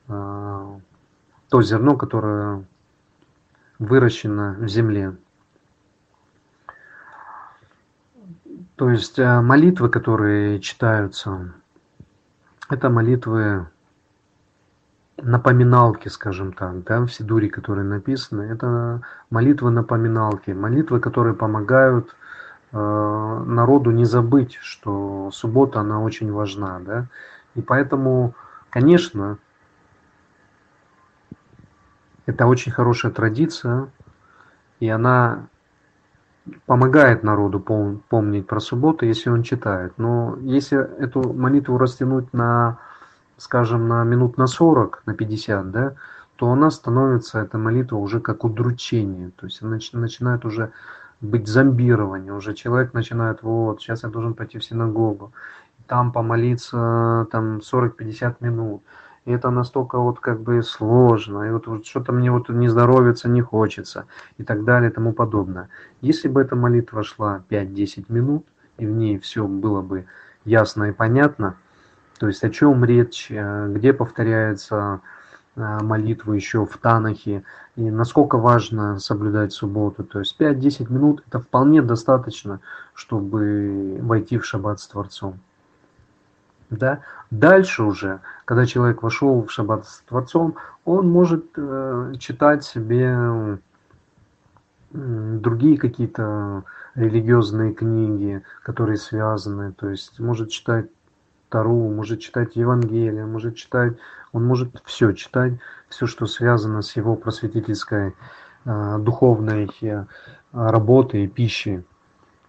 [0.07, 0.67] э,
[1.49, 2.63] то зерно, которое
[3.79, 5.15] выращено в земле.
[8.75, 11.53] То есть э, молитвы, которые читаются,
[12.69, 13.67] это молитвы
[15.21, 22.15] напоминалки, скажем так, да, в Сидуре, которые написаны, это молитвы-напоминалки, молитвы, которые помогают
[22.71, 27.05] э, народу не забыть, что суббота, она очень важна, да,
[27.55, 28.33] и поэтому,
[28.69, 29.37] конечно,
[32.25, 33.89] это очень хорошая традиция,
[34.79, 35.47] и она
[36.65, 39.93] помогает народу помнить про субботу, если он читает.
[39.97, 42.79] Но если эту молитву растянуть на
[43.41, 45.95] скажем, на минут на 40, на 50, да,
[46.35, 49.31] то она становится, эта молитва, уже как удручение.
[49.35, 50.71] То есть она начинает уже
[51.21, 52.33] быть зомбирование.
[52.33, 55.33] Уже человек начинает, вот, сейчас я должен пойти в синагогу,
[55.87, 58.83] там помолиться там 40-50 минут.
[59.25, 63.27] И это настолько вот как бы сложно, и вот, вот что-то мне вот не здоровится,
[63.29, 64.05] не хочется,
[64.37, 65.69] и так далее, и тому подобное.
[66.01, 68.45] Если бы эта молитва шла 5-10 минут,
[68.77, 70.05] и в ней все было бы
[70.45, 71.55] ясно и понятно,
[72.21, 75.01] то есть о чем речь, э, где повторяется
[75.55, 77.43] э, молитва еще в Танахе,
[77.75, 80.03] и насколько важно соблюдать субботу.
[80.03, 82.59] То есть 5-10 минут это вполне достаточно,
[82.93, 85.39] чтобы войти в шаббат с Творцом.
[86.69, 86.99] Да?
[87.31, 93.57] Дальше уже, когда человек вошел в шаббат с Творцом, он может э, читать себе
[94.91, 100.85] другие какие-то религиозные книги, которые связаны, то есть может читать
[101.51, 103.97] Тару, может читать Евангелие, может читать,
[104.31, 105.53] он может все читать,
[105.89, 108.15] все, что связано с его просветительской
[108.65, 110.05] э, духовной э,
[110.53, 111.83] работой и пищей.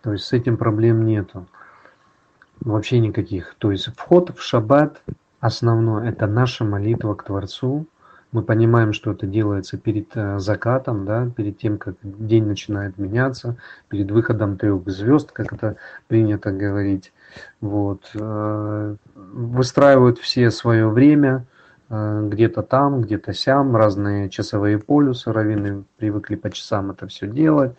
[0.03, 1.47] То есть с этим проблем нету.
[2.61, 3.57] Вообще никаких.
[3.59, 5.03] То есть вход в шаббат
[5.41, 7.87] основной– это наша молитва к Творцу.
[8.33, 13.57] Мы понимаем, что это делается перед э, закатом, да, перед тем, как день начинает меняться,
[13.89, 15.77] перед выходом трех звезд, как это
[16.09, 17.13] принято говорить.
[17.61, 18.11] Вот.
[18.15, 21.45] Э, выстраивают все свое время,
[21.91, 27.77] э, где-то там, где-то сям, разные часовые полюсы, раввины привыкли по часам это все делать.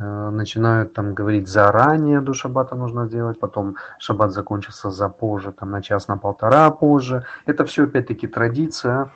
[0.00, 5.82] Начинают там говорить заранее до шаббата нужно сделать, потом шаббат закончился за позже, там на
[5.82, 7.24] час, на полтора позже.
[7.46, 9.10] Это все опять-таки традиция.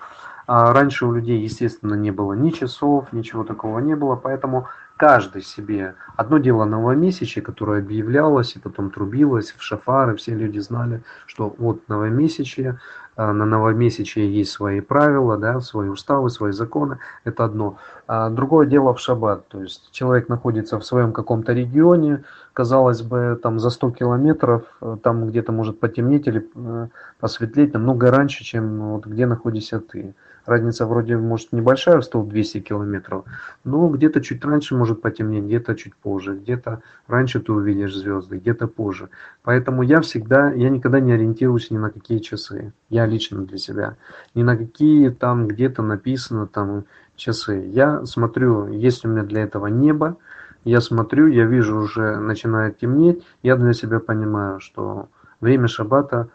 [0.47, 5.43] А раньше у людей, естественно, не было ни часов, ничего такого не было, поэтому каждый
[5.43, 5.94] себе.
[6.16, 11.89] Одно дело новомесячие, которое объявлялось и потом трубилось в шафары, все люди знали, что вот
[11.89, 12.78] новомесячие,
[13.14, 17.78] а, на новомесячие есть свои правила, да, свои уставы, свои законы, это одно.
[18.06, 23.39] А другое дело в шаббат, то есть человек находится в своем каком-то регионе, казалось бы,
[23.43, 26.89] там за 100 километров, э, там где-то может потемнеть или э,
[27.20, 30.14] посветлеть намного раньше, чем вот где находишься ты.
[30.44, 33.24] Разница вроде может небольшая, в 100-200 километров,
[33.64, 38.66] но где-то чуть раньше может потемнеть, где-то чуть позже, где-то раньше ты увидишь звезды, где-то
[38.66, 39.09] позже.
[39.44, 43.97] Поэтому я всегда, я никогда не ориентируюсь ни на какие часы, я лично для себя,
[44.35, 47.64] ни на какие там где-то написано там часы.
[47.73, 50.16] Я смотрю, есть у меня для этого небо,
[50.64, 55.09] я смотрю, я вижу уже начинает темнеть, я для себя понимаю, что
[55.40, 56.28] время шаббата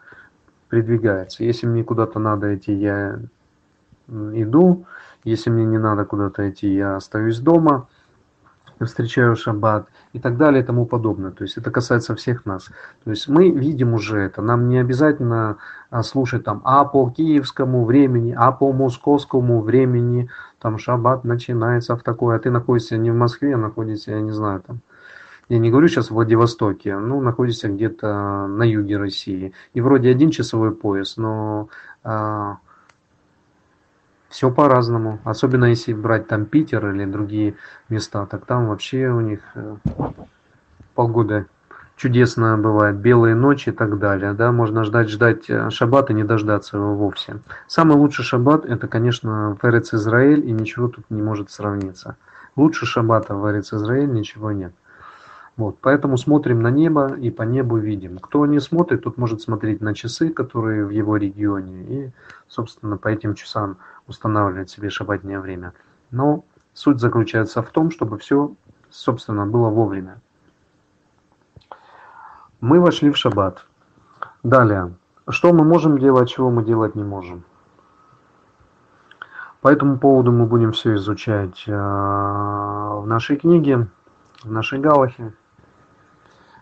[0.68, 1.44] придвигается.
[1.44, 3.20] Если мне куда-то надо идти, я
[4.08, 4.86] иду.
[5.24, 7.88] Если мне не надо куда-то идти, я остаюсь дома,
[8.86, 11.30] встречаю шаббат и так далее и тому подобное.
[11.32, 12.68] То есть это касается всех нас.
[13.04, 14.42] То есть мы видим уже это.
[14.42, 15.58] Нам не обязательно
[15.90, 20.30] а, слушать там а по киевскому времени, а по московскому времени,
[20.60, 24.32] там шаббат начинается в такое, а ты находишься не в Москве, а находишься, я не
[24.32, 24.80] знаю, там,
[25.48, 29.52] я не говорю сейчас в Владивостоке, ну, находишься где-то на юге России.
[29.72, 31.68] И вроде один часовой пояс, но
[32.04, 32.58] а,
[34.28, 35.20] все по-разному.
[35.24, 37.54] Особенно если брать там Питер или другие
[37.88, 39.76] места, так там вообще у них э,
[40.94, 41.46] погода
[41.96, 44.32] чудесная бывает, белые ночи и так далее.
[44.32, 47.40] Да, можно ждать, ждать э, шаббата, не дождаться его вовсе.
[47.66, 52.16] Самый лучший шаббат это, конечно, Ферец Израиль, и ничего тут не может сравниться.
[52.56, 54.72] Лучше шаббата в Ферец Израиль ничего нет.
[55.58, 58.20] Вот, поэтому смотрим на небо и по небу видим.
[58.20, 62.12] Кто не смотрит, тот может смотреть на часы, которые в его регионе, и,
[62.46, 63.76] собственно, по этим часам
[64.06, 65.72] устанавливать себе шабатное время.
[66.12, 66.44] Но
[66.74, 68.54] суть заключается в том, чтобы все,
[68.88, 70.20] собственно, было вовремя.
[72.60, 73.66] Мы вошли в шаббат.
[74.44, 74.94] Далее.
[75.28, 77.42] Что мы можем делать, чего мы делать не можем?
[79.60, 83.88] По этому поводу мы будем все изучать э, в нашей книге,
[84.44, 85.32] в нашей галахе.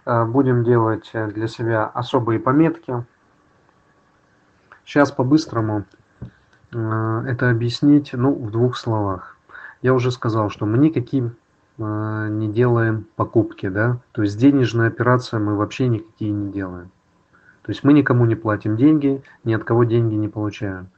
[0.06, 3.04] Э, будем делать для себя особые пометки.
[4.84, 5.84] Сейчас по-быстрому
[6.72, 9.36] э, это объяснить ну, в двух словах.
[9.82, 11.34] Я уже сказал, что мы никаким
[11.78, 16.90] э, не делаем покупки, да, то есть денежные операции мы вообще никакие не делаем.
[17.62, 20.88] То есть мы никому не платим деньги, ни от кого деньги не получаем.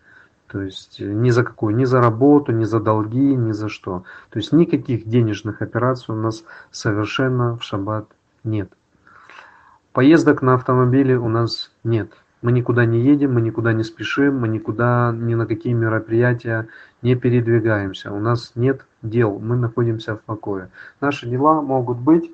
[0.49, 4.05] То есть ни за какую, ни за работу, ни за долги, ни за что.
[4.29, 8.07] То есть никаких денежных операций у нас совершенно в шаббат
[8.45, 8.71] нет.
[9.99, 12.13] Поездок на автомобиле у нас нет.
[12.41, 16.69] Мы никуда не едем, мы никуда не спешим, мы никуда ни на какие мероприятия
[17.03, 18.13] не передвигаемся.
[18.13, 20.71] У нас нет дел, мы находимся в покое.
[21.01, 22.31] Наши дела могут быть,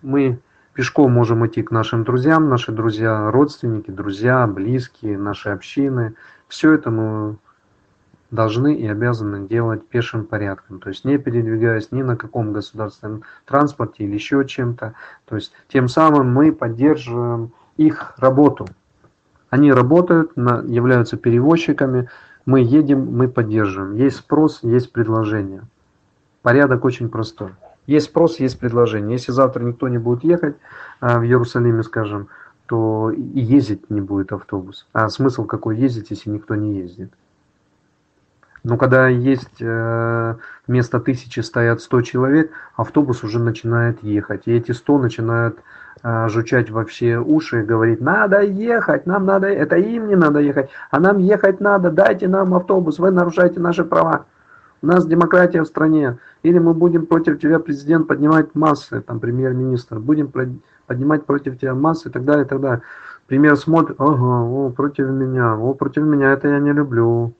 [0.00, 0.38] мы
[0.74, 6.14] Пешком можем идти к нашим друзьям, наши друзья, родственники, друзья, близкие, наши общины.
[6.46, 7.36] Все это мы
[8.34, 14.04] должны и обязаны делать пешим порядком, то есть не передвигаясь ни на каком государственном транспорте
[14.04, 14.94] или еще чем-то.
[15.26, 18.66] То есть тем самым мы поддерживаем их работу.
[19.50, 22.08] Они работают, являются перевозчиками,
[22.44, 23.94] мы едем, мы поддерживаем.
[23.94, 25.62] Есть спрос, есть предложение.
[26.42, 27.50] Порядок очень простой.
[27.86, 29.12] Есть спрос, есть предложение.
[29.12, 30.56] Если завтра никто не будет ехать
[31.00, 32.28] а, в Иерусалиме, скажем,
[32.66, 34.86] то и ездить не будет автобус.
[34.92, 37.12] А смысл какой ездить, если никто не ездит?
[38.64, 40.34] Но когда есть э,
[40.66, 44.42] вместо тысячи стоят 100 человек, автобус уже начинает ехать.
[44.46, 45.58] И эти 100 начинают
[46.02, 50.70] э, жучать все уши и говорить, надо ехать, нам надо, это им не надо ехать,
[50.90, 54.24] а нам ехать надо, дайте нам автобус, вы нарушаете наши права.
[54.80, 56.16] У нас демократия в стране.
[56.42, 60.32] Или мы будем против тебя, президент, поднимать массы, там, премьер-министр, будем
[60.86, 62.82] поднимать против тебя массы и так далее, и так далее.
[63.26, 67.34] Пример смотрит, ага, о, против меня, о, против меня, это я не люблю.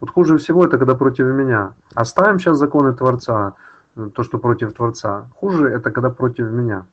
[0.00, 1.74] Вот хуже всего это когда против меня.
[1.94, 3.54] Оставим сейчас законы Творца,
[4.14, 5.28] то, что против Творца.
[5.36, 6.86] Хуже это когда против меня.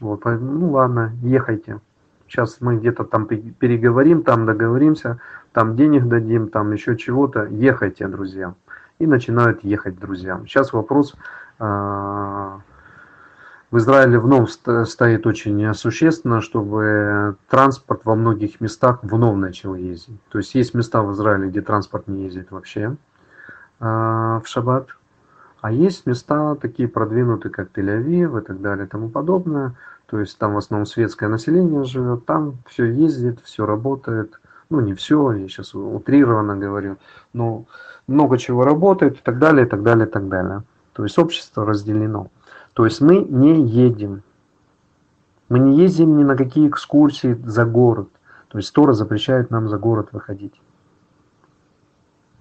[0.00, 1.80] Вот, ну ладно, ехайте.
[2.26, 5.20] Сейчас мы где-то там переговорим, там договоримся,
[5.52, 7.44] там денег дадим, там еще чего-то.
[7.44, 8.54] Ехайте, друзья.
[8.98, 10.46] И начинают ехать друзьям.
[10.46, 11.14] Сейчас вопрос
[11.58, 12.60] а,
[13.72, 20.20] в Израиле вновь стоит очень существенно, чтобы транспорт во многих местах вновь начал ездить.
[20.28, 22.96] То есть есть места в Израиле, где транспорт не ездит вообще
[23.80, 24.88] а, в шаббат.
[25.62, 29.74] А есть места такие продвинутые, как Тель-Авив и так далее и тому подобное.
[30.04, 34.38] То есть там в основном светское население живет, там все ездит, все работает.
[34.68, 36.98] Ну не все, я сейчас утрированно говорю,
[37.32, 37.64] но
[38.06, 40.62] много чего работает и так далее, и так далее, и так далее.
[40.92, 42.28] То есть общество разделено.
[42.74, 44.22] То есть мы не едем.
[45.48, 48.08] Мы не ездим ни на какие экскурсии за город.
[48.48, 50.60] То есть Тора запрещает нам за город выходить.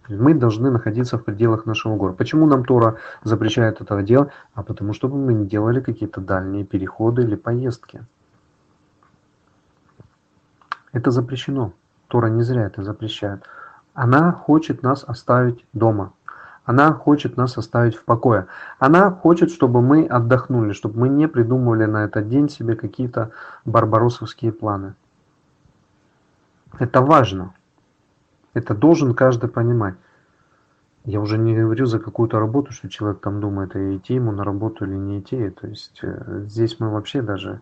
[0.08, 2.18] Мы должны находиться в пределах нашего города.
[2.18, 4.30] Почему нам Тора запрещает это делать?
[4.53, 8.06] А потому что мы не делали какие-то дальние переходы или поездки.
[10.91, 11.74] Это запрещено.
[12.08, 13.44] Тора не зря это запрещает.
[13.94, 16.14] Она хочет нас оставить дома.
[16.65, 18.47] Она хочет нас оставить в покое.
[18.77, 23.31] Она хочет, чтобы мы отдохнули, чтобы мы не придумывали на этот день себе какие-то
[23.65, 24.93] барбаросовские планы.
[26.79, 27.53] Это важно.
[28.53, 29.95] Это должен каждый понимать.
[31.03, 34.43] Я уже не говорю за какую-то работу, что человек там думает, а идти ему на
[34.43, 35.49] работу или не идти.
[35.49, 37.61] То есть э, здесь мы вообще даже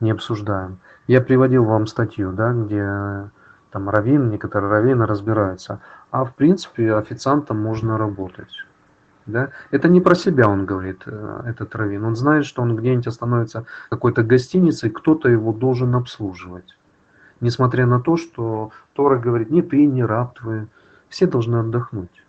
[0.00, 0.78] не обсуждаем.
[1.06, 3.30] Я приводил вам статью, да, где
[3.72, 5.80] там раввин, некоторые раввины разбираются.
[6.10, 8.52] А в принципе официантом можно работать.
[9.24, 9.50] Да?
[9.70, 12.04] Это не про себя он говорит, э, этот раввин.
[12.04, 16.76] Он знает, что он где-нибудь остановится какой-то гостинице, и кто-то его должен обслуживать.
[17.40, 20.68] Несмотря на то, что Тора говорит, не ты, не раб твой,
[21.08, 22.22] все должны отдохнуть.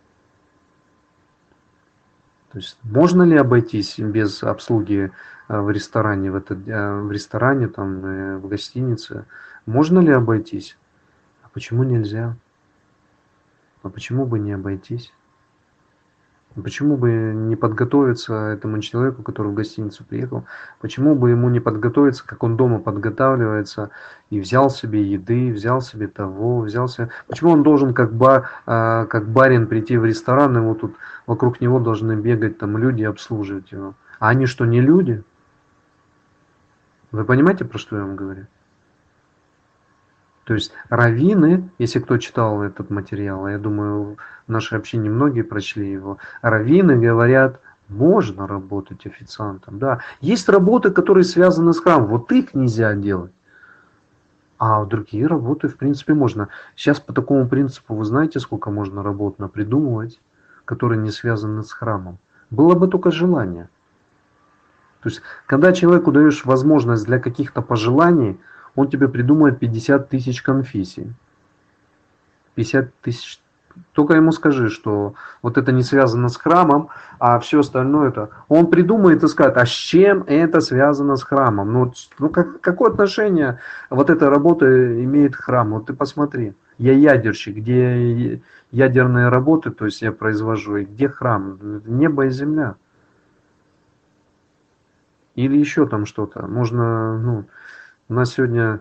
[2.52, 5.11] То есть можно ли обойтись без обслуги
[5.49, 9.26] э, в ресторане, в, этот, э, в ресторане, там, в гостинице?
[9.65, 10.78] Можно ли обойтись?
[11.54, 12.36] Почему нельзя?
[13.84, 15.14] А почему бы не обойтись?
[16.56, 20.46] Почему бы не подготовиться этому человеку, который в гостиницу приехал?
[20.82, 23.90] Почему бы ему не подготовиться, как он дома подготавливается,
[24.30, 27.10] и взял себе еды, взял себе того, взял себе...
[27.28, 31.60] Почему он должен как, ба, а, как барин прийти в ресторан, и вот тут вокруг
[31.60, 33.96] него должны бегать там люди и обслуживать его?
[34.20, 35.24] А они что, не люди?
[37.12, 38.46] Вы понимаете, про что я вам говорю?
[40.44, 44.18] То есть раввины, если кто читал этот материал, я думаю,
[44.48, 49.99] в нашей общине многие прочли его, раввины говорят, можно работать официантом, да.
[50.20, 53.32] Есть работы, которые связаны с храмом, вот их нельзя делать.
[54.57, 56.48] А другие работы, в принципе, можно.
[56.76, 60.20] Сейчас по такому принципу, вы знаете, сколько можно работ придумывать,
[60.65, 62.18] которые не связаны с храмом.
[62.49, 63.70] Было бы только желание.
[65.02, 68.40] То есть, когда человеку даешь возможность для каких-то пожеланий,
[68.76, 71.14] он тебе придумает 50 тысяч конфессий.
[72.56, 73.40] 50 тысяч.
[73.94, 78.30] Только ему скажи, что вот это не связано с храмом, а все остальное это.
[78.48, 81.74] Он придумает и скажет, а с чем это связано с храмом?
[81.74, 83.60] Ну, ну как, какое отношение
[83.90, 84.66] вот эта работа
[85.04, 85.78] имеет к храму?
[85.78, 86.54] Вот ты посмотри.
[86.78, 88.41] Я ядерщик, где
[88.72, 91.60] ядерные работы, то есть я произвожу, и где храм?
[91.86, 92.76] Небо и земля.
[95.36, 96.45] Или еще там что-то.
[96.48, 97.45] Можно, ну,
[98.14, 98.80] у нас сегодня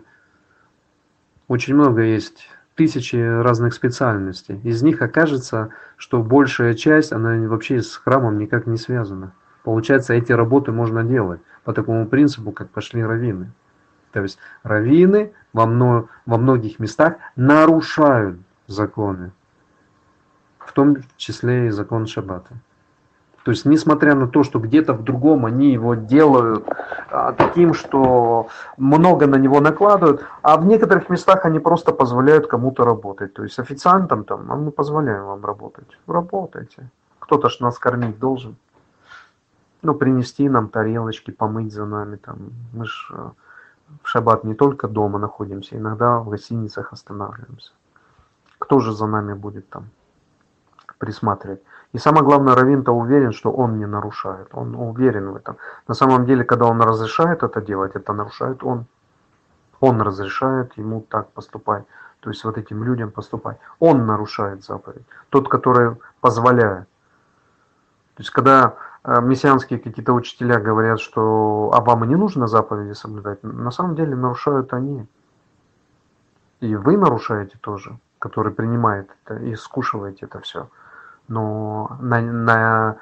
[1.48, 4.60] очень много есть тысячи разных специальностей.
[4.62, 9.32] Из них окажется, что большая часть, она вообще с храмом никак не связана.
[9.62, 13.50] Получается, эти работы можно делать по такому принципу, как пошли раввины.
[14.12, 15.64] То есть раввины во,
[16.26, 19.32] во многих местах нарушают законы,
[20.59, 22.54] в том числе и закон Шаббата.
[23.44, 26.64] То есть, несмотря на то, что где-то в другом они его делают
[27.10, 32.85] а, таким, что много на него накладывают, а в некоторых местах они просто позволяют кому-то
[32.85, 33.35] работать.
[33.35, 35.89] То есть, официантам там, а мы позволяем вам работать.
[36.06, 36.89] Работайте.
[37.19, 38.56] Кто-то ж нас кормить должен.
[39.82, 42.16] Ну, принести нам тарелочки, помыть за нами.
[42.16, 42.36] Там.
[42.73, 43.31] Мы ж э,
[44.05, 47.73] в шаббат не только дома находимся, иногда в гостиницах останавливаемся.
[48.59, 49.90] Кто же за нами будет там
[50.98, 51.62] присматривать?
[51.93, 54.48] И самое главное, Равин-то уверен, что он не нарушает.
[54.52, 55.56] Он уверен в этом.
[55.89, 58.86] На самом деле, когда он разрешает это делать, это нарушает он.
[59.81, 61.85] Он разрешает ему так поступать.
[62.20, 63.59] То есть вот этим людям поступать.
[63.78, 65.05] Он нарушает заповедь.
[65.28, 66.89] Тот, который позволяет.
[68.14, 68.74] То есть когда
[69.05, 73.97] э, мессианские какие-то учителя говорят, что а вам и не нужно заповеди соблюдать, на самом
[73.97, 75.06] деле нарушают они.
[76.60, 80.69] И вы нарушаете тоже, который принимает это и скушиваете это все
[81.28, 82.97] но на, на,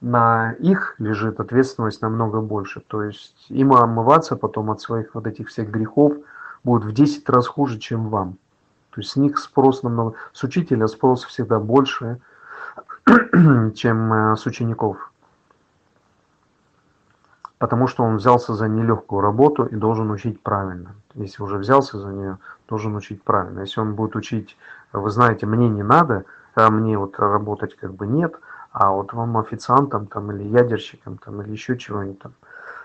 [0.00, 2.80] на их лежит ответственность намного больше.
[2.80, 6.14] То есть им омываться потом от своих вот этих всех грехов
[6.62, 8.38] будет в 10 раз хуже, чем вам.
[8.90, 10.14] То есть с них спрос намного...
[10.32, 12.20] С учителя спрос всегда больше,
[13.74, 15.10] чем э, с учеников.
[17.58, 20.94] Потому что он взялся за нелегкую работу и должен учить правильно.
[21.14, 22.38] Если уже взялся за нее,
[22.68, 23.60] должен учить правильно.
[23.60, 24.56] Если он будет учить,
[24.92, 26.24] вы знаете, мне не надо,
[26.54, 28.34] а мне вот работать как бы нет,
[28.72, 32.34] а вот вам официантом там или ядерщиком там или еще чего-нибудь там,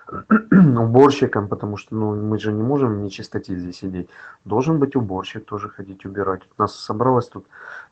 [0.77, 4.09] уборщиком, потому что ну, мы же не можем в нечистоте здесь сидеть.
[4.45, 6.41] Должен быть уборщик тоже ходить убирать.
[6.57, 7.45] У нас собралось тут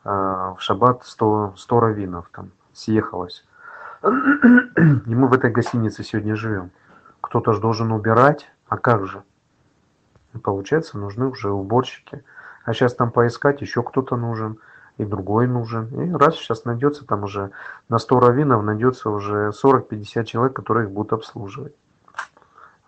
[0.04, 3.46] э, в шаббат 100, 100 раввинов там съехалось.
[4.04, 6.72] И мы в этой гостинице сегодня живем.
[7.22, 9.24] Кто-то же должен убирать, а как же?
[10.44, 12.24] Получается, нужны уже уборщики.
[12.64, 14.60] А сейчас там поискать, еще кто-то нужен
[14.98, 15.88] и другой нужен.
[15.88, 17.52] И раз сейчас найдется там уже
[17.90, 21.74] на 100 раввинов найдется уже 40-50 человек, которые их будут обслуживать.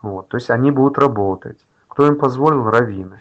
[0.02, 1.60] Вот, то есть они будут работать.
[1.88, 2.70] Кто им позволил?
[2.70, 3.20] Раввины.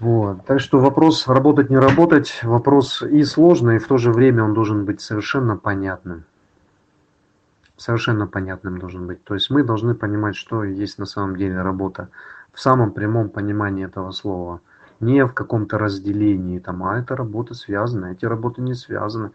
[0.00, 0.44] Вот.
[0.46, 4.54] Так что вопрос работать, не работать, вопрос и сложный, и в то же время он
[4.54, 6.24] должен быть совершенно понятным.
[7.76, 9.22] Совершенно понятным должен быть.
[9.24, 12.08] То есть мы должны понимать, что есть на самом деле работа
[12.52, 14.60] в самом прямом понимании этого слова–
[15.00, 19.32] не в каком-то разделении, там, а эта работа связана, эти работы не связаны.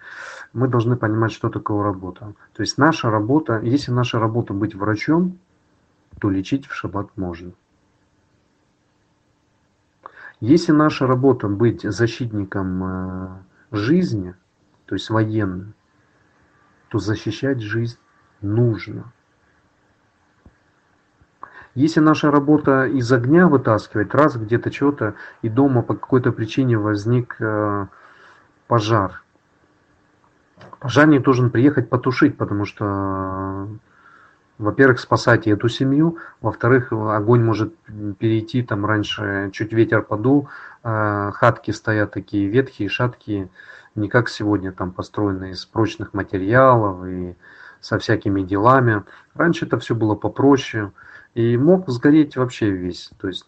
[0.54, 2.34] Мы должны понимать, что такое работа.
[2.54, 5.40] То есть наша работа, если наша работа быть врачом,
[6.20, 7.52] то лечить в шаббат можно.
[10.40, 13.28] Если наша работа быть защитником э,
[13.72, 14.36] жизни,
[14.86, 15.74] то есть военным,
[16.90, 17.98] то защищать жизнь
[18.42, 19.12] нужно.
[21.76, 27.36] Если наша работа из огня вытаскивать, раз где-то что-то, и дома по какой-то причине возник
[27.40, 27.88] э,
[28.68, 29.22] пожар.
[30.80, 33.68] Пожарник должен приехать потушить, потому что,
[34.58, 37.76] во-первых, спасать эту семью, во-вторых, огонь может
[38.20, 40.48] перейти, там раньше чуть ветер подул,
[40.82, 43.50] э, хатки стоят такие ветхие, шаткие,
[43.96, 47.36] не как сегодня там построенные из прочных материалов и
[47.82, 49.04] со всякими делами.
[49.34, 50.94] Раньше это все было попроще.
[51.36, 53.12] И мог сгореть вообще весь.
[53.20, 53.46] То есть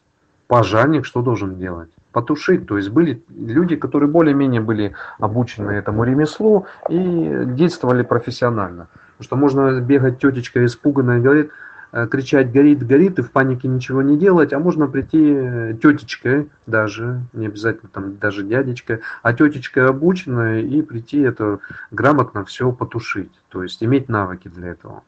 [0.47, 1.89] пожарник что должен делать?
[2.11, 2.67] Потушить.
[2.67, 8.89] То есть были люди, которые более-менее были обучены этому ремеслу и действовали профессионально.
[9.17, 11.49] Потому что можно бегать тетечка испуганная, говорит,
[11.93, 16.49] э, кричать горит, горит и в панике ничего не делать, а можно прийти э, тетечкой
[16.65, 21.59] даже, не обязательно там даже дядечка, а тетечка обученная и прийти это
[21.89, 25.03] грамотно все потушить, то есть иметь навыки для этого.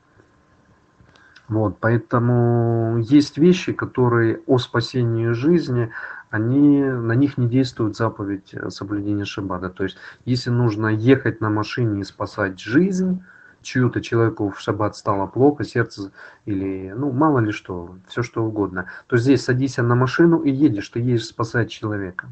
[1.50, 5.92] Вот, поэтому есть вещи, которые о спасении жизни,
[6.30, 9.70] они, на них не действует заповедь э, соблюдения шаббата.
[9.70, 13.24] То есть, если нужно ехать на машине и спасать жизнь,
[13.64, 16.12] чью-то человеку в шаббат стало плохо, сердце
[16.46, 20.90] или, ну, мало ли что, все что угодно, то здесь садись на машину и едешь,
[20.90, 22.28] ты едешь спасать человека.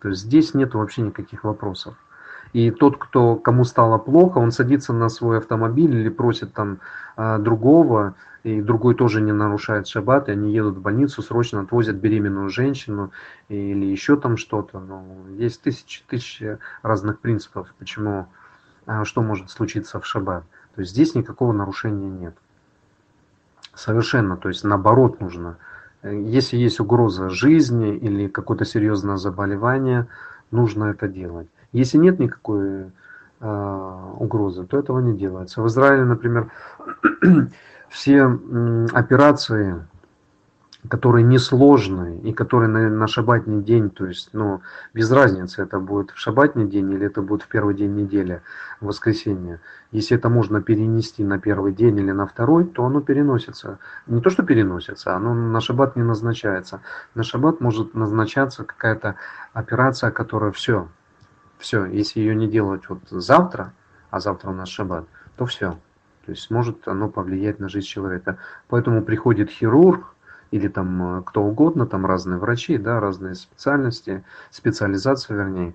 [0.00, 1.96] То есть здесь нет вообще никаких вопросов.
[2.52, 6.78] И тот, кто, кому стало плохо, он садится на свой автомобиль или просит там
[7.16, 8.14] а, другого,
[8.44, 13.10] и другой тоже не нарушает шаббат, и они едут в больницу, срочно отвозят беременную женщину
[13.48, 14.78] или еще там что-то.
[14.78, 15.04] Ну,
[15.36, 18.28] есть тысячи, тысячи разных принципов, почему,
[18.86, 20.44] а, что может случиться в шаббат.
[20.74, 22.36] То есть здесь никакого нарушения нет.
[23.74, 25.58] Совершенно, то есть наоборот нужно.
[26.02, 30.06] Если есть угроза жизни или какое-то серьезное заболевание,
[30.50, 31.48] нужно это делать.
[31.76, 32.90] Если нет никакой
[33.40, 35.60] э, угрозы, то этого не делается.
[35.60, 36.50] В Израиле, например,
[37.90, 38.24] все
[38.92, 39.84] операции
[40.88, 44.60] которые несложные и которые на, на шабатний день, то есть, ну,
[44.94, 48.40] без разницы, это будет в шабатний день или это будет в первый день недели,
[48.80, 49.60] в воскресенье.
[49.92, 53.78] Если это можно перенести на первый день или на второй, то оно переносится.
[54.06, 56.80] Не то, что переносится, оно на шаббат не назначается.
[57.14, 59.16] На шаббат может назначаться какая-то
[59.52, 60.88] операция, которая все,
[61.58, 63.72] все, если ее не делать вот завтра,
[64.10, 65.06] а завтра у нас шаббат,
[65.36, 65.78] то все.
[66.24, 68.38] То есть может оно повлиять на жизнь человека.
[68.68, 70.14] Поэтому приходит хирург,
[70.50, 75.74] или там э, кто угодно, там разные врачи, да, разные специальности, специализации вернее,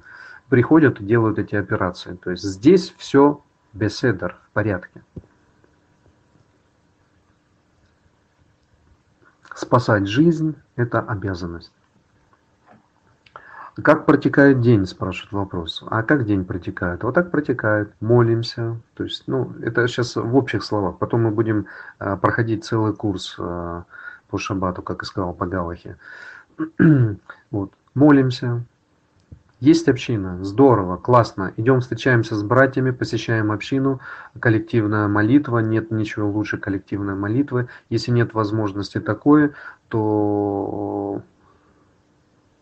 [0.49, 2.15] приходят и делают эти операции.
[2.15, 3.43] То есть здесь все
[3.73, 5.03] беседер в порядке.
[9.55, 11.71] Спасать жизнь– это обязанность.
[13.76, 15.84] Как протекает день, спрашивает вопрос.
[15.88, 17.03] А как день протекает?
[17.03, 17.93] Вот так протекает.
[18.02, 18.77] Молимся.
[18.95, 20.98] То есть, ну, это сейчас в общих словах.
[20.98, 21.68] Потом мы будем
[21.99, 23.84] э, проходить целый курс э,
[24.30, 25.98] по шабату, как и сказал по Галахе.
[27.52, 27.72] вот.
[27.93, 28.64] Молимся.
[29.61, 31.53] Есть община, здорово, классно.
[31.56, 33.99] Идем встречаемся с братьями, посещаем общину,
[34.39, 37.69] коллективная молитва, нет ничего лучше коллективной молитвы.
[37.88, 39.52] Если нет возможности такой,
[39.88, 41.22] то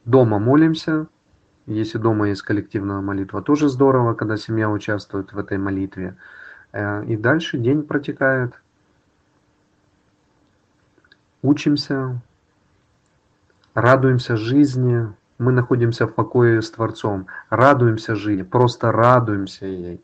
[0.05, 1.07] дома молимся.
[1.65, 6.17] Если дома есть коллективная молитва, тоже здорово, когда семья участвует в этой молитве.
[6.71, 8.53] Э, и дальше день протекает
[11.41, 12.21] учимся,
[13.73, 20.01] радуемся жизни, мы находимся в покое с Творцом, радуемся жизни, просто радуемся ей.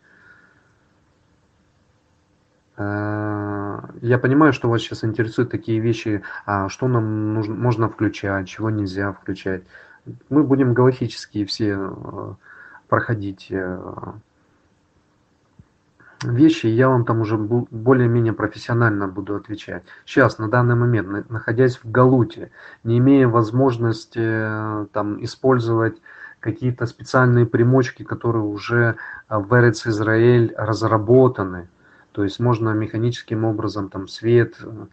[4.02, 8.70] Я понимаю, что вас сейчас интересуют такие вещи, а что нам нужно, можно включать, чего
[8.70, 9.64] нельзя включать.
[10.30, 12.34] Мы будем галактические все э,
[12.88, 13.80] проходить э,
[16.24, 19.84] вещи, я вам там уже более-менее профессионально буду отвечать.
[20.06, 22.52] Сейчас, на данный момент, находясь в Галуте,
[22.84, 25.98] не имея возможности э, там использовать
[26.40, 28.98] какие-то специальные примочки, которые уже
[29.30, 31.68] в Эрец Израиль разработаны.
[32.16, 34.86] То есть можно механическим образом там свет, э,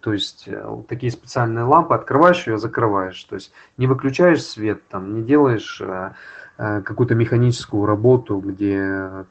[0.00, 0.48] то есть
[0.88, 3.24] такие специальные лампы, открываешь ее, закрываешь.
[3.24, 5.80] То есть не выключаешь свет, там, не делаешь
[6.58, 9.24] какую-то механическую работу, где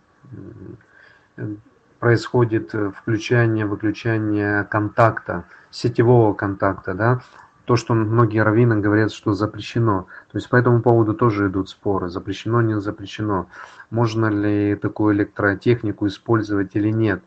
[2.03, 7.22] происходит э, включение, выключение контакта, сетевого контакта, да,
[7.64, 10.07] то, что многие раввины говорят, что запрещено.
[10.30, 13.48] То есть по этому поводу тоже идут споры, запрещено, не запрещено.
[13.90, 17.24] Можно ли такую электротехнику использовать или нет.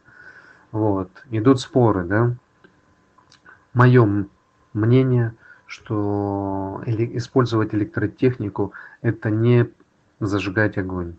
[0.77, 1.11] Вот.
[1.31, 2.35] Идут споры, да.
[3.73, 4.27] Мое
[4.74, 5.35] мнение,
[5.66, 9.70] что использовать электротехнику– это не
[10.20, 11.15] зажигать огонь.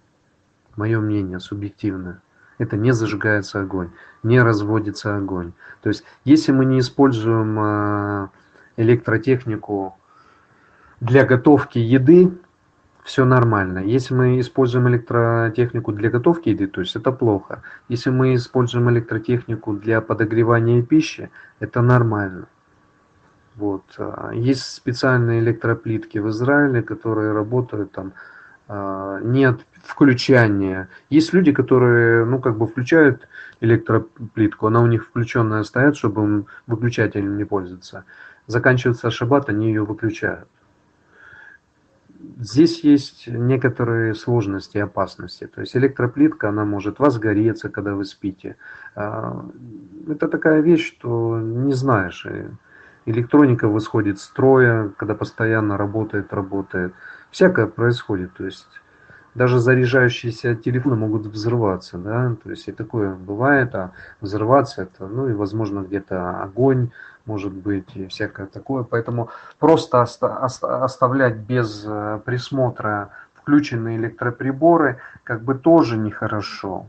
[0.75, 2.21] Мое мнение субъективное
[2.59, 3.89] это не зажигается огонь,
[4.21, 5.53] не разводится огонь.
[5.81, 8.27] То есть, если мы не используем э,
[8.77, 9.97] электротехнику
[10.99, 12.31] для готовки еды,
[13.07, 13.79] все нормально.
[13.79, 17.61] Если мы используем электротехнику для готовки еды, то есть это плохо.
[17.87, 21.29] Если мы используем электротехнику для подогревания пищи,
[21.61, 22.47] это нормально.
[23.55, 23.83] Вот.
[23.97, 28.11] Э, есть специальные электроплитки в Израиле, которые работают там
[28.67, 30.89] а, нет включания.
[31.09, 33.29] Есть люди, которые, ну, как бы включают
[33.61, 38.03] электроплитку, она у них включенная стоит, чтобы выключателем не пользоваться.
[38.47, 40.49] Заканчивается шаббат, они ее выключают.
[42.39, 45.47] Здесь есть некоторые сложности и опасности.
[45.47, 48.57] То есть электроплитка, она может возгореться, когда вы спите.
[48.95, 49.45] А,
[50.07, 52.25] это такая вещь, что не знаешь.
[53.05, 56.93] Электроника восходит строя, когда постоянно работает, работает
[57.31, 58.67] всякое происходит, то есть
[59.37, 65.29] даже заряжающиеся телефоны могут взрываться, да, то есть и такое бывает, а взрываться это, ну
[65.29, 66.89] и возможно где-то огонь
[67.25, 75.53] может быть и всякое такое, поэтому просто оставлять без э, присмотра включенные электроприборы как бы
[75.53, 76.87] тоже нехорошо,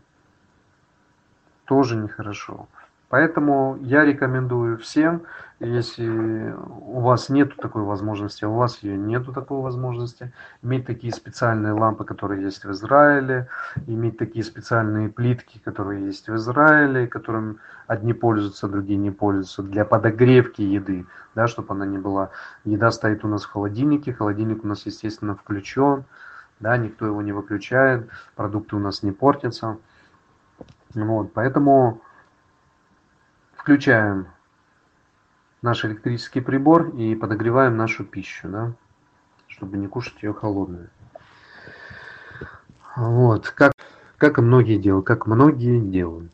[1.67, 2.67] тоже нехорошо.
[3.09, 5.23] Поэтому я рекомендую всем,
[5.61, 10.33] если у вас нет такой возможности, а у вас ее нету такой возможности,
[10.63, 13.49] иметь такие специальные лампы, которые есть в Израиле,
[13.87, 19.87] иметь такие специальные плитки, которые есть в Израиле, которым одни пользуются, другие не пользуются, для
[19.87, 22.31] подогревки еды, да, чтобы она не была.
[22.65, 26.05] Еда стоит у нас в холодильнике, холодильник у нас, естественно, включен,
[26.61, 28.07] да, никто его не выключает,
[28.37, 29.79] продукты у нас не портятся.
[30.95, 32.03] Вот, поэтому
[33.69, 34.29] включаем
[35.61, 38.73] наш электрический прибор и подогреваем нашу пищу, да,
[39.47, 40.89] чтобы не кушать ее холодную.
[42.97, 43.73] Вот, как,
[44.17, 46.33] Как и многие делают, как многие делают.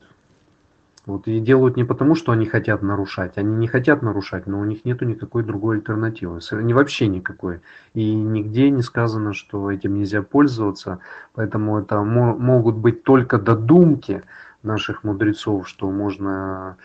[1.07, 3.37] Вот и делают не потому, что они хотят нарушать.
[3.37, 6.39] Они не хотят нарушать, но у них нету никакой другой альтернативы.
[6.63, 7.63] Не вообще никакой.
[7.95, 11.01] И нигде не сказано, что этим нельзя пользоваться.
[11.35, 14.23] Поэтому это могут быть только додумки
[14.63, 16.77] наших мудрецов, что можно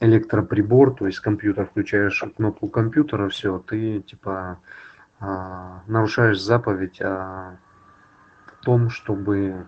[0.00, 4.58] электроприбор, то есть компьютер, включаешь кнопку компьютера, все, ты типа
[5.20, 7.58] а, нарушаешь заповедь о
[8.62, 9.66] том, чтобы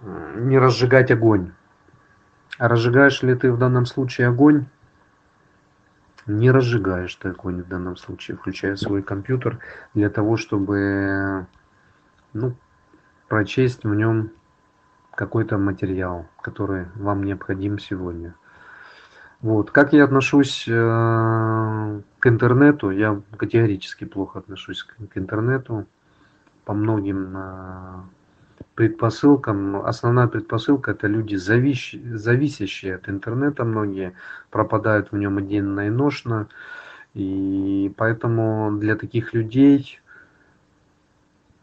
[0.00, 1.52] не разжигать огонь.
[2.58, 4.66] А разжигаешь ли ты в данном случае огонь?
[6.26, 9.60] Не разжигаешь ты огонь в данном случае, включая свой компьютер
[9.94, 11.46] для того, чтобы
[12.32, 12.54] ну,
[13.28, 14.32] прочесть в нем
[15.14, 18.34] какой-то материал, который вам необходим сегодня.
[19.40, 19.70] Вот.
[19.70, 20.72] Как я отношусь э,
[22.18, 22.90] к интернету?
[22.90, 25.86] Я категорически плохо отношусь к, интернету
[26.64, 28.00] по многим э,
[28.74, 29.76] предпосылкам.
[29.86, 34.14] Основная предпосылка– это люди, завис, зависящие от интернета, многие
[34.50, 36.48] пропадают в нем денно и ношно.
[37.14, 40.00] И поэтому для таких людей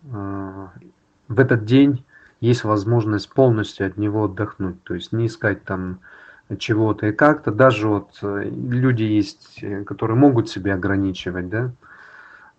[0.04, 0.68] э,
[1.28, 2.06] в этот день
[2.40, 4.82] есть возможность полностью от него отдохнуть.
[4.84, 6.00] То есть не искать там
[6.58, 7.52] чего-то и как-то.
[7.52, 11.72] Даже вот э, люди есть, э, которые могут себя ограничивать, да,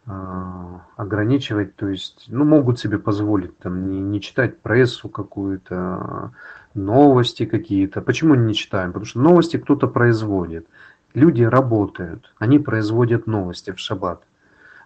[0.08, 6.32] а, ограничивать, то есть, ну, могут себе позволить там не, не читать прессу какую-то,
[6.76, 8.00] новости какие-то.
[8.00, 8.90] Почему не читаем?
[8.92, 10.66] Потому что новости кто-то производит.
[11.14, 14.22] Люди работают, они производят новости в шаббат.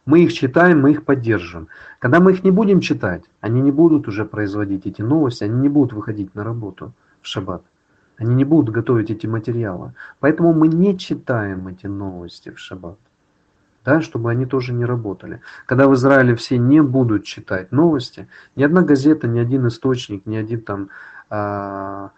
[0.07, 1.69] Мы их читаем, мы их поддержим.
[1.99, 5.69] Когда мы их не будем читать, они не будут уже производить эти новости, они не
[5.69, 7.63] будут выходить на работу в шаббат.
[8.21, 9.95] Они не будут готовить эти материалы.
[10.21, 12.99] Поэтому мы не читаем эти новости в шаббат
[13.85, 15.41] да, чтобы они тоже не работали.
[15.67, 20.37] Когда в Израиле все не будут читать новости, ни одна газета, ни один источник, ни
[20.37, 20.91] один там
[21.31, 22.11] а,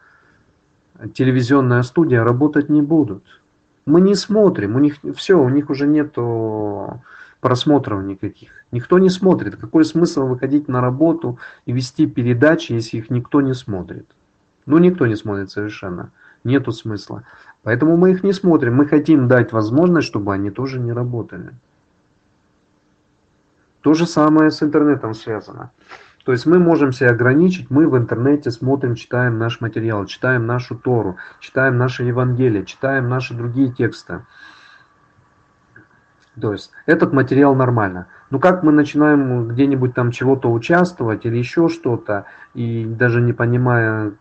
[1.14, 3.24] телевизионная студия работать не будут.
[3.86, 7.00] Мы не смотрим, у них все, у них уже нету
[7.40, 8.50] просмотров никаких.
[8.70, 9.56] Никто не смотрит.
[9.56, 14.06] Какой смысл выходить на работу и вести передачи, если их никто не смотрит?
[14.66, 16.10] Ну, никто не смотрит совершенно.
[16.44, 17.24] Нету смысла.
[17.62, 18.76] Поэтому мы их не смотрим.
[18.76, 21.52] Мы хотим дать возможность, чтобы они тоже не работали.
[23.80, 25.70] То же самое с интернетом связано.
[26.24, 30.76] То есть мы можем себя ограничить, мы в интернете смотрим, читаем наш материал, читаем нашу
[30.76, 34.24] Тору, читаем наши Евангелия, читаем наши другие тексты.
[36.40, 38.06] То есть этот материал нормально.
[38.30, 44.12] Но как мы начинаем где-нибудь там чего-то участвовать или еще что-то, и даже не понимая,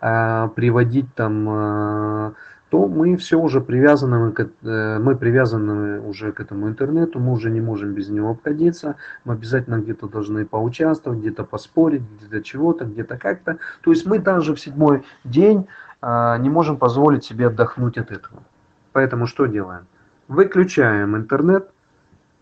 [0.00, 2.32] приводить там а,
[2.70, 7.50] то мы все уже привязаны, мы, э, мы привязаны уже к этому интернету, мы уже
[7.50, 8.94] не можем без него обходиться,
[9.24, 13.58] мы обязательно где-то должны поучаствовать, где-то поспорить, где-то чего-то, где-то как-то.
[13.82, 15.66] То есть мы даже в седьмой день
[16.00, 18.44] а, не можем позволить себе отдохнуть от этого.
[18.92, 19.86] Поэтому что делаем?
[20.28, 21.70] Выключаем интернет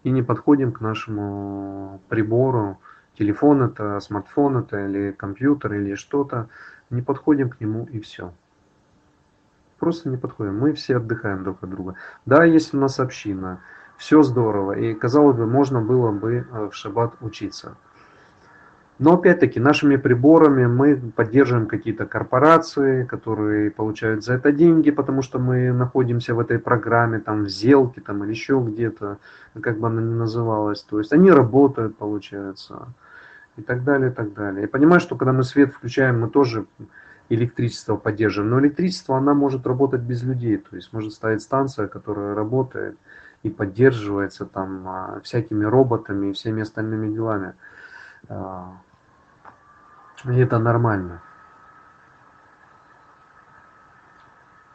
[0.04, 2.78] и не подходим к нашему прибору,
[3.18, 6.48] телефон это, смартфон это или компьютер или что-то,
[6.90, 8.32] не подходим к нему и все
[9.78, 10.58] просто не подходим.
[10.58, 11.94] Мы все отдыхаем друг от друга.
[12.26, 13.60] Да, есть у нас община,
[13.96, 17.76] все здорово, и казалось бы, можно было бы э, в шаббат учиться.
[18.98, 25.38] Но опять-таки нашими приборами мы поддерживаем какие-то корпорации, которые получают за это деньги, потому что
[25.38, 29.18] мы находимся в этой программе, там в Зелке там, или еще где-то,
[29.60, 30.82] как бы она ни называлась.
[30.82, 32.88] То есть они работают, получается,
[33.58, 34.64] и так далее, и так далее.
[34.64, 36.66] И понимаю, что когда мы свет включаем, мы тоже
[37.28, 38.50] электричество поддерживаем.
[38.52, 40.58] Но электричество, она может работать без людей.
[40.58, 42.96] То есть может стоять станция, которая работает
[43.42, 47.54] и поддерживается там а, всякими роботами и всеми остальными делами.
[48.28, 48.72] А,
[50.24, 51.20] и это нормально.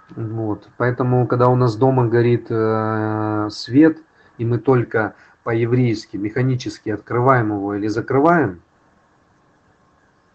[0.09, 0.69] Вот.
[0.77, 3.97] Поэтому, когда у нас дома горит э, свет,
[4.37, 8.61] и мы только по-еврейски, механически открываем его или закрываем,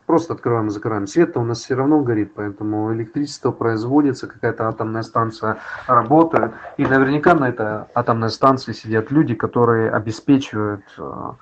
[0.08, 1.06] просто открываем и закрываем.
[1.06, 6.52] свет у нас все равно горит, поэтому электричество производится, какая-то атомная станция работает.
[6.78, 11.32] И наверняка на этой атомной станции сидят люди, которые обеспечивают, э,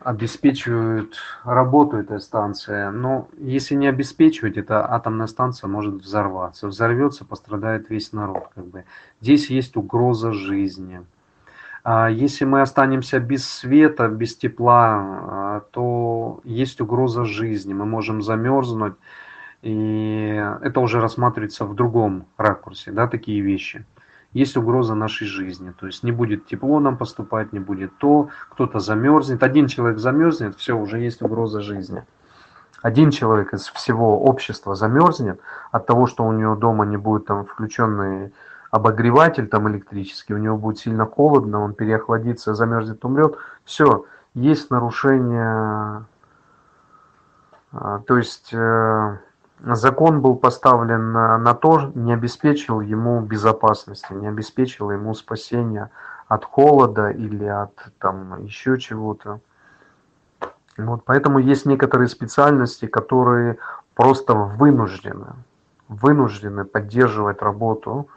[0.00, 1.14] обеспечивают
[1.44, 2.90] работу этой станции.
[2.90, 6.68] Но если не обеспечивать, эта атомная станция может взорваться.
[6.68, 8.50] Взорвется, пострадает весь народ.
[8.54, 8.84] Как бы.
[9.22, 11.00] Здесь есть угроза жизни.
[11.88, 18.22] А если мы останемся без света, без тепла, а, то есть угроза жизни, мы можем
[18.22, 18.94] замерзнуть,
[19.62, 23.86] и это уже рассматривается в другом ракурсе, да, такие вещи.
[24.32, 28.80] Есть угроза нашей жизни, то есть не будет тепло нам поступать, не будет то, кто-то
[28.80, 32.02] замерзнет, один человек замерзнет, все, уже есть угроза жизни.
[32.82, 35.40] один человек из всего общества замерзнет
[35.70, 38.32] от того, что у него дома не будет там включенный
[38.76, 44.04] обогреватель там электрический, у него будет сильно холодно, он переохладится, замерзнет, умрет, все,
[44.34, 46.04] есть нарушение,
[47.72, 49.18] а, то есть э,
[49.60, 55.90] закон был поставлен на, то, не обеспечил ему безопасности, не обеспечил ему спасения
[56.28, 59.40] от холода или от там еще чего-то.
[60.76, 63.56] Вот, поэтому есть некоторые специальности, которые
[63.94, 65.28] просто вынуждены,
[65.88, 68.08] вынуждены поддерживать работу,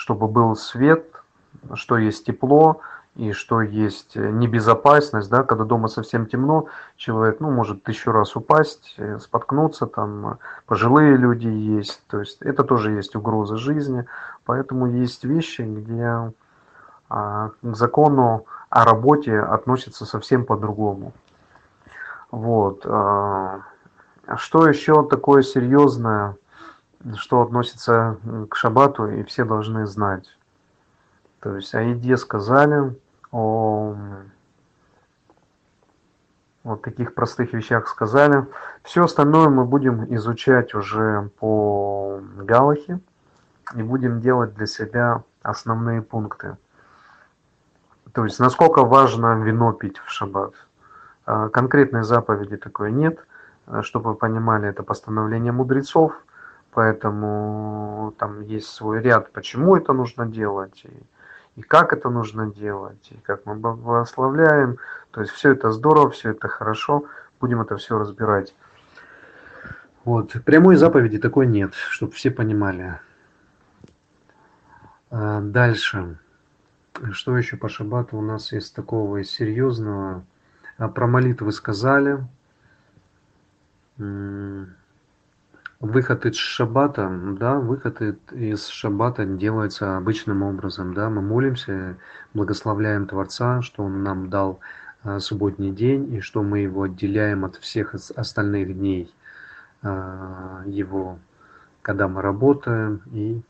[0.00, 1.04] чтобы был свет,
[1.74, 2.80] что есть тепло
[3.16, 8.94] и что есть небезопасность, да, когда дома совсем темно, человек, ну, может еще раз упасть,
[8.96, 14.06] э, споткнуться, там, пожилые люди есть, то есть это тоже есть угроза жизни,
[14.46, 16.32] поэтому есть вещи, где
[17.10, 21.12] а, к закону о работе относятся совсем по-другому.
[22.30, 22.86] Вот.
[22.86, 23.60] А,
[24.38, 26.36] что еще такое серьезное,
[27.16, 28.18] что относится
[28.50, 30.36] к шабату, и все должны знать.
[31.40, 32.98] То есть о еде сказали,
[33.32, 33.96] о
[36.62, 38.46] вот таких простых вещах сказали.
[38.82, 43.00] Все остальное мы будем изучать уже по Галахе
[43.74, 46.56] и будем делать для себя основные пункты.
[48.12, 50.52] То есть насколько важно вино пить в шаббат.
[51.26, 53.24] А, конкретной заповеди такой нет.
[53.66, 56.12] А, чтобы вы понимали, это постановление мудрецов,
[56.72, 63.08] поэтому там есть свой ряд, почему это нужно делать, и, и как это нужно делать,
[63.10, 64.78] и как мы благословляем.
[65.10, 67.04] То есть все это здорово, все это хорошо,
[67.40, 68.54] будем это все разбирать.
[70.04, 70.32] Вот.
[70.44, 72.98] Прямой заповеди такой нет, чтобы все понимали.
[75.10, 76.18] А, дальше.
[77.12, 80.24] Что еще по шабату у нас есть такого серьезного?
[80.78, 82.18] А про молитвы сказали.
[85.80, 87.08] Выход из шаббата,
[87.38, 88.02] да, выход
[88.32, 91.96] из шаббата делается обычным образом, да, мы молимся,
[92.34, 94.60] благословляем Творца, что Он нам дал
[95.02, 99.10] а, субботний день и что мы его отделяем от всех остальных дней
[99.80, 101.18] а, его,
[101.80, 103.40] когда мы работаем и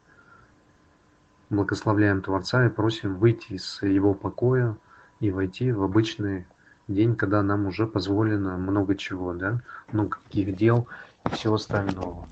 [1.50, 4.76] благословляем Творца и просим выйти из его покоя
[5.18, 6.46] и войти в обычный
[6.86, 10.86] день, когда нам уже позволено много чего, да, много каких дел
[11.32, 12.26] всего остального.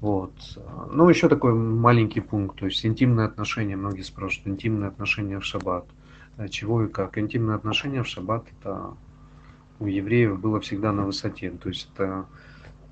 [0.00, 0.32] Вот.
[0.90, 5.86] Ну, еще такой маленький пункт, то есть интимные отношения, многие спрашивают, интимные отношения в шаббат.
[6.36, 7.18] А чего и как?
[7.18, 8.94] Интимные отношения в шаббат это
[9.78, 11.50] у евреев было всегда на высоте.
[11.50, 12.26] То есть это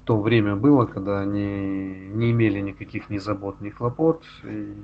[0.04, 4.74] то время было, когда они не имели никаких ни забот, ни хлопот, и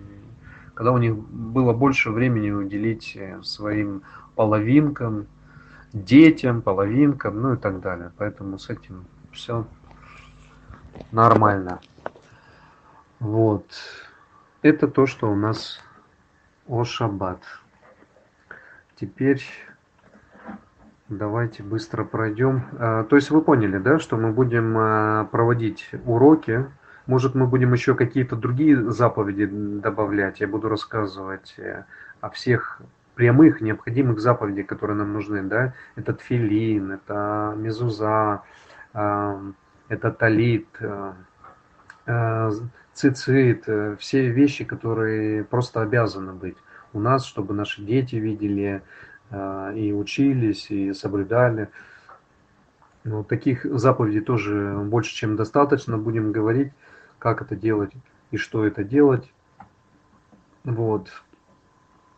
[0.75, 4.03] когда у них было больше времени уделить своим
[4.35, 5.27] половинкам,
[5.93, 8.13] детям, половинкам, ну и так далее.
[8.19, 9.67] Поэтому с этим все
[11.13, 11.81] нормально.
[13.21, 13.67] Вот.
[14.63, 15.81] Это то, что у нас
[16.67, 17.41] о шаббат.
[18.99, 19.43] Теперь
[21.09, 22.65] давайте быстро пройдем.
[22.79, 26.67] А, то есть вы поняли, да, что мы будем а, проводить уроки.
[27.07, 30.41] Может, мы будем еще какие-то другие заповеди добавлять.
[30.41, 31.85] Я буду рассказывать э,
[32.21, 32.81] о всех
[33.15, 38.43] прямых необходимых заповедей, которые нам нужны, да, это тфилин, это мезуза,
[39.89, 41.13] это талит, э,
[42.07, 42.51] э,
[42.93, 46.57] цицит, э, все вещи, которые просто обязаны быть
[46.93, 48.83] у нас, чтобы наши дети видели
[49.75, 51.69] и учились, и соблюдали.
[53.03, 55.99] Ну, таких заповедей тоже больше, чем достаточно.
[55.99, 56.73] Будем говорить,
[57.19, 57.93] как это делать
[58.31, 59.29] и что это делать.
[60.63, 61.11] Вот.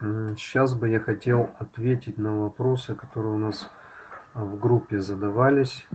[0.00, 3.70] Сейчас бы я хотел ответить на вопросы, которые у нас
[4.34, 5.86] в группе задавались.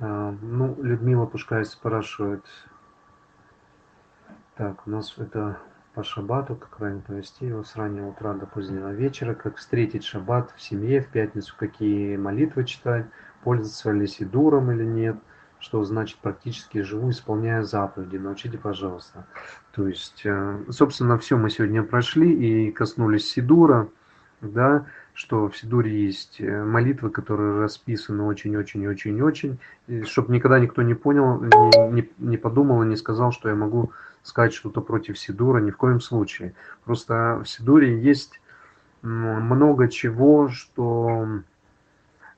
[0.00, 2.44] А, ну, Людмила пускай спрашивает.
[4.56, 5.58] Так, у нас это
[5.94, 10.52] по шабату, как правильно провести его с раннего утра до позднего вечера, как встретить шаббат
[10.56, 13.06] в семье в пятницу, какие молитвы читать,
[13.42, 15.16] пользоваться ли сидуром или нет–
[15.64, 18.18] что значит практически живу, исполняя заповеди.
[18.18, 19.24] Научите, пожалуйста.
[19.72, 23.88] То есть, э, собственно, все мы сегодня прошли и коснулись Сидура,
[24.42, 24.84] да,
[25.14, 29.58] что в Сидуре есть э, молитвы, которые расписаны очень-очень-очень-очень,
[30.04, 33.92] чтобы никогда никто не понял, не, не, не подумал и не сказал, что я могу
[34.22, 36.54] сказать что-то против Сидура, ни в коем случае.
[36.84, 38.40] Просто в Сидуре есть
[39.02, 41.28] много чего, что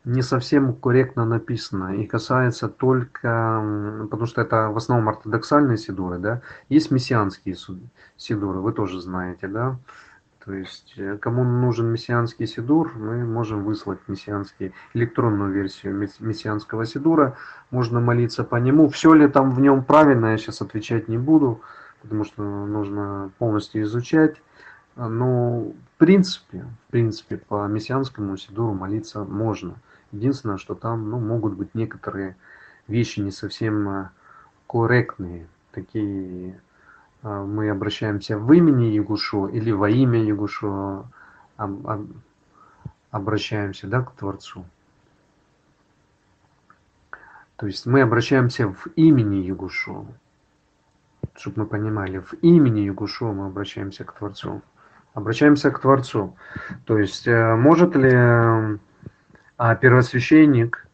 [0.05, 6.43] не совсем корректно написано и касается только, потому что это в основном ортодоксальные сидуры, да,
[6.69, 7.57] есть мессианские
[8.17, 9.79] сидуры, вы тоже знаете, да,
[10.47, 17.37] То есть, э, кому нужен мессианский сидур, мы можем выслать мессианский, электронную версию мессианского сидура.
[17.73, 18.89] Можно молиться по нему.
[18.89, 21.63] Все ли там в нем правильно, я сейчас отвечать не буду,
[22.01, 24.37] потому что нужно полностью изучать.
[24.95, 29.75] Но в принципе, в принципе, по мессианскому сидуру молиться можно.
[30.13, 32.37] Единственное, что там ну, могут быть некоторые
[32.87, 34.11] вещи не совсем э,
[34.69, 36.61] корректные, такие
[37.27, 41.09] мы обращаемся в имени Ягушу или во имя Ягушу
[43.11, 44.65] обращаемся да, к Творцу.
[47.57, 50.07] То есть мы обращаемся в имени Ягушу,
[51.35, 54.63] чтобы мы понимали, в имени Ягушу мы обращаемся к Творцу.
[55.15, 56.37] Обращаемся к Творцу.
[56.85, 58.13] То есть э, может ли
[59.57, 60.86] а, первосвященник а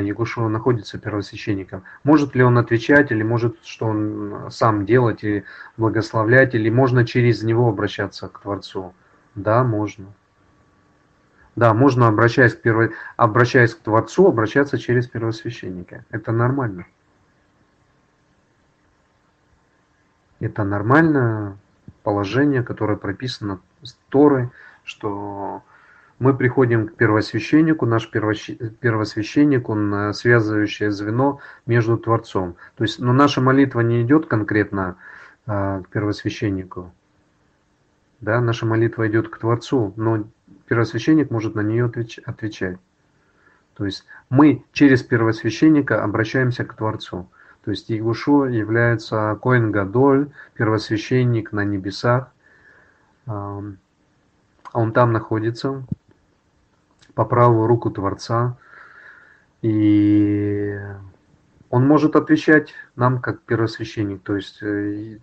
[0.00, 1.84] Ягушева находится первосвященником.
[2.04, 5.44] Может ли он отвечать, или может что он сам делать и
[5.76, 8.94] благословлять, или можно через него обращаться к Творцу?
[9.34, 10.06] Да, можно.
[11.56, 12.90] Да, можно, обращаясь к, перво...
[13.16, 16.04] обращаясь к Творцу, обращаться через первосвященника.
[16.10, 16.86] Это нормально.
[20.40, 21.56] Это нормальное
[22.02, 24.50] положение, которое прописано с Торой,
[24.84, 25.62] что
[26.24, 32.56] мы приходим к первосвященнику, наш первосвященник, он э, связывающее звено между Творцом.
[32.76, 34.96] То есть, но наша молитва не идет конкретно
[35.46, 36.90] а, к первосвященнику.
[38.22, 40.24] Да, наша молитва идет к Творцу, но
[40.66, 41.92] первосвященник может на нее
[42.24, 42.78] отвечать.
[43.74, 47.28] То есть мы через первосвященника обращаемся к Творцу.
[47.66, 52.32] То есть Егушу является Коин Гадоль, первосвященник на небесах.
[53.26, 55.84] Он там находится,
[57.14, 58.56] по правую руку Творца.
[59.62, 60.78] И
[61.70, 64.22] он может отвечать нам как первосвященник.
[64.22, 65.18] То есть, э,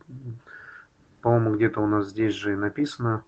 [1.21, 3.23] по-моему, где-то у нас здесь же написано,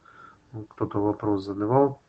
[0.70, 2.02] кто-то вопрос задавал.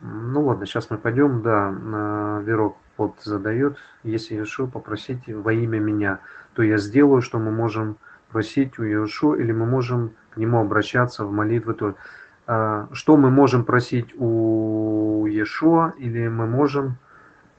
[0.00, 6.20] Ну ладно, сейчас мы пойдем, да, Верок под задает, если Иешуа попросите во имя меня,
[6.54, 7.96] то я сделаю, что мы можем
[8.30, 11.94] просить у Иешуа, или мы можем к нему обращаться в молитвы.
[12.46, 16.96] А, что мы можем просить у Иешуа, или мы можем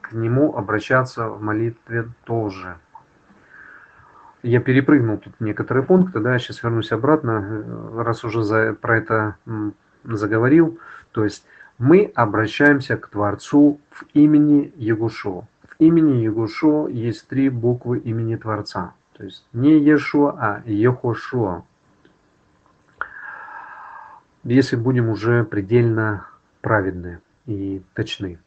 [0.02, 2.78] к нему обращаться в молитве тоже.
[4.44, 9.36] Я перепрыгнул тут некоторые пункты, да, сейчас вернусь обратно, э, раз уже за, про это
[10.04, 10.80] заговорил.
[11.14, 11.48] То есть
[11.80, 15.46] мы обращаемся к Творцу в имени Егушо.
[15.68, 18.94] В имени Егушо есть три буквы имени Творца.
[19.18, 21.64] То есть не Ешуа, а Ехошуа
[24.54, 26.28] если будем уже предельно
[26.62, 28.40] праведны и точны.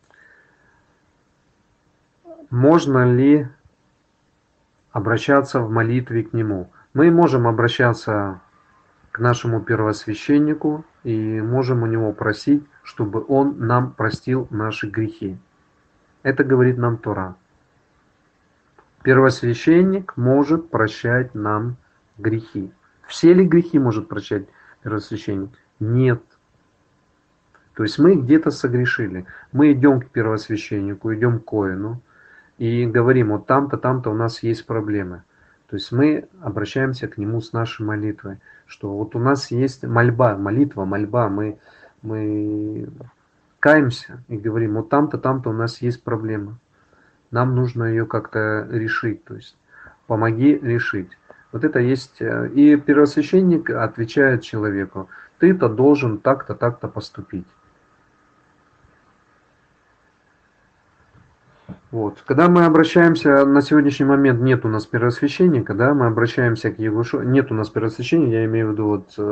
[2.50, 3.48] Можно ли
[4.92, 6.70] обращаться в молитве к Нему?
[6.94, 8.40] Мы можем обращаться
[9.10, 15.36] к нашему первосвященнику и можем у него просить, чтобы он нам простил наши грехи.
[16.22, 17.36] Это говорит нам Тора.
[19.02, 21.76] Первосвященник может прощать нам
[22.18, 22.72] грехи.
[23.06, 24.46] Все ли грехи может прощать
[24.82, 25.50] первосвященник?
[25.80, 26.22] Нет.
[27.74, 29.26] То есть мы где-то согрешили.
[29.52, 32.02] Мы идем к первосвященнику, идем к коину
[32.58, 35.22] и говорим, вот там-то, там-то у нас есть проблемы.
[35.68, 40.36] То есть мы обращаемся к нему с нашей молитвой, что вот у нас есть мольба,
[40.36, 41.58] молитва, мольба, мы,
[42.02, 42.88] мы
[43.60, 46.58] каемся и говорим, вот там-то, там-то у нас есть проблема.
[47.30, 49.56] Нам нужно ее как-то решить, то есть
[50.06, 51.10] помоги решить.
[51.52, 52.20] Вот это есть.
[52.20, 57.46] Э, и первосвященник отвечает человеку, ты-то должен так-то, так-то поступить.
[61.90, 62.22] Вот.
[62.26, 67.22] Когда мы обращаемся, на сегодняшний момент нет у нас первосвященника, да, мы обращаемся к Егушу,
[67.22, 69.22] нет у нас первосвященника, я имею в виду вот э,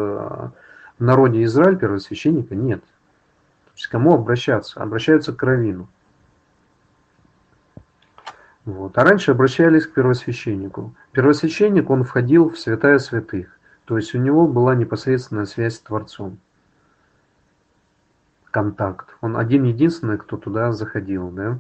[0.99, 2.81] в народе Израиль первосвященника нет.
[2.81, 4.81] То есть кому обращаться?
[4.81, 5.89] Обращаются к Равину.
[8.65, 8.97] Вот.
[8.97, 10.95] А раньше обращались к первосвященнику.
[11.13, 13.56] Первосвященник, он входил в святая святых.
[13.87, 16.39] То есть у него была непосредственная связь с Творцом.
[18.51, 19.17] Контакт.
[19.21, 21.31] Он один-единственный, кто туда заходил.
[21.31, 21.59] Да?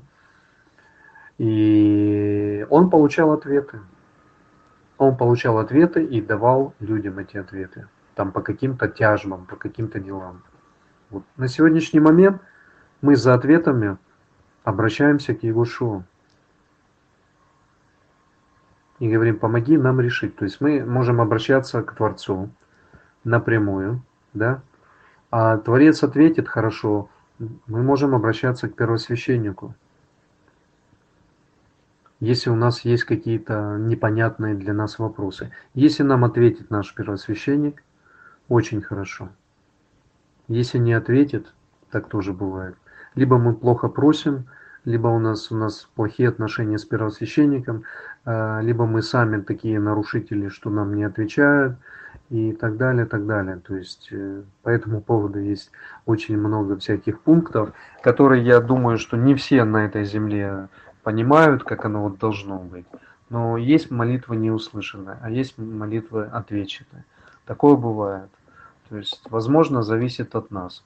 [1.39, 3.81] И он получал ответы.
[4.99, 7.87] Он получал ответы и давал людям эти ответы.
[8.15, 10.43] Там по каким-то тяжбам, по каким-то делам.
[11.11, 11.23] Вот.
[11.37, 12.43] На сегодняшний момент
[13.03, 13.99] мы за ответами
[14.65, 16.03] обращаемся к Егошуа
[18.99, 20.37] и говорим, помоги нам решить.
[20.37, 22.51] То есть мы можем обращаться к Творцу
[23.25, 24.03] напрямую,
[24.33, 24.63] да,
[25.31, 27.09] а Творец ответит хорошо,
[27.67, 29.75] мы можем обращаться к первосвященнику.
[32.21, 35.53] Если у нас есть какие-то непонятные для нас вопросы.
[35.75, 37.83] Если нам ответит наш первосвященник,
[38.49, 39.29] очень хорошо.
[40.49, 41.53] Если не ответит,
[41.91, 42.77] так тоже бывает.
[43.15, 44.47] Либо мы плохо просим,
[44.87, 47.83] либо у нас, у нас плохие отношения с первосвященником,
[48.25, 51.77] а, либо мы сами такие нарушители, что нам не отвечают,
[52.31, 53.61] и так далее, так далее.
[53.65, 55.71] То есть э, по этому поводу есть
[56.07, 57.73] очень много всяких пунктов,
[58.03, 60.69] которые я думаю, что не все на этой земле
[61.03, 62.87] понимают, как оно вот должно быть.
[63.29, 67.05] Но есть молитва неуслышанная, а есть молитвы отвеченные.
[67.45, 68.31] Такое бывает.
[68.89, 70.83] То есть, возможно, зависит от нас.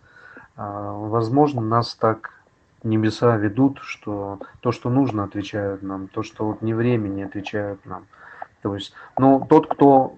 [0.57, 2.33] А, возможно, нас так
[2.82, 8.07] небеса ведут, что то, что нужно, отвечают нам, то, что вот не времени, отвечают нам.
[8.62, 10.16] То есть, но тот, кто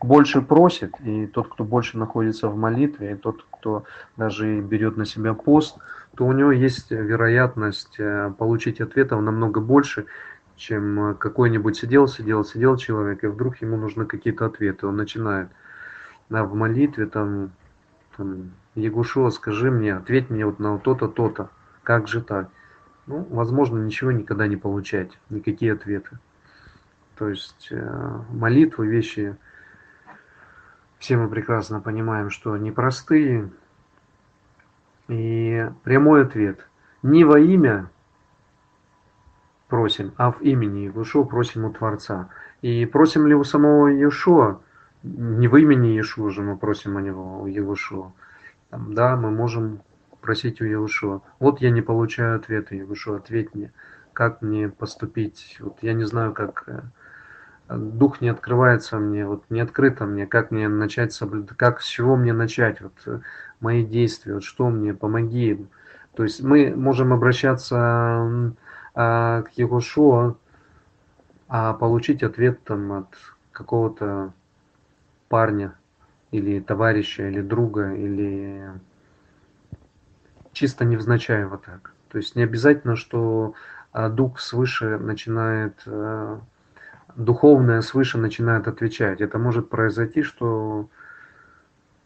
[0.00, 3.84] больше просит, и тот, кто больше находится в молитве, и тот, кто
[4.16, 5.78] даже берет на себя пост,
[6.16, 10.06] то у него есть вероятность э, получить ответов намного больше,
[10.56, 14.86] чем какой-нибудь сидел, сидел, сидел человек, и вдруг ему нужны какие-то ответы.
[14.86, 15.48] Он начинает
[16.28, 17.50] да, в молитве там,
[18.16, 21.48] там Егушо, скажи мне, ответь мне вот на то-то, то-то.
[21.84, 22.48] Как же так?
[23.06, 26.18] Ну, возможно, ничего никогда не получать, никакие ответы.
[27.16, 29.36] То есть э, молитвы, вещи
[30.98, 33.50] все мы прекрасно понимаем, что непростые.
[35.08, 36.66] И прямой ответ.
[37.02, 37.90] Не во имя
[39.68, 42.30] просим, а в имени Иешуа просим у Творца.
[42.62, 44.60] И просим ли у самого Иешуа,
[45.02, 48.12] не в имени Иешуа же мы просим о него, у Иешуа.
[48.70, 49.82] Да, мы можем
[50.24, 51.20] просить у Иешуа.
[51.38, 53.72] Вот я не получаю ответа, Иешуа, ответь мне,
[54.14, 55.58] как мне поступить.
[55.60, 56.80] Вот я не знаю, как э,
[57.68, 62.16] дух не открывается мне, вот не открыто мне, как мне начать соблюдать, как с чего
[62.16, 63.20] мне начать, вот э,
[63.60, 65.66] мои действия, вот что мне, помоги.
[66.16, 68.54] То есть мы можем обращаться
[68.94, 70.36] а, к Егошуа,
[71.48, 73.08] а получить ответ там от
[73.52, 74.32] какого-то
[75.28, 75.74] парня
[76.30, 78.70] или товарища, или друга, или
[80.54, 81.92] чисто невзначай вот так.
[82.10, 83.54] То есть не обязательно, что
[83.92, 86.40] а, дух свыше начинает а,
[87.16, 89.20] духовное свыше начинает отвечать.
[89.20, 90.88] Это может произойти, что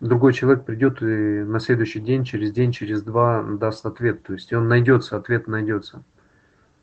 [0.01, 4.23] другой человек придет и на следующий день, через день, через два даст ответ.
[4.23, 6.03] То есть он найдется, ответ найдется.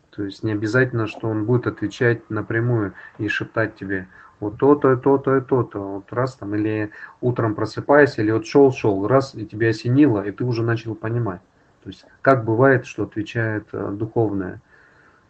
[0.10, 4.08] То есть не обязательно, что он будет отвечать напрямую и шептать тебе
[4.40, 5.80] вот то-то, то-то то-то.
[5.80, 10.44] Вот раз там, или утром просыпайся, или вот шел-шел, раз, и тебя осенило, и ты
[10.44, 11.42] уже начал понимать.
[11.86, 14.60] То есть как бывает, что отвечает э, духовное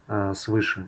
[0.07, 0.88] э, свыше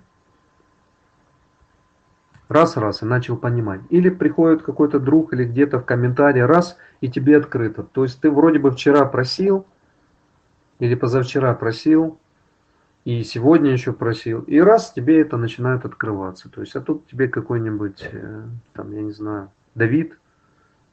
[2.48, 3.82] раз-раз и начал понимать.
[3.90, 7.84] Или приходит какой-то друг или где-то в комментарии раз и тебе открыто.
[7.84, 9.66] То есть ты вроде бы вчера просил
[10.80, 12.18] или позавчера просил
[13.04, 16.50] и сегодня еще просил и раз тебе это начинает открываться.
[16.50, 20.18] То есть а тут тебе какой-нибудь э, там я не знаю Давид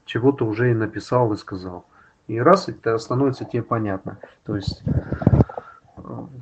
[0.05, 1.86] чего-то уже и написал и сказал.
[2.26, 4.18] И раз это становится тебе понятно.
[4.44, 4.82] То есть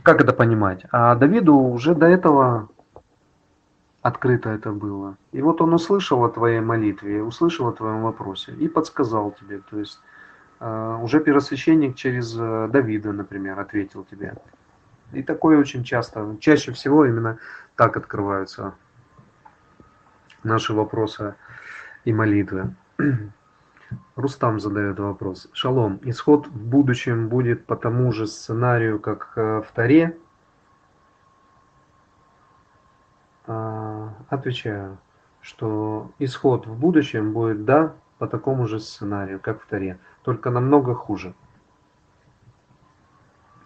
[0.03, 0.85] как это понимать?
[0.91, 2.69] А Давиду уже до этого
[4.01, 5.17] открыто это было.
[5.31, 9.61] И вот он услышал о твоей молитве, услышал о твоем вопросе и подсказал тебе.
[9.71, 10.01] То есть
[10.59, 14.35] э, уже первосвященник через э, Давида, например, ответил тебе.
[15.13, 17.39] И такое очень часто, чаще всего именно
[17.77, 18.75] так открываются
[20.43, 21.37] наши вопросы
[22.05, 22.75] и молитвы.
[24.17, 25.49] Рустам задает вопрос.
[25.53, 30.17] Шалом, исход в будущем будет по тому же сценарию, как э, в Таре,
[33.47, 34.99] А, отвечаю,
[35.41, 40.95] что исход в будущем будет да по такому же сценарию, как в Таре, только намного
[40.95, 41.35] хуже.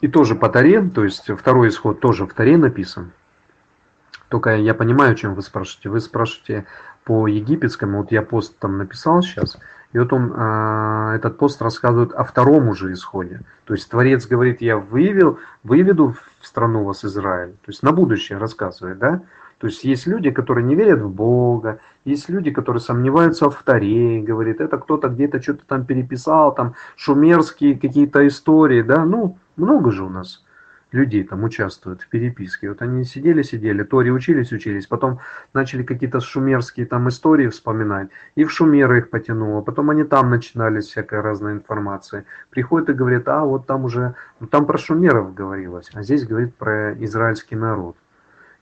[0.01, 3.12] И тоже по Таре, то есть второй исход тоже в Таре написан.
[4.28, 5.89] Только я понимаю, чем вы спрашиваете.
[5.90, 6.66] Вы спрашиваете
[7.05, 9.59] по египетскому, вот я пост там написал сейчас,
[9.97, 13.40] и вот он, э, этот пост рассказывает о втором уже исходе.
[13.64, 17.52] То есть Творец говорит, я вывел, выведу в страну вас Израиль.
[17.52, 19.23] То есть на будущее рассказывает, да?
[19.56, 24.20] То есть есть люди, которые не верят в Бога, есть люди, которые сомневаются в Таре,
[24.20, 30.05] говорит, это кто-то где-то что-то там переписал, там шумерские какие-то истории, да, ну, много же
[30.05, 30.44] у нас
[30.97, 32.70] людей там участвуют в переписке.
[32.70, 35.20] Вот они сидели, сидели, Торе учились, учились, потом
[35.52, 40.81] начали какие-то шумерские там истории вспоминать, и в шумеры их потянуло, потом они там начинали
[40.81, 42.24] всякая разная информация.
[42.51, 46.56] Приходят и говорят, а вот там уже, ну, там про шумеров говорилось, а здесь говорит
[46.56, 47.97] про израильский народ.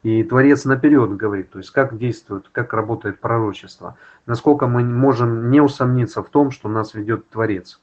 [0.02, 3.96] И Творец наперед говорит, то есть как действует, как работает пророчество,
[4.26, 7.80] насколько мы можем не усомниться в том, что нас ведет Творец.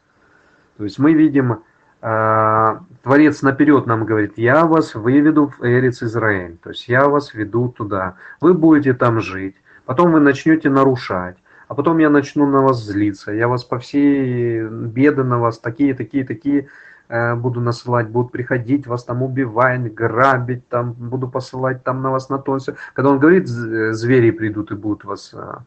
[0.78, 1.64] То есть мы видим,
[2.02, 7.70] Творец наперед нам говорит, я вас выведу в Эрец Израиль, то есть я вас веду
[7.70, 9.56] туда, вы будете там жить,
[9.86, 11.38] потом вы начнете нарушать,
[11.68, 15.94] а потом я начну на вас злиться, я вас по всей беды на вас, такие,
[15.94, 16.70] такие, такие
[17.08, 22.30] э, буду насылать, будут приходить, вас там убивать, грабить, там буду посылать там на вас
[22.30, 22.76] на то все.
[22.94, 25.60] Когда он говорит, звери придут и будут вас э,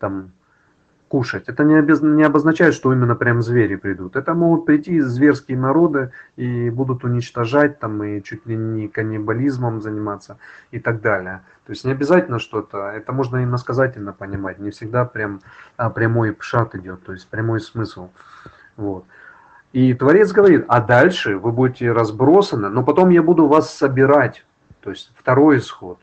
[0.00, 0.32] там
[1.08, 1.44] кушать.
[1.48, 2.00] Это не, обез...
[2.02, 4.16] не обозначает, что именно прям звери придут.
[4.16, 10.38] Это могут прийти зверские народы и будут уничтожать там и чуть ли не каннибализмом заниматься
[10.70, 11.42] и так далее.
[11.66, 15.40] То есть не обязательно что-то, это можно иносказательно понимать, не всегда прям
[15.76, 18.10] а, прямой пшат идет, то есть прямой смысл.
[18.76, 19.04] Вот.
[19.72, 24.44] И Творец говорит, а дальше вы будете разбросаны, но потом я буду вас собирать.
[24.80, 25.98] То есть второй исход.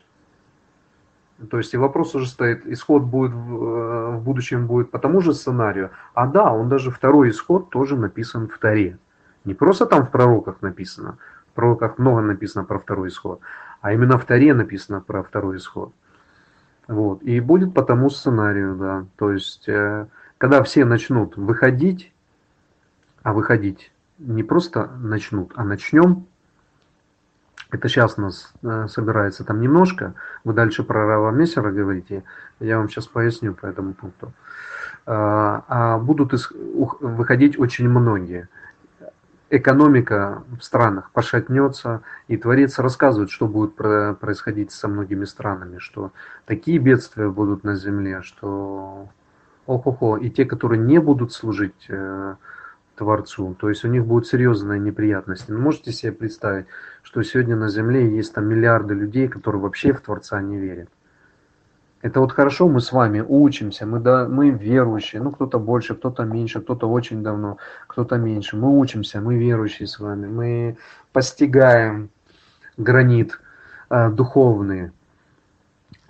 [1.50, 5.34] То есть и вопрос уже стоит, исход будет в, в будущем будет по тому же
[5.34, 5.90] сценарию.
[6.14, 8.98] А да, он даже второй исход тоже написан в Таре.
[9.44, 11.18] Не просто там в пророках написано,
[11.50, 13.40] в пророках много написано про второй исход,
[13.80, 15.92] а именно в Таре написано про второй исход.
[16.86, 17.22] Вот.
[17.22, 19.06] И будет по тому сценарию, да.
[19.16, 20.06] То есть, э,
[20.38, 22.12] когда все начнут выходить,
[23.22, 26.26] а выходить не просто начнут, а начнем,
[27.74, 30.14] это сейчас нас э, собирается там немножко.
[30.44, 32.22] Вы дальше про Рава Мессера говорите.
[32.60, 34.32] Я вам сейчас поясню по этому пункту.
[35.06, 36.32] А, а будут
[37.00, 38.48] выходить очень многие.
[39.50, 46.12] Экономика в странах пошатнется, и Творец рассказывает, что будет происходить со многими странами, что
[46.46, 49.08] такие бедствия будут на земле, что
[49.66, 52.36] ох-охо, и те, которые не будут служить э,
[52.96, 53.56] Творцу.
[53.58, 55.50] То есть у них будут серьезные неприятности.
[55.50, 56.66] Но можете себе представить,
[57.02, 60.88] что сегодня на Земле есть там миллиарды людей, которые вообще в Творца не верят.
[62.04, 66.24] Это вот хорошо, мы с вами учимся, мы, да, мы верующие, ну кто-то больше, кто-то
[66.24, 67.56] меньше, кто-то очень давно,
[67.86, 68.58] кто-то меньше.
[68.58, 70.76] Мы учимся, мы верующие с вами, мы
[71.12, 72.10] постигаем
[72.76, 73.40] гранит
[73.88, 74.90] э, духовный.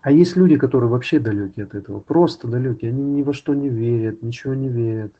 [0.02, 3.68] А есть люди, которые вообще далеки от этого, просто далеки, они ни во что не
[3.68, 5.12] верят, ничего не верят.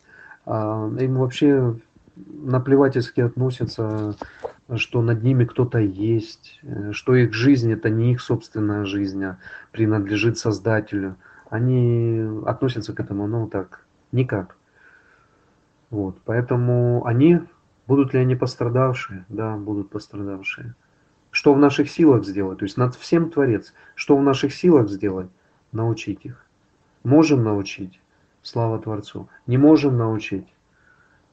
[0.46, 1.76] А, им вообще
[2.16, 4.16] наплевательски относятся,
[4.76, 9.38] что над ними кто-то есть, э, что их жизнь это не их собственная жизнь, а
[9.72, 11.16] принадлежит Создателю.
[11.50, 14.56] Они относятся к этому, ну так, никак.
[15.90, 17.40] Вот, поэтому они,
[17.86, 19.24] будут ли они пострадавшие?
[19.28, 20.74] Да, будут пострадавшие.
[21.30, 22.58] Что в наших силах сделать?
[22.58, 23.74] То есть над всем Творец.
[23.94, 25.28] Что в наших силах сделать?
[25.72, 26.44] Научить их.
[27.02, 28.00] Можем научить.
[28.44, 29.26] Слава Творцу.
[29.46, 30.46] Не можем научить,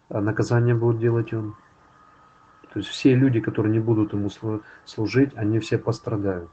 [0.07, 1.55] а наказание будет делать Он.
[2.71, 4.29] То есть все люди, которые не будут Ему
[4.85, 6.49] служить, они все пострадают.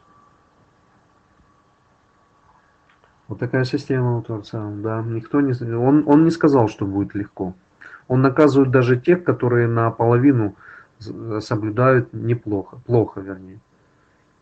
[3.29, 4.69] Вот такая система у Творца.
[4.79, 7.55] Да, никто не, он, он не сказал, что будет легко.
[8.09, 10.57] Он наказывает даже тех, которые наполовину
[10.99, 13.61] соблюдают неплохо, плохо вернее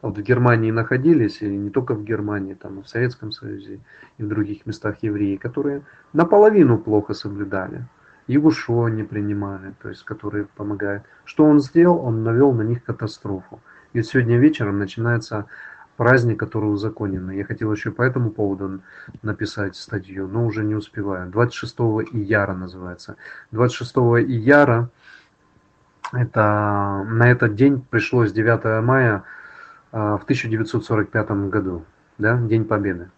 [0.07, 3.81] вот в Германии находились, и не только в Германии, там и в Советском Союзе,
[4.19, 7.85] и в других местах евреи, которые наполовину плохо соблюдали.
[8.29, 11.05] Ягушо не принимали, то есть которые помогают.
[11.25, 12.05] Что он сделал?
[12.05, 13.61] Он навел на них катастрофу.
[13.93, 15.47] И сегодня вечером начинается
[15.97, 17.31] праздник, который узаконен.
[17.31, 18.81] Я хотел еще по этому поводу
[19.23, 21.31] написать статью, но уже не успеваю.
[21.31, 21.75] 26
[22.13, 23.17] ияра называется.
[23.53, 23.97] 26
[24.29, 24.91] ияра,
[26.13, 29.25] это, на этот день пришлось 9 мая
[29.93, 31.85] в 1945 году,
[32.19, 33.11] да, День Победы.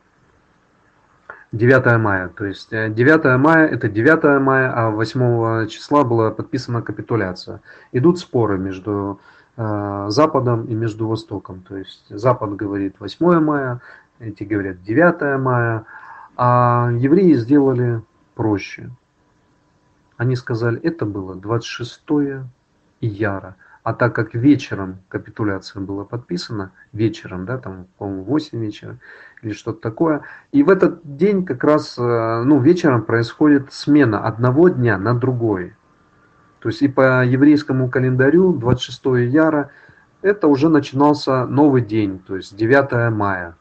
[1.52, 6.82] 9 мая, то есть 9 э, мая это 9 мая, а 8 числа была подписана
[6.82, 7.60] капитуляция.
[7.92, 9.20] Идут споры между
[9.56, 11.62] э, Западом и между Востоком.
[11.62, 13.80] То есть Запад говорит 8 мая,
[14.18, 15.84] эти говорят 9 мая,
[16.36, 18.02] а евреи сделали
[18.34, 18.90] проще.
[20.18, 22.02] Они сказали, это было 26
[23.00, 23.56] ияра.
[23.82, 28.98] А так как вечером капитуляция была подписана, вечером, да, там, по-моему, 8 вечера
[29.42, 30.22] или что-то такое,
[30.52, 35.74] и в этот день как раз, э, ну, вечером происходит смена одного дня на другой.
[36.60, 39.70] То есть и по еврейскому календарю 26 яра
[40.22, 43.56] это уже начинался новый день, то есть 9 мая.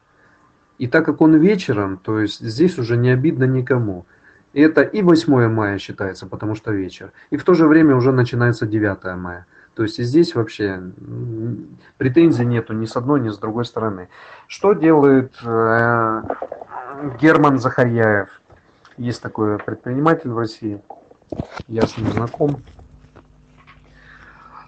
[0.79, 4.05] И так как он вечером, то есть здесь уже не обидно никому.
[4.53, 7.11] И это и 8 мая считается, потому что вечер.
[7.29, 9.45] И в то же время уже начинается 9 мая.
[9.77, 10.81] То есть и здесь вообще
[11.99, 14.09] претензий нету ни с одной, ни с другой стороны.
[14.47, 16.23] Что делает э,
[17.21, 18.29] Герман Захарьяев?
[18.97, 20.81] Есть такой предприниматель в России,
[21.67, 22.63] я с ним знаком.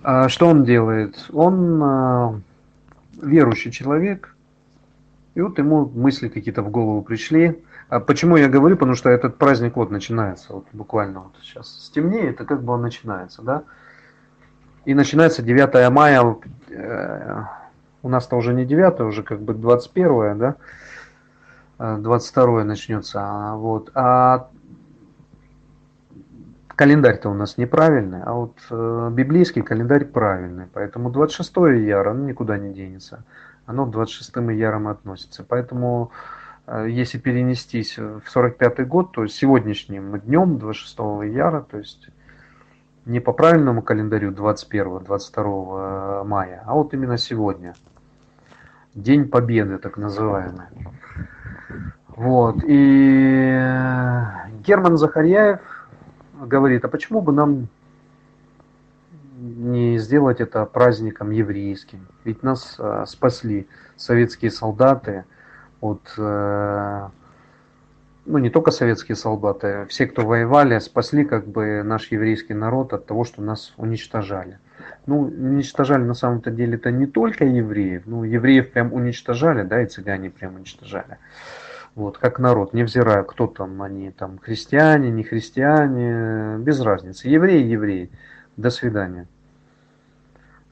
[0.03, 1.26] А что он делает?
[1.34, 2.40] Он э,
[3.23, 4.36] верующий человек,
[5.34, 7.64] и вот ему мысли какие-то в голову пришли.
[7.88, 8.77] А почему я говорю?
[8.77, 12.84] Потому что этот праздник вот начинается, вот буквально вот сейчас стемнеет, и как бы он
[12.84, 13.64] начинается, да?
[14.85, 16.38] И начинается 9 мая,
[16.69, 17.43] э,
[18.01, 20.56] у нас-то уже не 9, уже как бы 21, да?
[21.80, 23.19] 22 начнется.
[23.22, 23.91] А вот.
[23.95, 24.49] А
[26.76, 30.65] календарь-то у нас неправильный, а вот э, библейский календарь правильный.
[30.73, 31.53] Поэтому 26
[31.85, 33.26] яр, оно никуда не денется.
[33.65, 35.43] Оно к 26 ярам относится.
[35.43, 36.11] Поэтому
[36.68, 40.97] э, если перенестись в 45 год, то сегодняшним днем 26
[41.34, 42.07] яра, то есть
[43.10, 47.73] не по правильному календарю 21-22 мая, а вот именно сегодня.
[48.94, 50.68] День Победы, так называемый.
[52.07, 52.57] Вот.
[52.68, 53.52] И
[54.64, 55.60] Герман Захарьяев
[56.40, 57.68] говорит, а почему бы нам
[59.38, 62.06] не сделать это праздником еврейским?
[62.26, 65.26] Ведь нас э, спасли советские солдаты
[65.81, 67.07] от, э,
[68.25, 73.05] ну не только советские солдаты, все, кто воевали, спасли как бы наш еврейский народ от
[73.05, 74.59] того, что нас уничтожали.
[75.05, 79.87] Ну, уничтожали на самом-то деле это не только евреев, ну, евреев прям уничтожали, да, и
[79.87, 81.17] цыгане прям уничтожали
[81.95, 87.27] вот, как народ, невзирая, кто там они, там, христиане, не христиане, без разницы.
[87.27, 88.09] Евреи, евреи,
[88.57, 89.27] до свидания.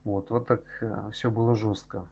[0.04, 2.08] Вот, вот так э, все было жестко.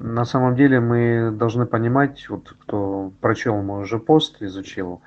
[0.00, 5.02] На самом деле мы должны понимать, вот кто прочел мой уже пост, изучил,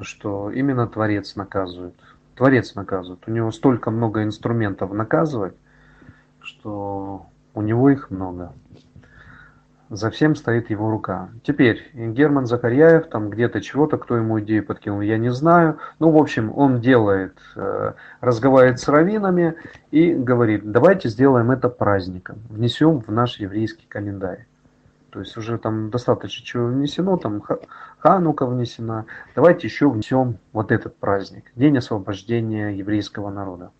[0.00, 1.94] что именно Творец наказывает.
[2.34, 3.22] Творец наказывает.
[3.26, 5.54] У него столько много инструментов наказывать,
[6.40, 8.52] что у него их много
[9.96, 11.30] за всем стоит его рука.
[11.42, 15.78] Теперь Герман Закарьяев, там где-то чего-то, кто ему идею подкинул, я не знаю.
[15.98, 19.54] Ну, в общем, он делает, э, разговаривает с раввинами
[19.90, 24.46] и говорит, давайте сделаем это праздником, внесем в наш еврейский календарь.
[25.10, 27.40] То есть уже там достаточно чего внесено, там
[27.98, 29.06] Ханука внесена.
[29.36, 33.70] Давайте еще внесем вот этот праздник, День освобождения еврейского народа.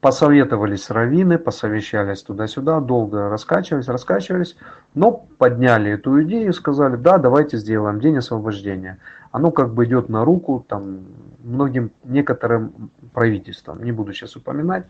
[0.00, 4.56] Посоветовались раввины, посовещались туда-сюда, долго раскачивались, раскачивались,
[4.94, 8.98] но подняли эту идею и сказали, да, давайте сделаем день освобождения.
[9.32, 11.00] Оно как бы идет на руку там,
[11.42, 14.86] многим, некоторым правительствам, не буду сейчас упоминать,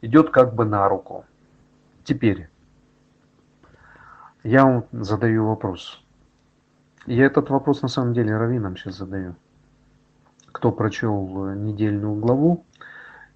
[0.00, 1.24] идет как бы на руку.
[2.02, 2.48] Теперь,
[4.42, 6.02] я вам задаю вопрос.
[7.06, 9.36] Я этот вопрос на самом деле раввинам сейчас задаю.
[10.50, 12.64] Кто прочел недельную главу,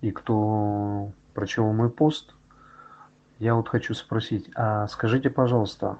[0.07, 2.33] и кто прочел мой пост,
[3.41, 5.99] я вот хочу спросить, а скажите, пожалуйста,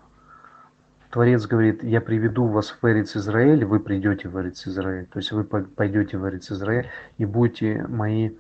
[1.11, 5.33] Творец говорит, я приведу вас в Эрец Израиль, вы придете в Эрец Израиль, то есть
[5.33, 6.89] вы пойдете в Эрец Израиль
[7.19, 8.31] и будете мои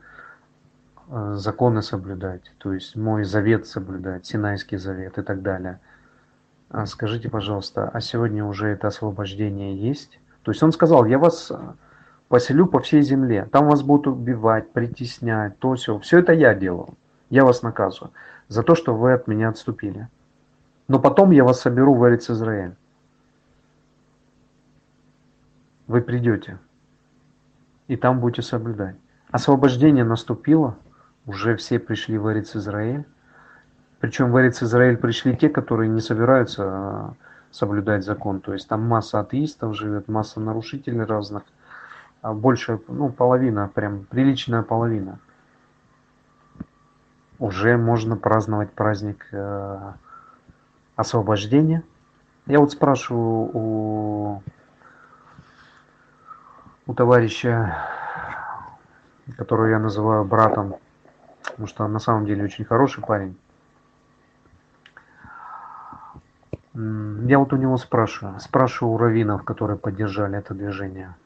[1.09, 5.81] э, законы соблюдать, то есть мой завет соблюдать, Синайский завет и так далее.
[6.71, 10.21] А скажите, пожалуйста, а сегодня уже это освобождение есть?
[10.45, 11.51] То есть он сказал, я вас
[12.29, 13.49] поселю по всей земле.
[13.53, 15.99] Там вас будут убивать, притеснять, то все.
[16.01, 16.95] Все это я делал.
[17.31, 18.13] Я вас наказываю
[18.49, 20.09] за то, что вы от меня отступили.
[20.89, 22.75] Но потом я вас соберу в Эрец Израиль.
[25.87, 26.59] Вы придете.
[27.89, 28.97] И там будете соблюдать.
[29.31, 30.77] Освобождение наступило.
[31.27, 33.05] Уже все пришли в Эрец Израиль.
[34.01, 37.15] Причем в Эрец Израиль пришли те, которые не собираются а,
[37.51, 38.41] соблюдать закон.
[38.41, 41.43] То есть там масса атеистов живет, масса нарушителей разных
[42.33, 45.19] больше, ну, половина, прям приличная половина.
[47.39, 49.93] Уже можно праздновать праздник э,
[50.97, 51.83] освобождения.
[52.47, 54.43] Я вот спрашиваю у,
[56.87, 57.77] у товарища,
[59.37, 60.77] которого я называю братом,
[61.45, 63.37] потому что на самом деле очень хороший парень.
[66.75, 71.15] Я вот у него спрашиваю, спрашиваю у раввинов, которые поддержали это движение–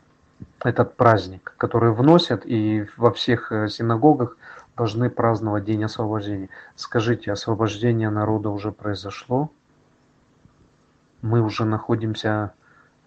[0.62, 4.36] этот праздник, который вносят и во всех э, синагогах
[4.76, 6.48] должны праздновать День освобождения.
[6.76, 9.50] Скажите, освобождение народа уже произошло?
[11.22, 12.52] Мы уже находимся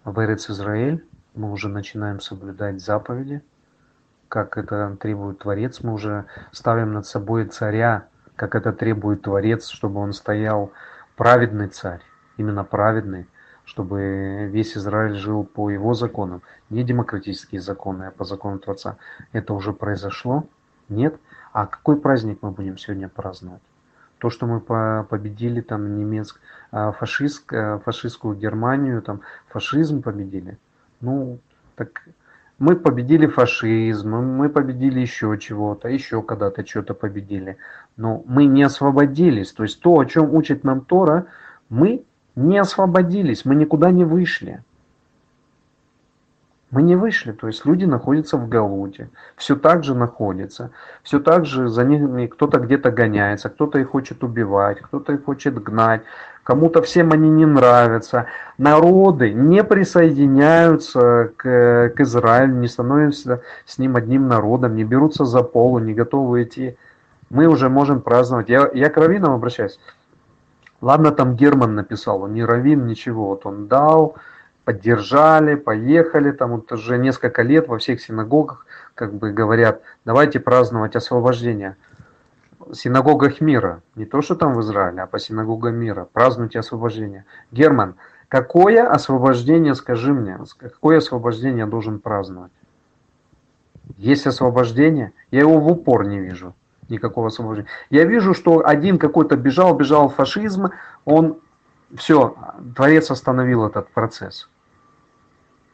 [0.04, 1.04] в Эрец Израиль,
[1.34, 3.42] мы уже начинаем соблюдать заповеди,
[4.28, 8.06] как это требует Творец, мы уже ставим над собой царя,
[8.36, 10.72] как это требует Творец, чтобы он стоял
[11.16, 12.02] праведный царь,
[12.36, 13.26] именно праведный,
[13.64, 18.96] чтобы весь Израиль жил по его законам, не демократические законы, а по закону Творца.
[19.32, 20.46] Это уже произошло?
[20.88, 21.16] Нет?
[21.52, 23.62] А какой праздник мы будем сегодня праздновать?
[24.18, 24.60] То, что мы
[25.04, 30.58] победили там немецк, а, фашист, а, фашистскую Германию, там фашизм победили.
[31.00, 31.38] Ну,
[31.76, 32.02] так
[32.58, 37.56] мы победили фашизм, мы победили еще чего-то, еще когда-то что-то победили.
[37.96, 39.52] Но мы не освободились.
[39.52, 41.26] То есть то, о чем учит нам Тора,
[41.68, 42.04] мы
[42.36, 44.62] не освободились, мы никуда не вышли.
[46.70, 50.72] Мы не вышли, то есть люди находятся в Галуте, все так же находятся,
[51.04, 55.62] все так же за ними кто-то где-то гоняется, кто-то их хочет убивать, кто-то их хочет
[55.62, 56.02] гнать,
[56.42, 58.26] кому-то всем они не нравятся.
[58.58, 65.44] Народы не присоединяются к, к Израилю, не становятся с ним одним народом, не берутся за
[65.44, 66.76] полу, не готовы идти.
[67.30, 68.48] Мы уже можем праздновать.
[68.48, 69.78] Я, я к раввинам обращаюсь.
[70.84, 73.28] Ладно, там Герман написал, он не раввин, ничего.
[73.28, 74.16] Вот он дал,
[74.66, 80.94] поддержали, поехали, там вот уже несколько лет во всех синагогах как бы говорят, давайте праздновать
[80.94, 81.78] освобождение.
[82.74, 87.24] Синагогах мира, не то, что там в Израиле, а по синагогам мира, празднуйте освобождение.
[87.50, 87.94] Герман,
[88.28, 92.52] какое освобождение, скажи мне, какое освобождение я должен праздновать?
[93.96, 95.14] Есть освобождение?
[95.30, 96.54] Я его в упор не вижу,
[96.88, 97.68] никакого освобождения.
[97.90, 100.70] Я вижу, что один какой-то бежал, бежал фашизм,
[101.04, 101.38] он,
[101.96, 102.36] все,
[102.76, 104.48] Творец остановил этот процесс.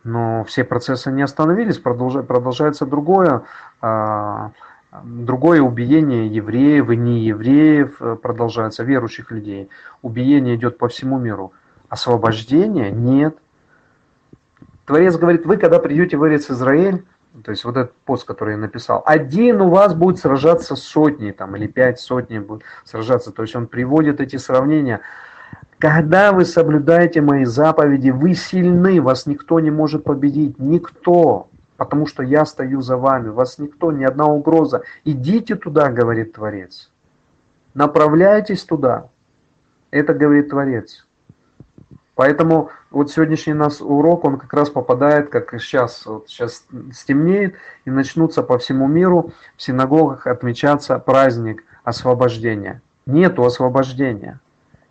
[0.02, 3.42] Но все процессы не остановились, продолжается другое,
[3.82, 4.52] а,
[4.92, 9.68] другое убиение евреев и неевреев, э, продолжается верующих людей.
[10.02, 11.52] Убиение идет по всему миру.
[11.88, 13.36] Освобождения нет.
[14.86, 17.04] Творец говорит, вы когда придете в Израиль,
[17.44, 21.32] то есть вот этот пост, который я написал, один у вас будет сражаться с сотней,
[21.32, 23.31] там, или пять сотни будет сражаться.
[23.31, 25.01] То есть он приводит эти сравнения.
[25.78, 32.23] Когда вы соблюдаете мои заповеди, вы сильны, вас никто не может победить, никто, потому что
[32.23, 34.82] я стою за вами, вас никто, ни одна угроза.
[35.05, 36.90] Идите туда, говорит Творец.
[37.74, 39.09] Направляйтесь туда.
[39.90, 41.07] Это говорит Творец.
[42.20, 47.55] Поэтому вот сегодняшний нас урок, он как раз попадает, как сейчас, вот сейчас стемнеет,
[47.86, 52.82] и начнутся по всему миру в синагогах отмечаться праздник освобождения.
[53.06, 54.38] Нету освобождения.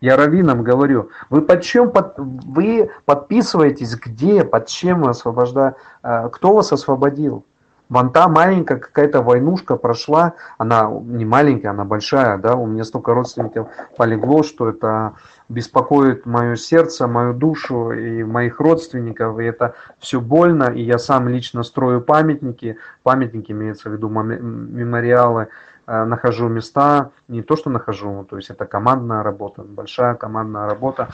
[0.02, 6.30] Я раввинам говорю, вы под чем под, вы подписываетесь, где, под чем вы освобожда, э,
[6.32, 7.46] кто вас освободил?
[7.90, 13.14] Вон та маленькая какая-то войнушка прошла, она не маленькая, она большая, да, у меня столько
[13.14, 13.68] родственников
[13.98, 15.14] полегло, что это
[15.50, 21.28] беспокоит мое сердце, мою душу и моих родственников, и это все больно, и я сам
[21.28, 25.48] лично строю памятники, памятники имеется в виду мемориалы,
[25.92, 31.08] Э, нахожу места, не то что нахожу, то есть это командная работа, большая командная работа,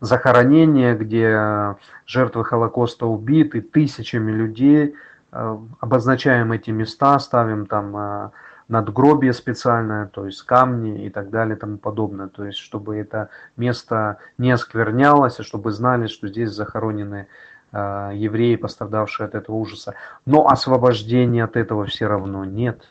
[0.00, 1.76] захоронение, где
[2.06, 4.96] жертвы Холокоста убиты тысячами людей,
[5.30, 8.30] обозначаем эти места, ставим там э,
[8.68, 13.30] надгробие специальное, то есть камни и так далее и тому подобное, то есть чтобы это
[13.56, 17.26] место не осквернялось, а чтобы знали, что здесь захоронены
[17.72, 19.94] евреи, пострадавшие от этого ужаса.
[20.26, 22.82] Но освобождения от этого все равно нет.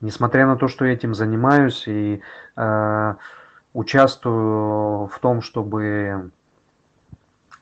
[0.00, 2.22] Несмотря на то, что я этим занимаюсь и
[2.56, 3.14] э,
[3.72, 6.30] участвую в том, чтобы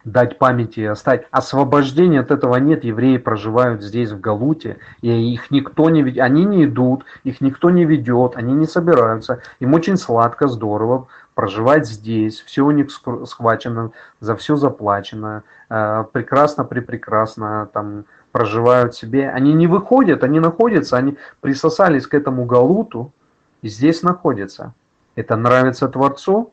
[0.06, 1.26] дать памяти, оставить.
[1.30, 2.84] Освобождения от этого нет.
[2.84, 6.22] Евреи проживают здесь, в Галуте, и их никто не ведет.
[6.22, 9.42] Они не идут, их никто не ведет, они не собираются.
[9.58, 12.40] Им очень сладко, здорово проживать здесь.
[12.40, 12.88] Все у них
[13.26, 15.42] схвачено, за все заплачено.
[15.68, 17.68] Э, прекрасно, припрекрасно.
[17.72, 23.12] Там проживают себе, они не выходят, они находятся, они присосались к этому галуту
[23.62, 24.72] и здесь находятся.
[25.16, 26.52] Это нравится Творцу?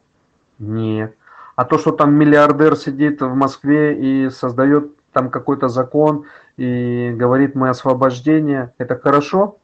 [0.58, 1.16] Нет.
[1.56, 6.26] А то, что там миллиардер сидит в Москве и создает там какой-то закон
[6.58, 9.58] и говорит мы освобождение, это хорошо?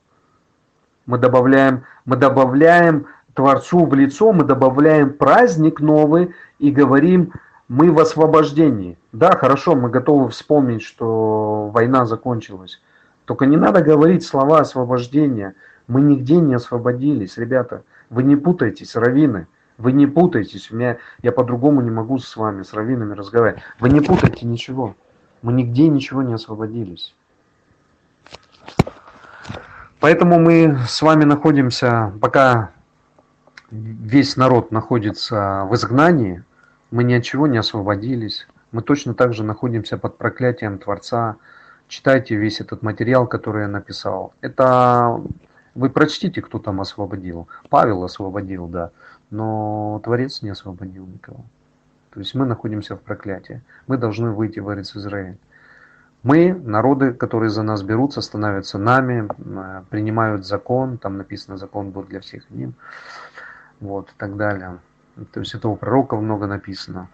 [1.07, 7.33] Мы добавляем, мы добавляем Творцу в лицо, мы добавляем праздник новый и говорим,
[7.67, 8.97] мы в освобождении.
[9.11, 12.81] Да, хорошо, мы готовы вспомнить, что война закончилась.
[13.25, 15.55] Только не надо говорить слова освобождения.
[15.87, 17.83] Мы нигде не освободились, ребята.
[18.09, 19.47] Вы не путайтесь, раввины.
[19.79, 20.69] Вы не путайтесь.
[20.71, 23.63] У меня, я по-другому не могу с вами, с раввинами разговаривать.
[23.79, 24.95] Вы не путайте ничего.
[25.41, 27.15] Мы нигде ничего не освободились.
[30.01, 32.71] Поэтому мы с вами находимся, пока
[33.71, 36.43] весь народ находится в изгнании,
[36.91, 38.47] мы ни от чего не освободились.
[38.71, 41.37] Мы точно так же находимся под проклятием Творца.
[41.87, 44.33] Читайте весь этот материал, который я написал.
[44.41, 45.21] Это
[45.75, 47.47] вы прочтите, кто там освободил.
[47.69, 48.91] Павел освободил, да.
[49.31, 51.45] Но Творец не освободил никого.
[52.11, 53.61] То есть мы находимся в проклятии.
[53.87, 55.37] Мы должны выйти в Эрец Израиль.
[56.21, 62.09] Мы, народы, которые за нас берутся, становятся нами, э, принимают закон, там написано, закон будет
[62.09, 62.73] для всех ним,
[63.79, 64.79] вот, и так далее.
[65.31, 67.07] То есть этого пророка много написано.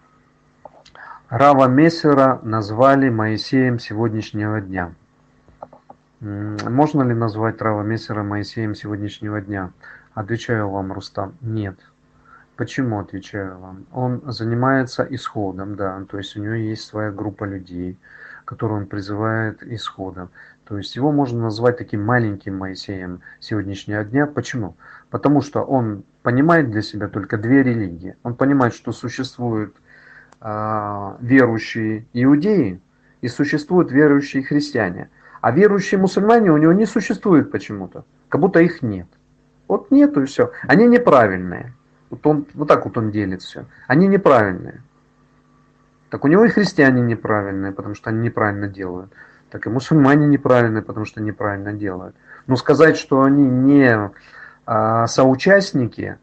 [1.28, 4.92] Рава Мессера назвали Моисеем сегодняшнего дня.
[6.20, 9.70] Можно ли назвать Рава Мессера Моисеем сегодняшнего дня?
[10.14, 11.78] Отвечаю вам, Рустам, нет.
[12.56, 13.86] Почему, отвечаю вам?
[13.92, 17.98] Он занимается исходом, да, то есть у него есть своя группа людей,
[18.46, 20.30] которую он призывает исходом.
[20.64, 24.26] То есть его можно назвать таким маленьким Моисеем сегодняшнего дня.
[24.26, 24.74] Почему?
[25.10, 28.16] Потому что он понимает для себя только две религии.
[28.22, 29.76] Он понимает, что существуют
[30.40, 32.80] э, верующие иудеи
[33.20, 35.10] и существуют верующие христиане.
[35.40, 38.04] А верующие мусульмане у него не существует почему-то.
[38.28, 39.06] Как будто их нет.
[39.68, 40.50] Вот нету и все.
[40.62, 41.74] Они неправильные.
[42.10, 43.64] Вот, он, вот так вот он делит все.
[43.86, 44.82] Они неправильные.
[46.10, 49.12] Так у него и христиане неправильные, потому что они неправильно делают.
[49.50, 52.14] Так и мусульмане неправильные, потому что неправильно делают.
[52.46, 54.10] Но сказать, что они не
[54.66, 56.16] а, соучастники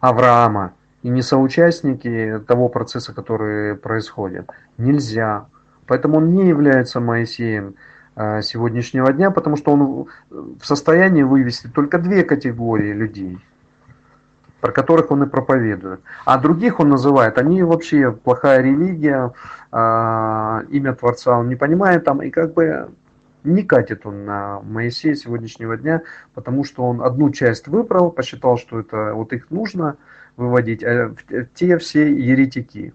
[0.00, 5.46] Авраама и не соучастники того процесса, который происходит, нельзя.
[5.86, 7.74] Поэтому он не является Моисеем
[8.16, 13.38] а, сегодняшнего дня, потому что он в состоянии вывести только две категории людей–
[14.60, 16.00] про которых он и проповедует.
[16.24, 19.32] А других он называет, они вообще плохая религия,
[19.72, 19.76] э,
[20.70, 22.88] имя Творца он не понимает там, и как бы
[23.44, 26.02] не катит он на Моисея сегодняшнего дня,
[26.34, 29.96] потому что он одну часть выбрал, посчитал, что это вот их нужно
[30.36, 31.14] выводить, а
[31.54, 32.92] те все еретики.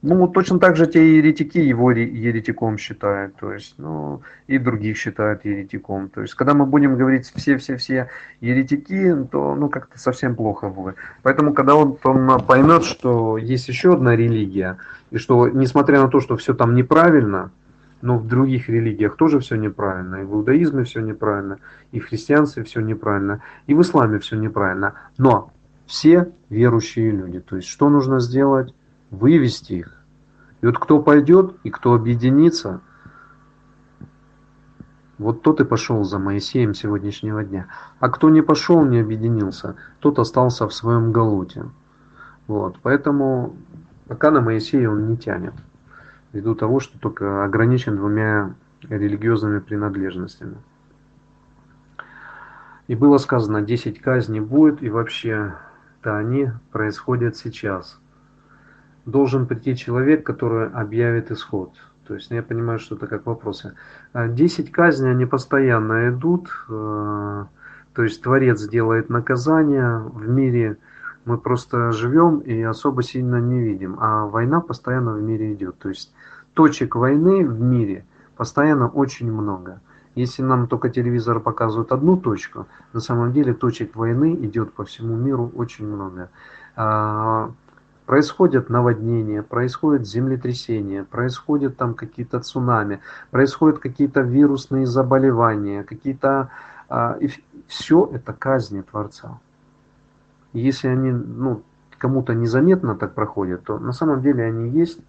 [0.00, 5.44] Ну, точно так же те еретики его еретиком считают, то есть, ну, и других считают
[5.44, 6.08] еретиком.
[6.08, 8.08] То есть, когда мы будем говорить все-все-все
[8.40, 10.94] еретики, то, ну, как-то совсем плохо будет.
[11.22, 14.76] Поэтому, когда он, он поймет, что есть еще одна религия,
[15.10, 17.50] и что, несмотря на то, что все там неправильно,
[18.00, 21.58] но в других религиях тоже все неправильно, и в иудаизме все неправильно,
[21.90, 25.50] и в христианстве все неправильно, и в исламе все неправильно, но
[25.86, 27.40] все верующие люди.
[27.40, 28.72] То есть, что нужно сделать?
[29.10, 29.94] Вывести их.
[30.60, 32.80] И вот кто пойдет и кто объединится,
[35.18, 37.66] вот тот и пошел за Моисеем сегодняшнего дня.
[37.98, 41.64] А кто не пошел, не объединился, тот остался в своем галуте.
[42.46, 43.56] Вот, поэтому
[44.06, 45.54] пока на Моисея он не тянет.
[46.32, 50.56] Ввиду того, что только ограничен двумя религиозными принадлежностями.
[52.86, 57.98] И было сказано, 10 казней будет, и вообще-то они происходят сейчас–
[59.10, 61.72] должен прийти человек, который объявит исход.
[62.06, 63.74] То есть я понимаю, что это как вопросы.
[64.12, 66.48] А десять казней, они постоянно идут.
[66.68, 67.44] Э,
[67.94, 69.98] то есть Творец делает наказание.
[69.98, 70.76] В мире
[71.24, 73.96] мы просто живем и особо сильно не видим.
[73.98, 75.78] А война постоянно в мире идет.
[75.78, 76.12] То есть
[76.54, 78.04] точек войны в мире
[78.36, 79.80] постоянно очень много.
[80.14, 85.16] Если нам только телевизор показывает одну точку, на самом деле точек войны идет по всему
[85.16, 86.30] миру очень много.
[88.08, 96.48] Происходят наводнения, происходят землетрясения, происходят там какие-то цунами, происходят какие-то вирусные заболевания, какие-то...
[96.88, 97.28] А, и
[97.66, 99.38] все это казни Творца.
[100.54, 101.60] Если они ну,
[101.98, 105.00] кому-то незаметно так проходят, то на самом деле они есть,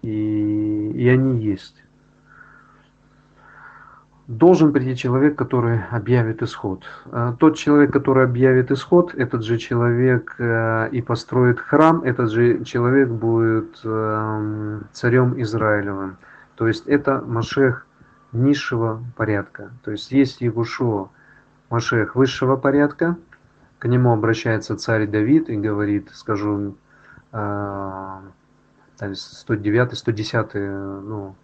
[0.00, 1.84] и, и они есть
[4.26, 6.84] должен прийти человек, который объявит исход.
[7.06, 12.64] Э, тот человек, который объявит исход, этот же человек э, и построит храм, этот же
[12.64, 16.16] человек будет эм, царем Израилевым.
[16.54, 17.86] То есть это Машех
[18.32, 19.72] низшего порядка.
[19.84, 21.10] То есть есть Егушо,
[21.70, 23.16] Машех высшего порядка,
[23.78, 26.76] к нему обращается царь Давид и говорит, скажу,
[27.32, 31.34] 109, 110, ну,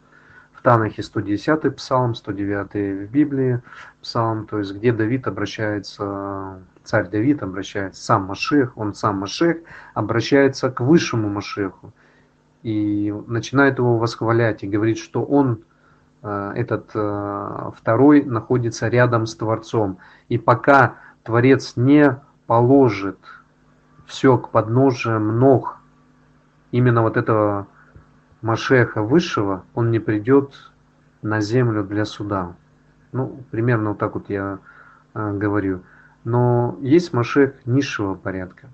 [0.68, 3.62] Танахе 110 псалм, 109 в Библии
[4.02, 9.56] псалм, то есть где Давид обращается, царь Давид обращается, сам Машех, он сам Машех,
[9.94, 11.94] обращается к высшему Машеху
[12.62, 15.64] и начинает его восхвалять и говорит, что он,
[16.22, 19.96] э, этот э, второй, находится рядом с Творцом.
[20.28, 23.18] И пока Творец не положит
[24.04, 25.78] все к подножиям ног
[26.72, 27.68] именно вот этого
[28.42, 30.54] Машеха Высшего, он не придет
[31.22, 32.54] на землю для суда.
[33.12, 34.58] Ну, примерно вот так вот я
[35.14, 35.82] э, говорю.
[36.24, 38.68] Но есть Машех низшего порядка.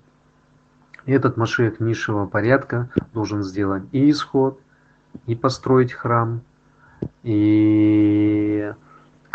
[1.05, 4.59] И этот Машех низшего порядка должен сделать и исход,
[5.25, 6.41] и построить храм,
[7.23, 8.73] и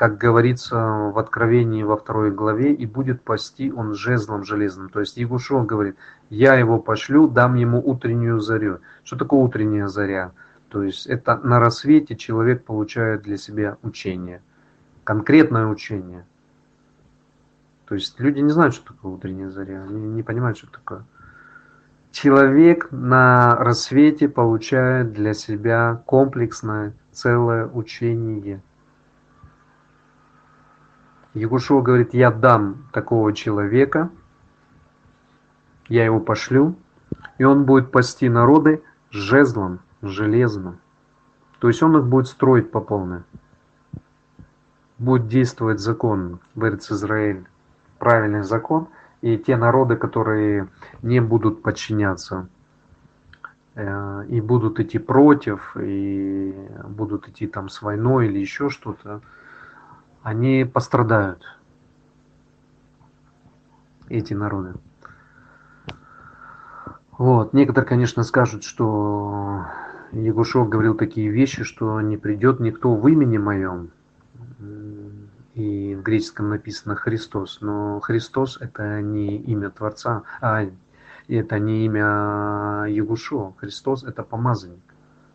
[0.00, 4.88] как говорится в Откровении во второй главе, и будет пасти он жезлом железным.
[4.88, 5.96] То есть Егушо говорит,
[6.30, 8.78] я его пошлю, дам ему утреннюю зарю.
[9.04, 10.32] Что такое утренняя заря?
[10.70, 14.40] То есть это на рассвете человек получает для себя учение,
[15.04, 16.24] конкретное учение.
[17.84, 21.04] То есть люди не знают, что такое утренняя заря, они не понимают, что такое.
[22.10, 28.62] Человек на рассвете получает для себя комплексное целое учение–
[31.34, 34.10] Ягушева говорит, я дам такого человека,
[35.88, 36.76] я его пошлю,
[37.38, 40.78] и он будет пасти народы жезлом железным.
[41.58, 43.22] То есть он их будет строить по полной.
[44.98, 47.46] Будет действовать закон в Израиль,
[47.98, 48.88] правильный закон,
[49.20, 50.68] и те народы, которые
[51.02, 52.48] не будут подчиняться
[53.74, 56.54] э, и будут идти против, и
[56.88, 59.20] будут идти там с войной или еще что-то,
[60.22, 61.42] они пострадают,
[64.08, 64.74] эти народы.
[67.16, 67.52] Вот.
[67.52, 69.66] Некоторые, конечно, скажут, что
[70.12, 73.90] Ягушев говорил такие вещи, что не придет никто в имени моем.
[75.54, 77.58] И в греческом написано Христос.
[77.60, 80.66] Но Христос это не имя Творца, а
[81.28, 83.54] это не имя Ягушо.
[83.58, 84.80] Христос это помазанник.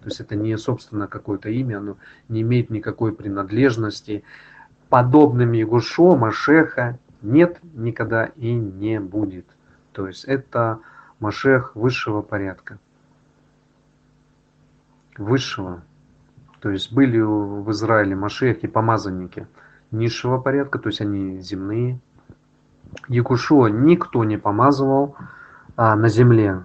[0.01, 1.97] То есть это не собственно какое-то имя, оно
[2.29, 4.23] не имеет никакой принадлежности.
[4.95, 9.45] Подобным Ягушо, Машеха нет никогда и не будет.
[9.91, 10.79] То есть это
[11.19, 12.79] Машех высшего порядка.
[15.17, 15.81] Высшего.
[16.61, 19.47] То есть были в Израиле Машехи, помазанники
[19.91, 21.99] низшего порядка, то есть они земные.
[23.09, 25.17] Якушуа никто не помазывал
[25.75, 26.63] а, на земле,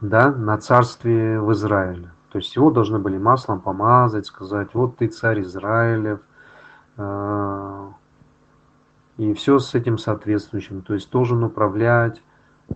[0.00, 2.12] да, на царстве в Израиле.
[2.30, 6.20] То есть его должны были маслом помазать, сказать, вот ты царь Израилев,
[9.16, 10.82] и все с этим соответствующим.
[10.82, 12.22] То есть должен управлять,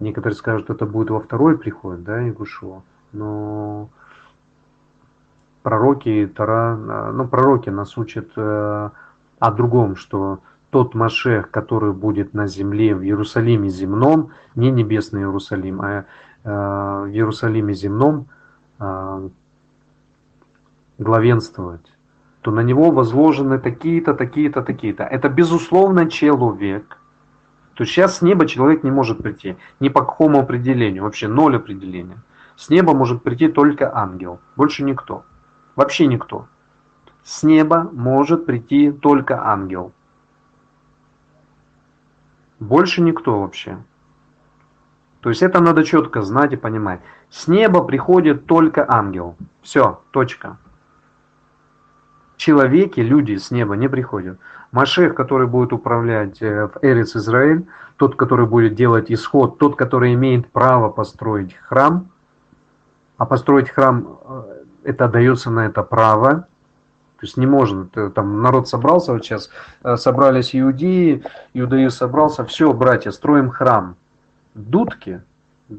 [0.00, 2.82] Некоторые скажут, это будет во второй приход, да, Ягушуа.
[3.12, 3.88] Но
[5.62, 6.76] пророки, Тара,
[7.12, 8.90] ну, пророки нас учат э,
[9.38, 15.80] о другом, что тот Машех, который будет на земле, в Иерусалиме земном, не небесный Иерусалим,
[15.80, 16.04] а э,
[16.42, 18.26] в Иерусалиме земном
[18.80, 19.28] э,
[20.98, 21.86] главенствовать,
[22.44, 25.02] то на него возложены такие-то, такие-то, такие-то.
[25.02, 26.98] Это безусловно человек–
[27.74, 29.56] то есть сейчас с неба человек не может прийти.
[29.80, 32.22] Ни по какому определению, вообще ноль определения.
[32.56, 35.24] С неба может прийти только ангел, больше никто.
[35.74, 36.46] Вообще никто.
[37.24, 39.92] С неба может прийти только ангел.
[42.60, 43.82] Больше никто вообще.
[45.20, 47.00] То есть это надо четко знать и понимать.
[47.28, 49.36] С неба приходит только ангел.
[49.62, 50.58] Все, точка.
[52.36, 54.38] Человеки, люди с неба не приходят.
[54.72, 57.64] Машех, который будет управлять э, в Эрец Израиль,
[57.96, 62.08] тот, который будет делать исход, тот, который имеет право построить храм,
[63.16, 64.42] а построить храм, э,
[64.82, 66.48] это дается на это право,
[67.24, 69.48] то есть не можно, там народ собрался вот сейчас,
[69.84, 71.22] э, собрались иудеи,
[71.54, 73.94] иудаи собрался, все, братья, строим храм.
[74.54, 75.22] Дудки,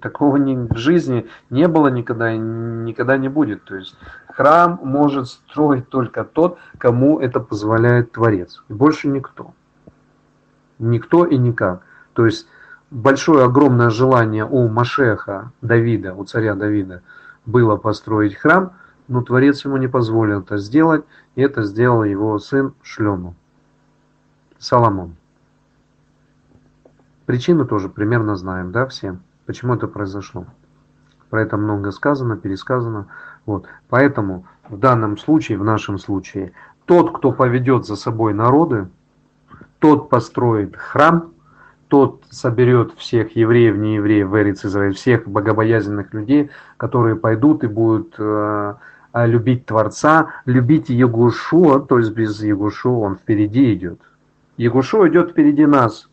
[0.02, 3.64] такого ни, в жизни не было никогда и никогда не будет.
[3.66, 3.96] То есть
[4.36, 8.64] Храм может строить только тот, кому это позволяет Творец.
[8.68, 9.54] И больше никто.
[10.78, 11.84] Никто и никак.
[12.12, 12.46] То есть
[12.92, 17.02] большое, огромное желание у Машеха Давида, у царя Давида,
[17.46, 18.74] было построить храм,
[19.08, 21.06] но Творец ему не позволил это сделать,
[21.36, 23.36] и это сделал его сын Шлему,
[24.58, 25.16] Соломон.
[27.26, 30.46] Причину тоже примерно знаем, да, все, почему это произошло.
[31.30, 33.08] Про это много сказано, пересказано.
[33.46, 33.66] Вот.
[33.90, 36.54] Поэтому в данном случае, в нашем случае,
[36.86, 38.88] тот, кто поведет за собой народы,
[39.80, 41.32] тот построит храм,
[41.88, 47.68] тот соберет всех евреев, не евреев, в Эриц Израиль, всех богобоязненных людей, которые пойдут и
[47.68, 48.76] будут э,
[49.14, 54.02] любить Творца, любить Егушуа, то есть без Егушуа он впереди идет.
[54.58, 56.10] Егушуа идет впереди нас.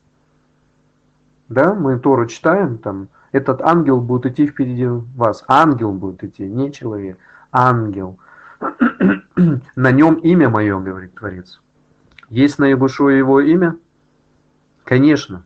[1.52, 5.44] Да, мы Тору читаем, там, этот ангел будет идти впереди вас.
[5.46, 7.18] Ангел будет идти, не человек.
[7.50, 8.18] Ангел.
[9.76, 11.60] На нем имя мое, говорит Творец.
[12.30, 13.76] Есть на Ягушуа его имя?
[14.84, 15.44] Конечно.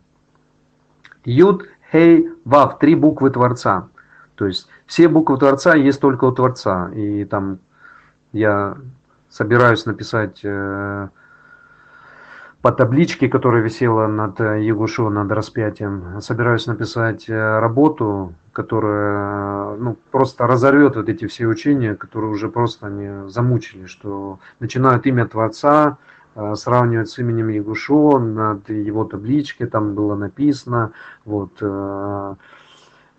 [1.25, 3.89] Юд, Хей, Вав, три буквы Творца.
[4.35, 6.89] То есть все буквы Творца есть только у Творца.
[6.93, 7.59] И там
[8.31, 8.77] я
[9.29, 11.09] собираюсь написать э,
[12.61, 20.47] по табличке, которая висела над Ягушу, над распятием, собираюсь написать э, работу, которая ну, просто
[20.47, 25.97] разорвет вот эти все учения, которые уже просто не замучили, что начинают имя Творца
[26.35, 30.91] э, сравнивать с именем Ягушо, над его табличкой там было написано,
[31.25, 32.35] вот, э,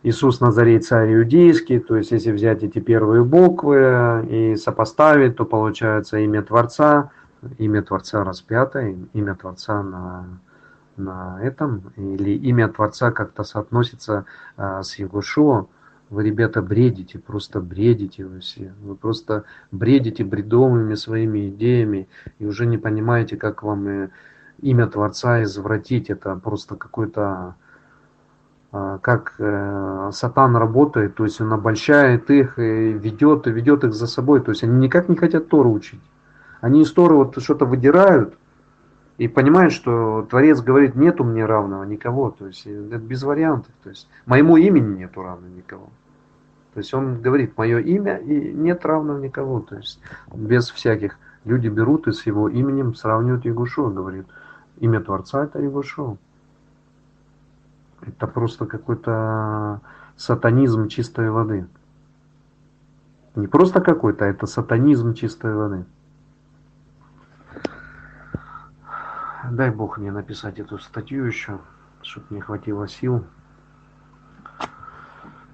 [0.04, 6.18] Иисус Назарей царь иудейский, то есть если взять эти первые буквы и сопоставить, то получается
[6.18, 7.10] имя Творца,
[7.58, 8.80] имя Творца распято,
[9.12, 10.26] имя Творца на,
[10.96, 14.24] на этом, или имя Творца как-то соотносится
[14.56, 15.66] а, с Егошуа,
[16.10, 18.72] вы, ребята, бредите, просто бредите вы все.
[18.80, 22.08] Вы просто бредите бредовыми своими идеями
[22.38, 24.10] и уже не понимаете, как вам
[24.62, 26.08] имя Творца извратить.
[26.08, 27.56] Это просто какой-то
[28.70, 33.94] а, как э, сатан работает, то есть он обольщает их, и ведет, и ведет их
[33.94, 36.02] за собой, то есть они никак не хотят Тору учить.
[36.60, 38.36] Они из Торы вот что-то выдирают
[39.16, 43.90] и понимают, что Творец говорит, нету мне равного никого, то есть это без вариантов, то
[43.90, 45.88] есть моему имени нету равного никого.
[46.74, 50.00] То есть он говорит, мое имя и нет равного никого, то есть
[50.32, 51.18] без всяких.
[51.44, 54.26] Люди берут и с его именем сравнивают Егушу, говорит,
[54.78, 56.18] имя Творца это Егушу.
[58.02, 59.80] Это просто какой-то
[60.16, 61.66] сатанизм чистой воды.
[63.34, 65.84] Не просто какой-то, а это сатанизм чистой воды.
[69.50, 71.58] Дай Бог мне написать эту статью еще,
[72.02, 73.24] чтобы мне хватило сил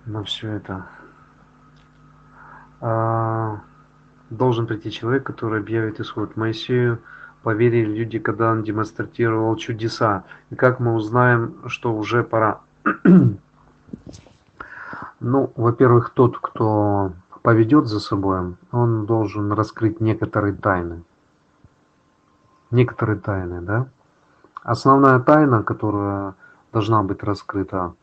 [0.04, 0.86] на все это.
[2.80, 3.60] А,
[4.30, 6.36] должен прийти человек, который объявит исход.
[6.36, 7.00] Моисею
[7.42, 10.24] поверили люди, когда он демонстрировал чудеса.
[10.50, 12.60] И как мы узнаем, что уже пора?
[15.20, 21.04] ну, во-первых, тот, кто поведет за собой, он должен раскрыть некоторые тайны.
[22.74, 23.86] Некоторые тайны, да?
[24.64, 26.34] Основная тайна, которая
[26.72, 27.94] должна быть раскрыта,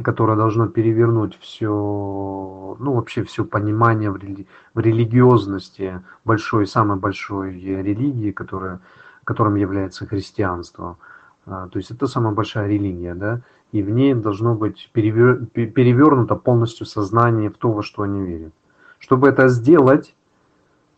[0.00, 7.58] которая должна перевернуть все, ну вообще все понимание в, рели, в религиозности большой, самой большой
[7.58, 8.78] религии, которая,
[9.24, 10.96] которым является христианство.
[11.44, 13.40] А, то есть это самая большая религия, да,
[13.72, 18.52] и в ней должно быть перевер, перевернуто полностью сознание в то, во что они верят.
[19.00, 20.14] Чтобы это сделать,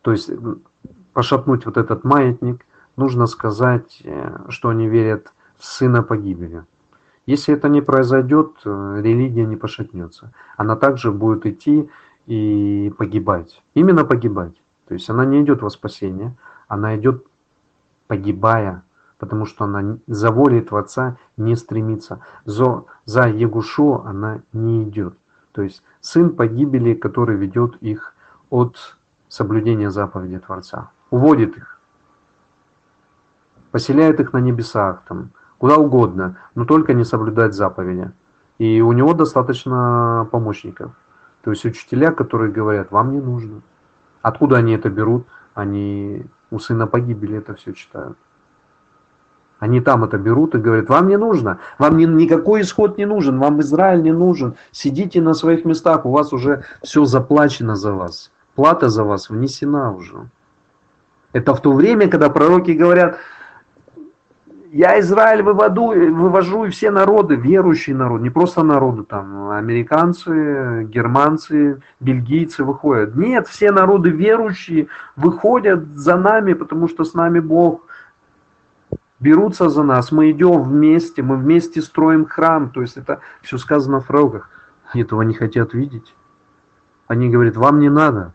[0.03, 0.29] то есть
[1.13, 2.66] пошатнуть вот этот маятник,
[2.97, 6.65] нужно сказать, э, что они верят в сына погибели.
[7.25, 10.33] Если это не произойдет, э, религия не пошатнется.
[10.57, 11.89] Она также будет идти
[12.25, 13.63] и погибать.
[13.73, 14.61] Именно погибать.
[14.87, 16.35] То есть она не идет во спасение,
[16.67, 17.25] она идет
[18.07, 18.83] погибая,
[19.19, 22.21] потому что она за волей Творца не стремится.
[22.45, 25.17] За, за Егушу она не идет.
[25.51, 28.13] То есть сын погибели, который ведет их
[28.49, 28.77] от
[29.27, 30.91] соблюдения заповеди Творца.
[31.09, 31.76] Уводит их.
[33.71, 38.11] Поселяет их на небесах, там, куда угодно, но только не соблюдать заповеди.
[38.57, 40.91] И у него достаточно помощников.
[41.43, 43.61] То есть учителя, которые говорят, вам не нужно.
[44.21, 45.25] Откуда они это берут?
[45.53, 48.17] Они у сына погибели это все читают.
[49.59, 53.39] Они там это берут и говорят, вам не нужно, вам ни, никакой исход не нужен,
[53.39, 58.31] вам Израиль не нужен, сидите на своих местах, у вас уже все заплачено за вас,
[58.55, 60.29] плата за вас внесена уже.
[61.33, 63.17] Это в то время, когда пророки говорят,
[64.71, 71.81] я Израиль выводу, вывожу и все народы, верующие народы, не просто народы, там, американцы, германцы,
[71.99, 73.15] бельгийцы выходят.
[73.15, 77.81] Нет, все народы верующие выходят за нами, потому что с нами Бог
[79.19, 84.01] берутся за нас, мы идем вместе, мы вместе строим храм, то есть это все сказано
[84.01, 84.49] в пророках.
[84.93, 86.15] Этого не хотят видеть.
[87.07, 88.33] Они говорят, вам не надо.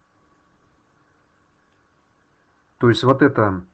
[2.78, 3.65] То есть вот это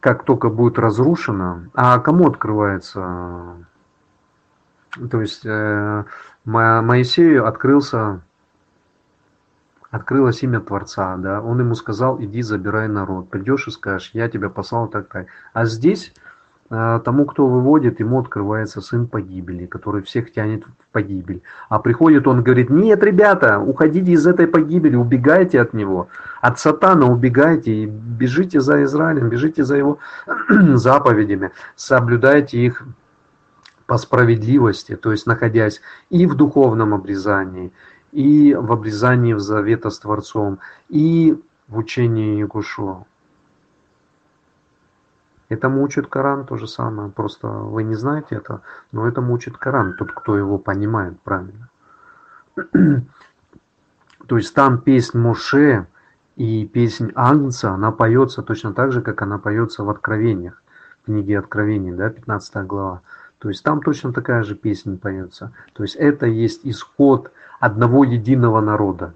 [0.00, 3.56] как только будет разрушено, а кому открывается?
[5.10, 6.04] То есть э,
[6.44, 8.22] Моисею открылся,
[9.90, 14.48] открылось имя Творца, да, он ему сказал, иди забирай народ, придешь и скажешь, я тебя
[14.48, 15.26] послал так так.
[15.52, 16.12] А здесь
[16.70, 21.42] тому, кто выводит, ему открывается сын погибели, который всех тянет в погибель.
[21.68, 26.08] А приходит он говорит, нет, ребята, уходите из этой погибели, убегайте от него,
[26.40, 29.98] от сатана убегайте и бежите за Израилем, бежите за его
[30.48, 32.84] заповедями, соблюдайте их
[33.86, 37.72] по справедливости, то есть находясь и в духовном обрезании,
[38.12, 43.06] и в обрезании в завета с Творцом, и в учении Ягушуа.
[45.50, 48.62] Этому учит Коран то же самое, просто вы не знаете это,
[48.92, 51.68] но этому учит Коран, тот, кто его понимает правильно.
[54.28, 55.88] То есть там песнь Моше
[56.36, 60.62] и песнь Агнца, она поется точно так же, как она поется в Откровениях,
[61.02, 63.00] в книге Откровений, да, 15 глава.
[63.40, 65.52] То есть там точно такая же песня поется.
[65.72, 69.14] То есть это есть исход одного единого народа,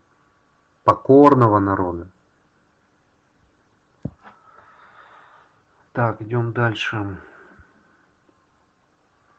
[0.82, 2.08] покорного народа.
[5.94, 7.20] Так, идем дальше.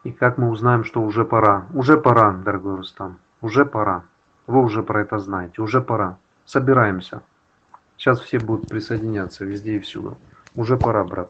[0.06, 1.68] И как мы узнаем, что уже пора?
[1.74, 3.20] Уже пора, дорогой Рустам.
[3.42, 4.06] Уже пора.
[4.48, 5.62] Вы уже про это знаете.
[5.62, 6.18] Уже пора.
[6.46, 7.24] Собираемся.
[7.98, 10.18] Сейчас все будут присоединяться везде и всюду.
[10.56, 11.30] Уже пора, брат.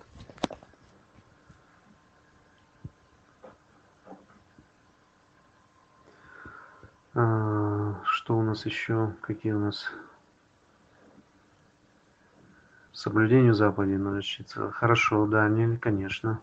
[7.16, 9.16] А, что у нас еще?
[9.22, 9.90] Какие у нас
[12.96, 14.72] соблюдению заповедей научиться.
[14.72, 16.42] Хорошо, да, не, конечно.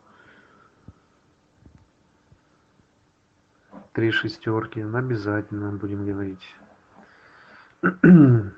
[3.92, 4.80] три шестерки.
[4.80, 6.54] Обязательно будем говорить.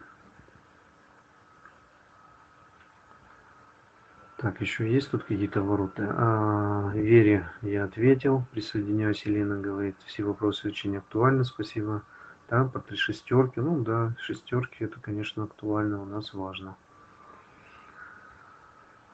[4.36, 6.14] Так, еще есть тут какие-то ворота?
[6.18, 8.44] А, Вере я ответил.
[8.52, 12.02] Присоединяюсь, Елена говорит, все вопросы очень актуальны, спасибо.
[12.50, 13.60] Да, по три шестерки.
[13.60, 16.76] Ну да, шестерки это, конечно, актуально, у нас важно.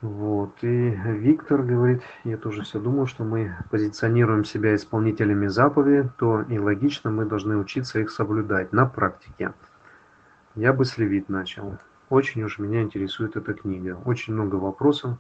[0.01, 0.55] Вот.
[0.63, 6.59] И Виктор говорит, я тоже все думал, что мы позиционируем себя исполнителями заповеди, то и
[6.59, 9.53] логично мы должны учиться их соблюдать на практике.
[10.55, 11.79] Я бы с Левит начал.
[12.09, 13.99] Очень уж меня интересует эта книга.
[14.07, 15.19] Очень много вопросов,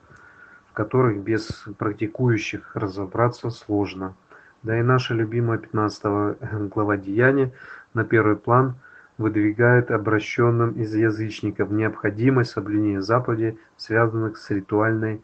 [0.70, 4.16] в которых без практикующих разобраться сложно.
[4.62, 7.52] Да и наша любимая 15 глава Деяния
[7.92, 8.76] на первый план
[9.20, 15.22] выдвигает обращенным из язычников необходимость соблюдения заповедей, связанных с ритуальной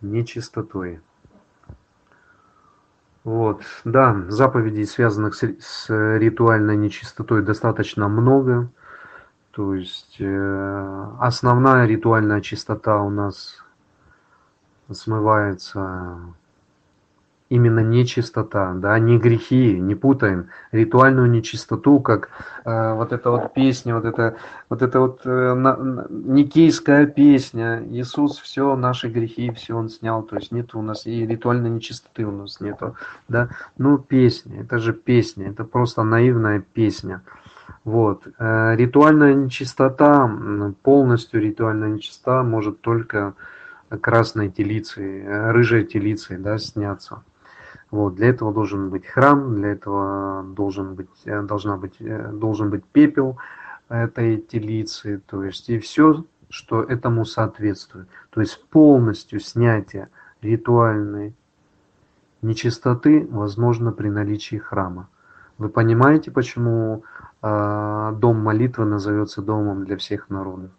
[0.00, 1.00] нечистотой.
[3.22, 8.70] Вот, да, заповедей, связанных с, с ритуальной нечистотой, достаточно много.
[9.50, 13.62] То есть э, основная ритуальная чистота у нас
[14.90, 16.18] смывается
[17.54, 22.30] именно нечистота, да, не грехи, не путаем ритуальную нечистоту, как
[22.64, 24.36] э, вот эта вот песня, вот это
[24.68, 30.24] вот это вот э, на, на, никейская песня, Иисус все наши грехи, все он снял,
[30.24, 32.96] то есть нет у нас и ритуальной нечистоты у нас нету,
[33.28, 37.22] да, ну песня, это же песня, это просто наивная песня.
[37.84, 38.26] Вот.
[38.38, 40.28] Э, ритуальная нечистота,
[40.82, 43.34] полностью ритуальная нечистота может только
[44.00, 47.22] красной телицей, э, рыжей телицей да, сняться.
[47.94, 48.16] Вот.
[48.16, 53.38] Для этого должен быть храм, для этого должен быть, э, должна быть, должен быть пепел
[53.88, 58.08] этой телицы, то есть и все, что этому соответствует.
[58.30, 60.08] То есть полностью снятие
[60.42, 61.36] ритуальной
[62.42, 65.08] нечистоты возможно при наличии храма.
[65.58, 67.04] Вы понимаете, почему
[67.42, 70.70] э, дом молитвы назовется домом для всех народов?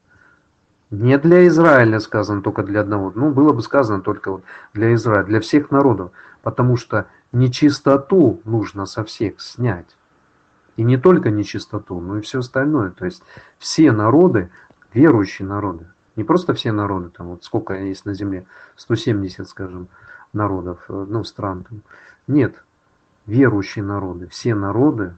[0.92, 3.12] Не для Израиля сказано только для одного.
[3.16, 6.12] Ну, было бы сказано только вот для Израиля, для всех народов.
[6.44, 9.98] Потому что нечистоту нужно со всех снять.
[10.78, 12.92] И не только нечистоту, но и все остальное.
[12.92, 13.24] То есть
[13.58, 14.52] все народы,
[14.94, 18.46] верующие народы, не просто все народы, там вот сколько есть на земле,
[18.78, 19.88] 170, скажем,
[20.34, 21.66] народов, э, ну, стран.
[21.68, 21.82] Там.
[22.28, 22.64] Нет,
[23.26, 25.16] верующие народы, все народы,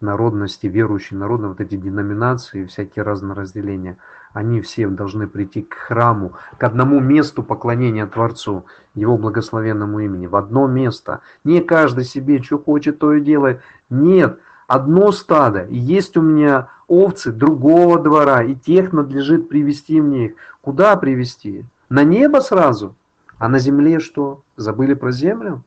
[0.00, 3.98] народности, верующие народы, вот эти деноминации, всякие разные разделения,
[4.32, 10.36] они все должны прийти к храму, к одному месту поклонения Творцу, Его благословенному имени, в
[10.36, 11.20] одно место.
[11.44, 13.62] Не каждый себе, что хочет, то и делает.
[13.88, 20.26] Нет, одно стадо, и есть у меня овцы другого двора, и тех надлежит привести мне
[20.26, 20.32] их.
[20.60, 21.64] Куда привести?
[21.88, 22.94] На небо сразу?
[23.38, 24.42] А на земле что?
[24.56, 25.62] Забыли про землю?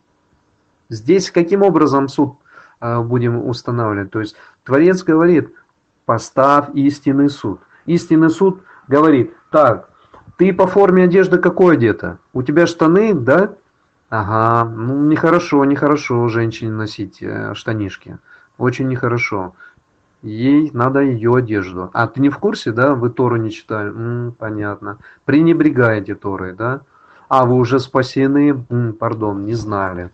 [0.89, 2.35] Здесь каким образом суд
[2.81, 4.11] будем устанавливать?
[4.11, 5.53] То есть Творец говорит,
[6.05, 7.61] поставь истинный суд.
[7.85, 9.89] Истинный суд говорит, так,
[10.37, 12.19] ты по форме одежды какой одета?
[12.33, 13.55] У тебя штаны, да?
[14.09, 18.17] Ага, ну нехорошо, нехорошо женщине носить э, штанишки.
[18.57, 19.53] Очень нехорошо.
[20.21, 21.91] Ей надо ее одежду.
[21.93, 22.95] А ты не в курсе, да?
[22.95, 23.89] Вы Тору не читали?
[23.89, 24.97] М, понятно.
[25.25, 26.81] Пренебрегаете Торой, да?
[27.27, 28.65] А вы уже спасены?
[28.69, 30.09] М, пардон, не знали.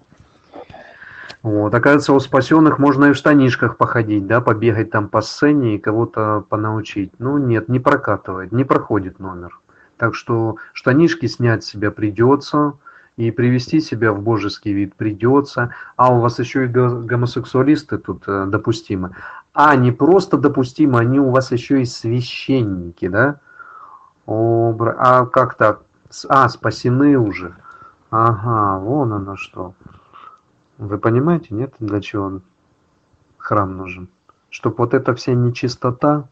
[1.44, 5.80] Вот, оказывается, у спасенных можно и в штанишках походить, да, побегать там по сцене и
[5.80, 7.12] кого-то понаучить.
[7.20, 9.60] Ну нет, не прокатывает, не проходит номер.
[9.98, 12.74] Так что штанишки снять себя придется,
[13.18, 15.74] и привести себя в божеский вид придется.
[15.96, 19.16] А у вас еще и гомосексуалисты тут э, допустимы.
[19.54, 23.40] А, не просто допустимы, они у вас еще и священники, да?
[24.26, 25.82] О, а как так?
[26.28, 27.56] А, спасены уже.
[28.12, 29.74] Ага, вон оно что.
[30.78, 32.42] Вы понимаете, нет, для чего
[33.38, 34.10] храм нужен?
[34.50, 36.28] Чтобы вот эта вся нечистота,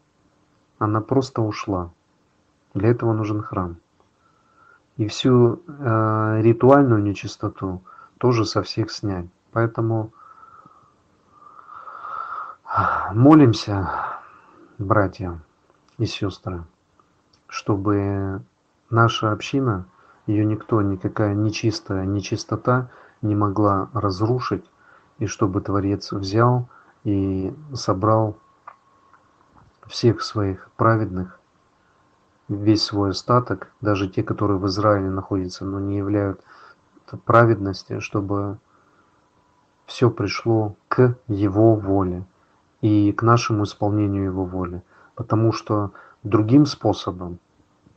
[0.78, 1.90] она просто ушла.
[2.74, 3.76] Для этого нужен храм.
[4.96, 7.82] И всю э, ритуальную нечистоту
[8.18, 9.26] тоже со всех снять.
[9.52, 10.12] Поэтому
[13.12, 13.88] молимся,
[14.78, 15.40] братья
[15.98, 16.64] и сестры,
[17.46, 18.42] чтобы
[18.90, 19.86] наша община,
[20.26, 22.90] ее никто, никакая нечистая нечистота
[23.24, 24.64] не могла разрушить,
[25.18, 26.68] и чтобы Творец взял
[27.02, 28.36] и собрал
[29.86, 31.40] всех своих праведных,
[32.48, 36.40] весь свой остаток, даже те, которые в Израиле находятся, но не являют
[37.24, 38.58] праведности, чтобы
[39.86, 42.24] все пришло к Его воле
[42.80, 44.82] и к нашему исполнению Его воли.
[45.14, 47.38] Потому что другим способом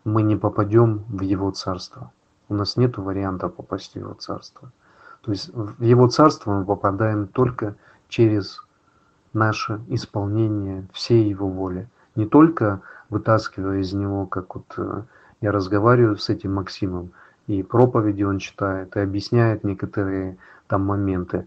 [0.04, 2.12] мы не попадем в Его Царство.
[2.50, 4.72] У нас нет варианта попасть в Его Царство.
[5.28, 7.76] То есть в его царство мы попадаем только
[8.08, 8.62] через
[9.34, 11.90] наше исполнение всей его воли.
[12.16, 15.02] Не только вытаскивая из него, как вот э,
[15.42, 17.12] я разговариваю с этим Максимом,
[17.48, 21.46] и проповеди он читает, и объясняет некоторые там моменты.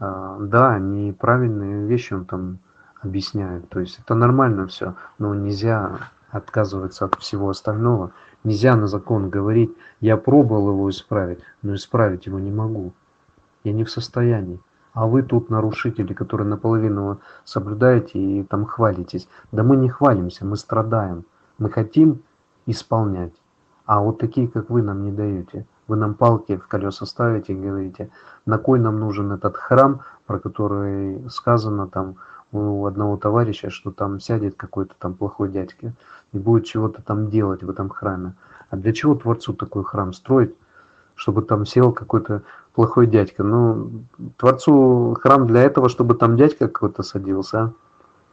[0.00, 2.58] А, да, неправильные вещи он там
[3.00, 3.68] объясняет.
[3.68, 6.00] То есть это нормально все, но нельзя
[6.32, 8.10] отказываться от всего остального.
[8.42, 12.92] Нельзя на закон говорить, я пробовал его исправить, но исправить его не могу.
[13.64, 14.60] Я не в состоянии.
[14.92, 19.28] А вы тут нарушители, которые наполовину соблюдаете и там хвалитесь.
[19.52, 21.24] Да мы не хвалимся, мы страдаем.
[21.58, 22.22] Мы хотим
[22.66, 23.32] исполнять.
[23.86, 25.66] А вот такие, как вы, нам не даете.
[25.86, 28.10] Вы нам палки в колеса ставите и говорите,
[28.46, 32.16] на кой нам нужен этот храм, про который сказано там
[32.52, 35.92] у одного товарища, что там сядет какой-то там плохой дядька
[36.32, 38.34] и будет чего-то там делать в этом храме.
[38.70, 40.54] А для чего Творцу такой храм строить,
[41.16, 42.42] чтобы там сел какой-то
[42.80, 43.44] плохой дядька?
[43.44, 43.90] Ну,
[44.38, 47.72] Творцу храм для этого, чтобы там дядька какой-то садился, а?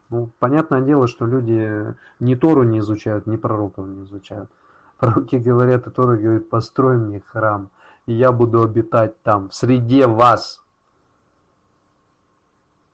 [0.09, 4.49] Ну, понятное дело, что люди ни Тору не изучают, ни пророков не изучают.
[4.97, 7.71] Пророки говорят, и Тора говорит, построй мне храм,
[8.05, 10.63] и я буду обитать там, в среде вас.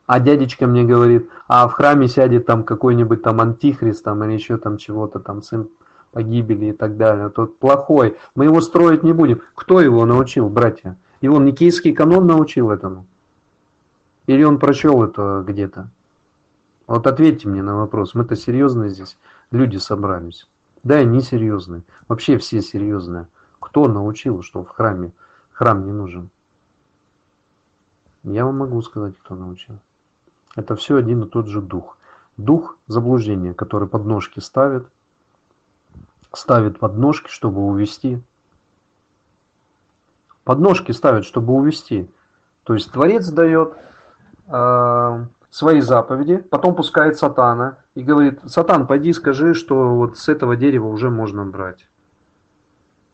[0.07, 4.57] А дядечка мне говорит, а в храме сядет там какой-нибудь там антихрист там или еще
[4.57, 5.69] там чего-то там сын
[6.11, 7.29] погибели и так далее.
[7.29, 8.17] Тот плохой.
[8.33, 9.41] Мы его строить не будем.
[9.53, 10.97] Кто его научил, братья?
[11.23, 13.05] Его Никейский канон научил этому?
[14.27, 15.89] Или он прочел это где-то?
[16.85, 18.13] Вот ответьте мне на вопрос.
[18.13, 19.17] Мы-то серьезные здесь
[19.49, 20.49] люди собрались.
[20.83, 21.83] Да, и несерьезные.
[22.09, 23.29] Вообще все серьезные.
[23.61, 25.13] Кто научил, что в храме
[25.53, 26.29] храм не нужен?
[28.23, 29.79] Я вам могу сказать, кто научил.
[30.57, 31.97] Это все один и тот же дух.
[32.35, 34.89] Дух заблуждения, который подножки ставит,
[36.33, 38.21] ставит подножки, чтобы увести.
[40.43, 42.09] Подножки ставит, чтобы увести.
[42.63, 43.73] То есть Творец дает
[44.47, 50.55] э, свои заповеди, потом пускает сатана и говорит, сатан, пойди скажи, что вот с этого
[50.55, 51.87] дерева уже можно брать.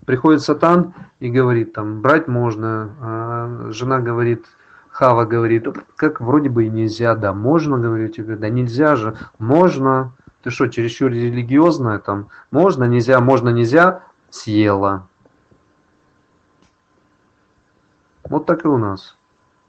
[0.05, 2.95] Приходит сатан и говорит, там, брать можно.
[3.01, 4.45] А жена говорит,
[4.89, 10.13] Хава говорит, как вроде бы и нельзя, да, можно, говорю тебе, да нельзя же, можно.
[10.41, 12.29] Ты что, чересчур религиозная там?
[12.49, 15.08] Можно, нельзя, можно, нельзя, съела.
[18.29, 19.17] Вот так и у нас.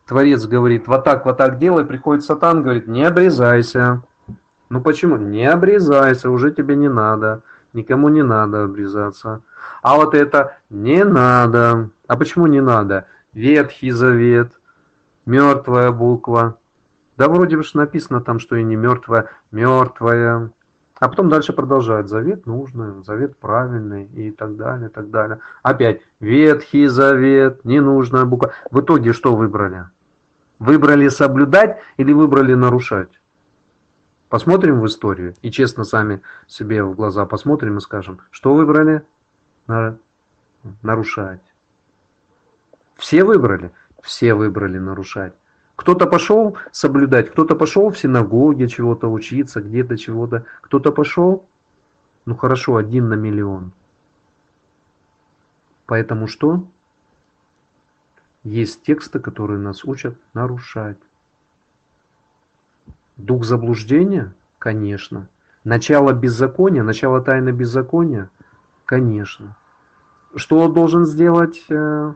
[0.07, 4.03] Творец говорит, вот так, вот так делай, приходит сатан, говорит, не обрезайся.
[4.69, 5.17] Ну почему?
[5.17, 7.43] Не обрезайся, уже тебе не надо.
[7.73, 9.43] Никому не надо обрезаться.
[9.83, 11.91] А вот это не надо.
[12.07, 13.07] А почему не надо?
[13.33, 14.53] Ветхий завет,
[15.27, 16.59] мертвая буква.
[17.17, 20.51] Да вроде бы написано там, что и не мертвая, мертвая.
[21.01, 22.09] А потом дальше продолжает.
[22.09, 25.41] Завет нужный, завет правильный и так далее, и так далее.
[25.63, 28.53] Опять Ветхий завет, ненужная буква.
[28.71, 29.87] В итоге что выбрали?
[30.59, 33.09] Выбрали соблюдать или выбрали нарушать?
[34.29, 39.03] Посмотрим в историю и честно сами себе в глаза посмотрим и скажем, что выбрали?
[40.83, 41.41] Нарушать.
[42.97, 43.73] Все выбрали?
[44.03, 45.33] Все выбрали нарушать.
[45.81, 50.45] Кто-то пошел соблюдать, кто-то пошел в синагоге чего-то учиться, где-то чего-то.
[50.61, 51.47] Кто-то пошел,
[52.27, 53.73] ну хорошо, один на миллион.
[55.87, 56.69] Поэтому что?
[58.45, 60.99] Есть тексты, которые нас учат нарушать.
[63.17, 64.35] Дух заблуждения?
[64.59, 65.31] Конечно.
[65.65, 68.31] Начало беззакония, начало тайны беззакония?
[68.85, 69.57] Конечно.
[70.35, 72.15] Что должен сделать э,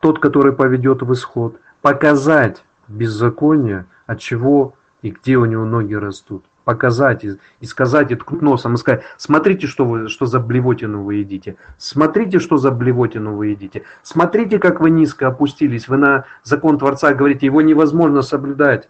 [0.00, 1.60] тот, который поведет в исход?
[1.82, 8.16] Показать беззаконие, от чего и где у него ноги растут показать и, и сказать, и
[8.16, 12.72] ткнуть носом, и сказать, смотрите, что, вы, что за блевотину вы едите, смотрите, что за
[12.72, 18.20] блевотину вы едите, смотрите, как вы низко опустились, вы на закон Творца говорите, его невозможно
[18.20, 18.88] соблюдать.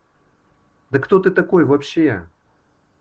[0.90, 2.30] Да кто ты такой вообще,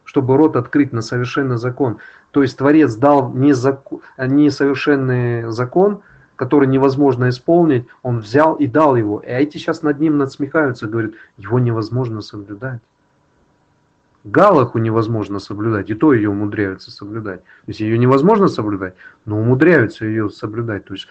[0.04, 2.00] чтобы рот открыть на совершенный закон?
[2.32, 6.02] То есть Творец дал несовершенный закон,
[6.36, 9.20] который невозможно исполнить, он взял и дал его.
[9.20, 12.82] И эти сейчас над ним надсмехаются, говорят, его невозможно соблюдать.
[14.24, 17.44] Галаху невозможно соблюдать, и то ее умудряются соблюдать.
[17.44, 20.86] То есть ее невозможно соблюдать, но умудряются ее соблюдать.
[20.86, 21.08] То есть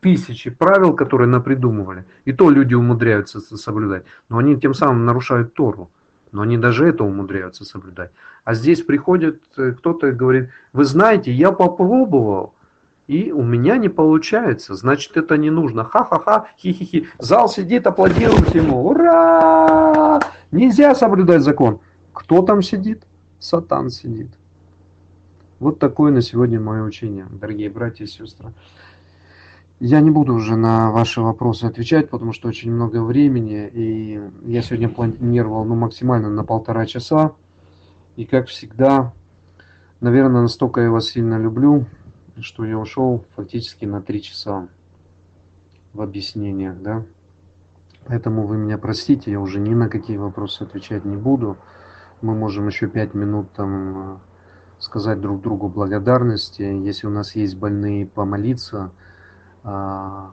[0.00, 4.04] тысячи правил, которые напридумывали, и то люди умудряются соблюдать.
[4.28, 5.90] Но они тем самым нарушают Тору.
[6.30, 8.10] Но они даже это умудряются соблюдать.
[8.44, 12.54] А здесь приходит э, кто-то и говорит, вы знаете, я попробовал,
[13.08, 15.82] и у меня не получается, значит это не нужно.
[15.82, 17.08] Ха-ха-ха, хи-хи-хи.
[17.18, 18.86] Зал сидит, аплодирует ему.
[18.86, 20.20] Ура!
[20.50, 21.80] Нельзя соблюдать закон.
[22.12, 23.06] Кто там сидит?
[23.38, 24.28] Сатан сидит.
[25.58, 28.52] Вот такое на сегодня мое учение, дорогие братья и сестры.
[29.80, 34.60] Я не буду уже на ваши вопросы отвечать, потому что очень много времени, и я
[34.60, 37.32] сегодня планировал ну, максимально на полтора часа.
[38.16, 39.14] И как всегда,
[40.00, 41.86] наверное, настолько я вас сильно люблю,
[42.42, 44.68] что я ушел фактически на три часа
[45.92, 47.04] в объяснениях, да.
[48.06, 51.56] Поэтому вы меня простите, я уже ни на какие вопросы отвечать не буду.
[52.22, 54.22] Мы можем еще пять минут там
[54.78, 56.62] сказать друг другу благодарности.
[56.62, 58.92] Если у нас есть больные, помолиться–
[59.70, 60.30] а,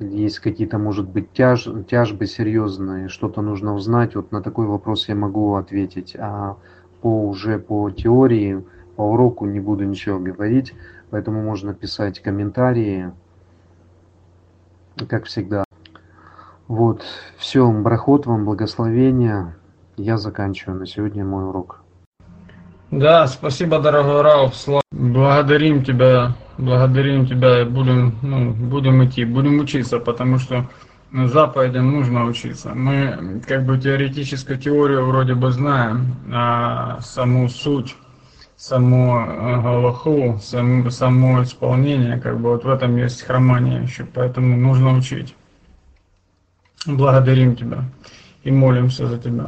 [0.00, 5.14] есть какие-то, может быть, тяж, тяжбы серьезные, что-то нужно узнать, вот на такой вопрос я
[5.14, 6.16] могу ответить.
[6.18, 6.56] А
[7.00, 8.64] по уже по теории,
[8.96, 10.74] по уроку не буду ничего говорить,
[11.10, 13.12] поэтому можно писать комментарии,
[15.08, 15.64] как всегда.
[16.68, 17.02] Вот,
[17.36, 19.56] все, брахот вам, благословения.
[19.96, 21.80] Я заканчиваю на сегодня мой урок.
[22.90, 24.54] Да, спасибо, дорогой Рауф.
[24.90, 30.68] Благодарим тебя благодарим тебя, будем, ну, будем идти, будем учиться, потому что
[31.12, 32.72] заповедям нужно учиться.
[32.74, 37.96] Мы как бы теоретическую теорию вроде бы знаем, а саму суть,
[38.62, 44.56] саму э, Галаху, сам, само исполнение, как бы вот в этом есть хромание еще, поэтому
[44.56, 45.34] нужно учить.
[46.86, 47.82] Благодарим тебя
[48.44, 49.46] и молимся за тебя.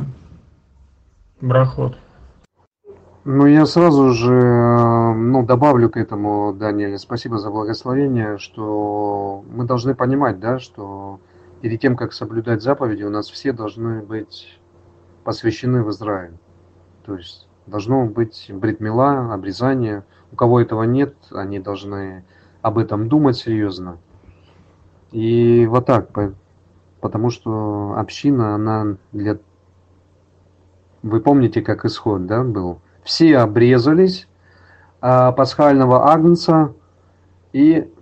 [1.40, 1.96] Брахот.
[3.24, 9.64] Ну, я сразу же э, ну, добавлю к этому, Даниэль, спасибо за благословение, что мы
[9.64, 11.20] должны понимать, да, что
[11.60, 14.58] перед тем, как соблюдать заповеди, у нас все должны быть
[15.22, 16.34] посвящены в Израиль.
[17.06, 20.04] То есть должно быть бритмила, обрезание.
[20.32, 22.24] У кого этого нет, они должны
[22.62, 23.98] об этом думать серьезно.
[25.12, 26.08] И вот так,
[27.00, 29.38] потому что община, она для...
[31.02, 32.80] Вы помните, как исход, да, был?
[33.04, 34.26] все обрезались
[35.00, 36.74] а, пасхального агнца,
[37.52, 37.92] и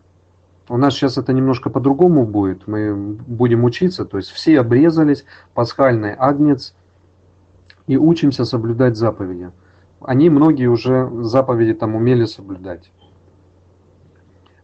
[0.68, 6.14] у нас сейчас это немножко по-другому будет, мы будем учиться, то есть все обрезались, пасхальный
[6.14, 6.74] агнец,
[7.86, 9.50] и учимся соблюдать заповеди.
[10.00, 12.90] Они многие уже заповеди там умели соблюдать,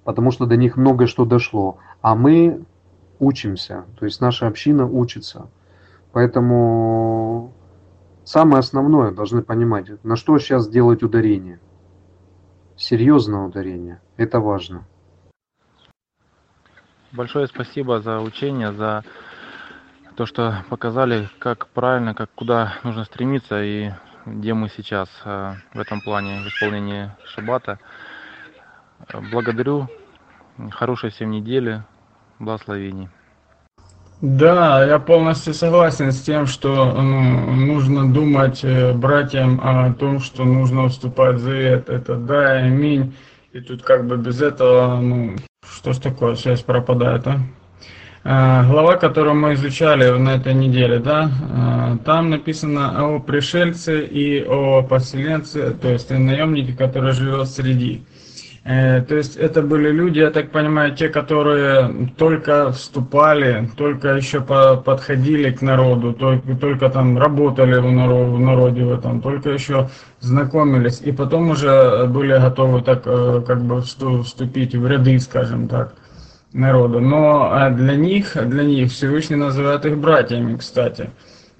[0.04, 2.64] потому что до них много что дошло, а мы
[3.18, 5.48] учимся, то есть наша община учится.
[6.12, 7.52] Поэтому
[8.28, 11.60] Самое основное должны понимать, на что сейчас делать ударение.
[12.76, 14.02] Серьезное ударение.
[14.18, 14.84] Это важно.
[17.10, 19.02] Большое спасибо за учение, за
[20.18, 23.92] то, что показали, как правильно, как куда нужно стремиться и
[24.26, 27.78] где мы сейчас э, в этом плане в исполнении шаббата.
[29.30, 29.86] Благодарю.
[30.72, 31.84] Хорошей всем недели.
[32.40, 33.08] Благословений.
[34.20, 40.42] Да, я полностью согласен с тем, что ну, нужно думать э, братьям о том, что
[40.42, 41.88] нужно уступать завет.
[41.88, 43.14] Это да, аминь.
[43.52, 47.38] И тут как бы без этого, ну, что ж такое, связь пропадает, а?
[48.24, 54.44] А глава, которую мы изучали на этой неделе, да, а, там написано о пришельце и
[54.44, 58.02] о поселенце, то есть наемнике, который живет среди.
[58.68, 64.42] Э, то есть это были люди, я так понимаю, те, которые только вступали, только еще
[64.42, 69.88] подходили к народу, только, только там работали в народе в этом, только еще
[70.20, 75.94] знакомились, и потом уже были готовы так э, как бы вступить в ряды, скажем так,
[76.52, 77.00] народа.
[77.00, 81.10] Но э, для них, для них Всевышний называет их братьями, кстати.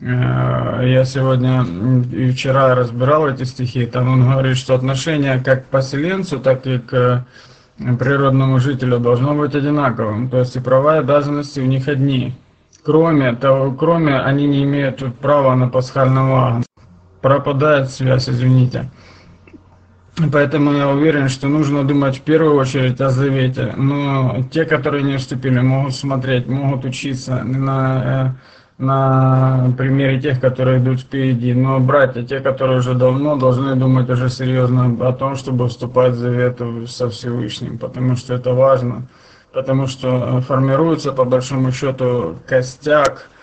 [0.01, 1.65] Э, я сегодня
[2.13, 6.79] и вчера разбирал эти стихи, там он говорит, что отношение как к поселенцу, так и
[6.79, 7.27] к
[7.99, 10.29] природному жителю должно быть одинаковым.
[10.29, 12.35] То есть и права и обязанности у них одни.
[12.85, 16.63] Кроме того, кроме они не имеют права на пасхального
[17.21, 18.91] пропадает связь, извините.
[20.33, 23.73] Поэтому я уверен, что нужно думать в первую очередь о завете.
[23.77, 30.79] Но те, которые не вступили, могут смотреть, могут учиться на э, на примере тех, которые
[30.79, 31.53] идут впереди.
[31.53, 36.19] Но братья, те, которые уже давно, должны думать уже серьезно о том, чтобы вступать в
[36.19, 39.09] завет со Всевышним, потому что это важно,
[39.53, 43.38] потому что формируется по большому счету костяк, э,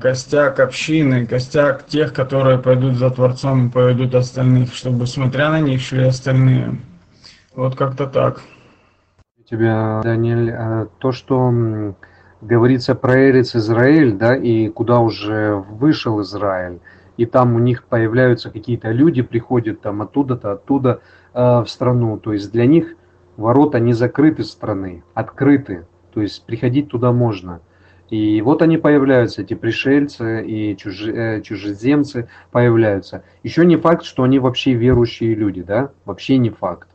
[0.00, 5.80] костяк общины, костяк тех, которые пойдут за Творцом и поведут остальных, чтобы, смотря на них,
[5.80, 6.80] шли остальные.
[7.54, 8.40] Вот как-то так.
[9.48, 11.94] тебя, Даниэль, а то, что
[12.40, 16.80] говорится про Эрец Израиль, да, и куда уже вышел Израиль,
[17.16, 21.00] и там у них появляются какие-то люди, приходят там оттуда-то, оттуда
[21.34, 22.94] э, в страну, то есть для них
[23.36, 27.60] ворота не закрыты страны, открыты, то есть приходить туда можно.
[28.10, 33.24] И вот они появляются, эти пришельцы и чужи, э, чужеземцы появляются.
[33.44, 36.88] Еще не факт, что они вообще верующие люди, да, вообще не факт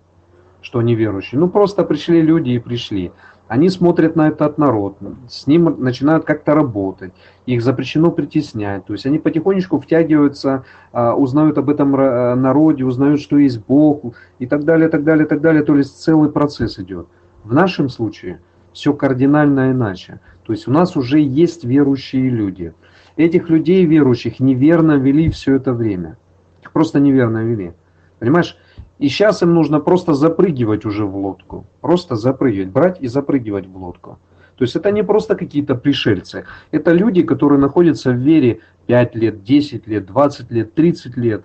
[0.66, 1.40] что они верующие.
[1.40, 3.12] Ну, просто пришли люди и пришли.
[3.48, 4.98] Они смотрят на этот народ,
[5.30, 7.14] с ним начинают как-то работать,
[7.46, 8.84] их запрещено притеснять.
[8.86, 14.48] То есть они потихонечку втягиваются, а, узнают об этом народе, узнают, что есть Бог и
[14.48, 15.62] так далее, так далее, так далее.
[15.62, 17.08] То есть целый процесс идет.
[17.44, 18.42] В нашем случае
[18.74, 20.20] все кардинально иначе.
[20.46, 22.74] То есть у нас уже есть верующие люди.
[23.18, 26.18] Этих людей верующих неверно вели все это время.
[26.62, 27.74] Их просто неверно вели.
[28.20, 28.58] Понимаешь?
[29.00, 31.66] И сейчас им нужно просто запрыгивать уже в лодку.
[31.82, 34.20] Просто запрыгивать, брать и запрыгивать в лодку.
[34.58, 36.46] То есть это не просто какие-то пришельцы.
[36.72, 41.44] Это люди, которые находятся в вере 5 лет, 10 лет, 20 лет, 30 лет.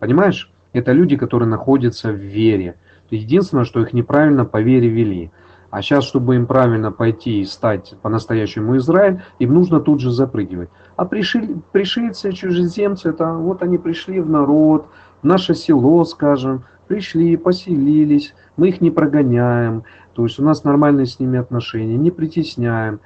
[0.00, 0.50] Понимаешь?
[0.72, 2.76] Это люди, которые находятся в вере.
[3.10, 5.30] Единственное, что их неправильно по вере вели.
[5.72, 10.68] А сейчас, чтобы им правильно пойти и стать по-настоящему Израиль, им нужно тут же запрыгивать.
[10.96, 14.86] А пришель, пришельцы, чужеземцы, это вот они пришли в народ,
[15.22, 21.06] в наше село, скажем, пришли, поселились, мы их не прогоняем, то есть у нас нормальные
[21.06, 23.00] с ними отношения, не притесняем.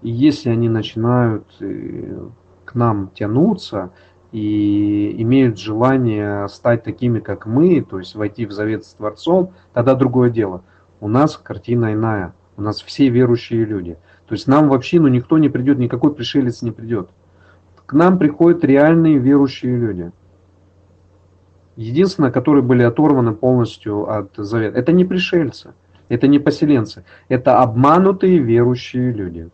[0.00, 2.28] И если они начинают э,
[2.64, 3.90] к нам тянуться
[4.32, 9.94] и имеют желание стать такими, как мы, то есть войти в завет с Творцом, тогда
[9.94, 10.62] другое дело.
[11.00, 13.96] У нас картина иная, у нас все верующие люди.
[14.26, 17.10] То есть нам в общину никто не придет, никакой пришелец не придет.
[17.86, 20.10] К нам приходят реальные верующие люди–
[21.76, 24.78] Единственное, которые были оторваны полностью от завета.
[24.78, 25.74] Это не пришельцы,
[26.08, 29.50] это не поселенцы, это обманутые верующие люди.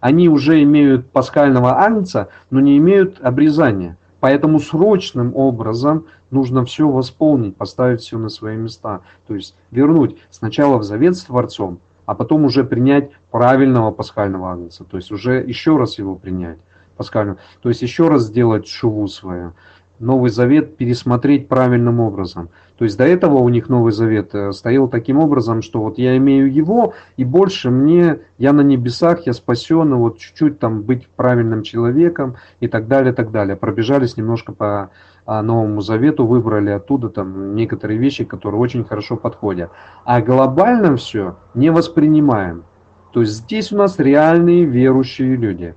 [0.00, 3.98] Они уже имеют пасхального агнца, но не имеют обрезания.
[4.20, 9.02] Поэтому срочным образом нужно все восполнить, поставить все на свои места.
[9.26, 14.84] То есть вернуть сначала в завет с Творцом, а потом уже принять правильного пасхального агнца.
[14.84, 16.58] То есть уже еще раз его принять
[16.96, 17.38] пасхального.
[17.60, 19.52] То есть еще раз сделать шуву свою.
[19.98, 22.50] Новый Завет пересмотреть правильным образом.
[22.78, 26.16] То есть до этого у них Новый Завет э, стоял таким образом, что вот я
[26.18, 31.08] имею его, и больше мне, я на небесах, я спасен, и вот чуть-чуть там быть
[31.08, 33.56] правильным человеком и так далее, так далее.
[33.56, 34.90] Пробежались немножко по
[35.24, 39.70] а, Новому Завету, выбрали оттуда там некоторые вещи, которые очень хорошо подходят.
[40.04, 42.64] А глобально все не воспринимаем.
[43.12, 45.74] То есть здесь у нас реальные верующие люди.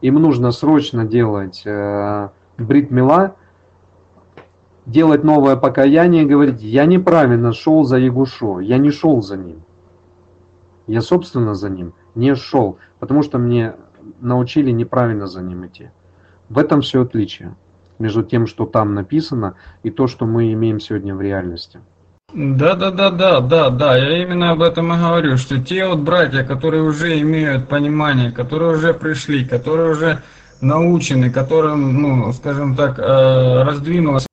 [0.00, 3.36] Им нужно срочно делать э, брит мила,
[4.86, 9.62] делать новое покаяние и говорить, я неправильно шел за Ягушо, я не шел за ним.
[10.86, 13.74] Я, собственно, за ним не шел, потому что мне
[14.20, 15.90] научили неправильно за ним идти.
[16.48, 17.54] В этом все отличие
[17.98, 19.54] между тем, что там написано,
[19.84, 21.80] и то, что мы имеем сегодня в реальности.
[22.34, 26.00] Да, да, да, да, да, да, я именно об этом и говорю, что те вот
[26.00, 30.22] братья, которые уже имеют понимание, которые уже пришли, которые уже
[30.62, 34.26] научены, которым, ну, скажем так, э, раздвинулось.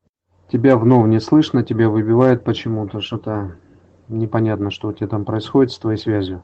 [0.52, 3.56] Тебя вновь не слышно, тебя выбивает почему-то, что-то
[4.08, 6.44] непонятно, что у тебя там происходит с твоей связью.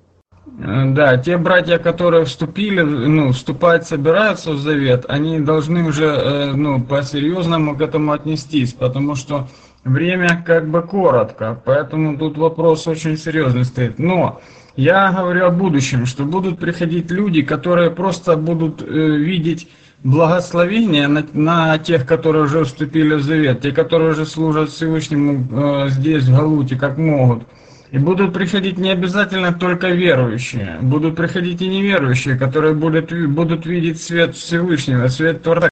[0.59, 6.51] Э, да, те братья, которые вступили, ну, вступать собираются в завет, они должны уже, э,
[6.53, 9.47] ну, по-серьезному к этому отнестись, потому что
[9.83, 13.97] время как бы коротко, поэтому тут вопрос очень серьезный стоит.
[13.97, 14.41] Но
[14.75, 19.67] я говорю о будущем, что будут приходить люди, которые просто будут э, видеть
[20.05, 25.89] благословение на, на тех, которые уже вступили в завет, те, которые уже служат Всевышнему э,
[25.89, 27.43] здесь, в Галуте, как могут.
[27.89, 34.01] И будут приходить не обязательно только верующие, будут приходить и неверующие, которые будут, будут видеть
[34.01, 35.69] свет Всевышнего, свет Творца.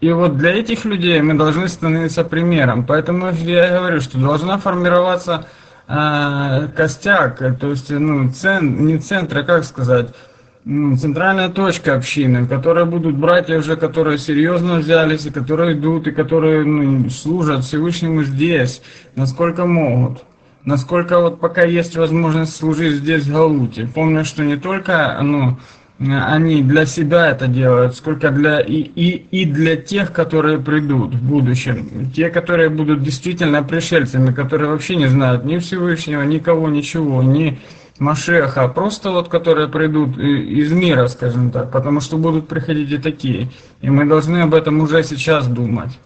[0.00, 2.84] И вот для этих людей мы должны становиться примером.
[2.84, 5.46] Поэтому я говорю, что должна формироваться
[5.88, 10.08] э, костяк, то есть ну, цен, не центр, а как сказать,
[10.64, 16.12] центральная точка общины, в которой будут братья уже, которые серьезно взялись, и которые идут, и
[16.12, 18.82] которые ну, служат Всевышнему здесь,
[19.16, 20.24] насколько могут.
[20.64, 23.88] Насколько вот пока есть возможность служить здесь в Галуте.
[23.94, 25.56] Помню, что не только ну,
[25.98, 31.22] они для себя это делают, сколько для и, и, и для тех, которые придут в
[31.22, 32.10] будущем.
[32.14, 37.58] Те, которые будут действительно пришельцами, которые вообще не знают ни Всевышнего, никого, ничего, ни
[38.00, 42.96] Машеха, а просто вот которые придут из мира, скажем так, потому что будут приходить и
[42.96, 43.50] такие.
[43.82, 45.98] И мы должны об этом уже сейчас думать.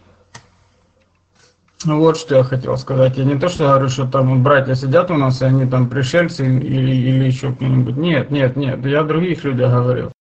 [1.85, 3.17] Ну вот что я хотел сказать.
[3.17, 6.45] Я не то, что говорю, что там братья сидят у нас, и они там пришельцы
[6.45, 7.97] или, или еще кто-нибудь.
[7.97, 8.85] Нет, нет, нет.
[8.85, 10.14] Я других людях говорил.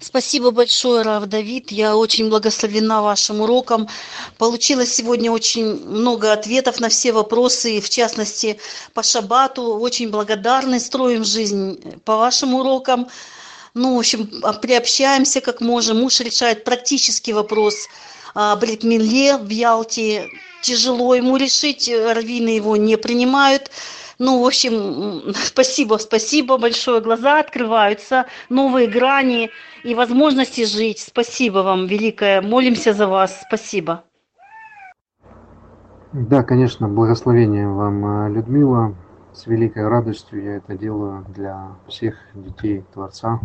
[0.00, 1.70] Спасибо большое, Рав Давид.
[1.70, 3.88] Я очень благословена вашим уроком.
[4.38, 8.58] Получилось сегодня очень много ответов на все вопросы, в частности,
[8.94, 9.62] по шабату.
[9.78, 13.08] Очень благодарны, строим жизнь по вашим урокам.
[13.74, 14.28] Ну, в общем,
[14.62, 15.98] приобщаемся как можем.
[16.00, 17.74] Муж решает практический вопрос–
[18.34, 20.28] а, Бритмилле в Ялте
[20.62, 23.70] тяжело ему решить, раввины его не принимают.
[24.20, 27.00] Ну, в общем, спасибо, спасибо большое.
[27.00, 29.50] Глаза открываются, новые грани
[29.82, 31.00] и возможности жить.
[31.00, 32.42] Спасибо вам, великое.
[32.42, 33.40] Молимся за вас.
[33.48, 34.04] Спасибо.
[36.12, 38.94] Да, конечно, благословение вам, Людмила.
[39.32, 43.40] С великой радостью я это делаю для всех детей Творца.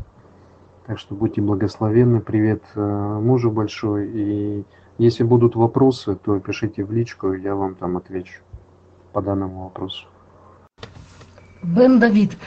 [0.87, 2.19] Так что будьте благословенны.
[2.19, 4.09] Привет мужу большой.
[4.13, 4.65] И
[4.97, 8.41] если будут вопросы, то пишите в личку, я вам там отвечу
[9.13, 10.07] по данному вопросу.
[11.65, 12.37] Бен Давид,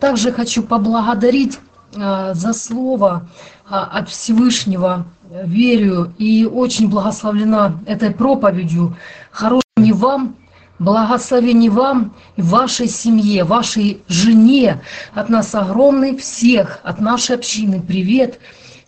[0.00, 1.58] также хочу поблагодарить
[1.92, 3.28] за слово
[3.68, 5.06] от Всевышнего.
[5.44, 8.96] Верю и очень благословлена этой проповедью.
[9.30, 10.36] Хорошего вам,
[10.78, 14.80] благословений вам вашей семье, вашей жене.
[15.14, 18.40] От нас огромный всех, от нашей общины привет.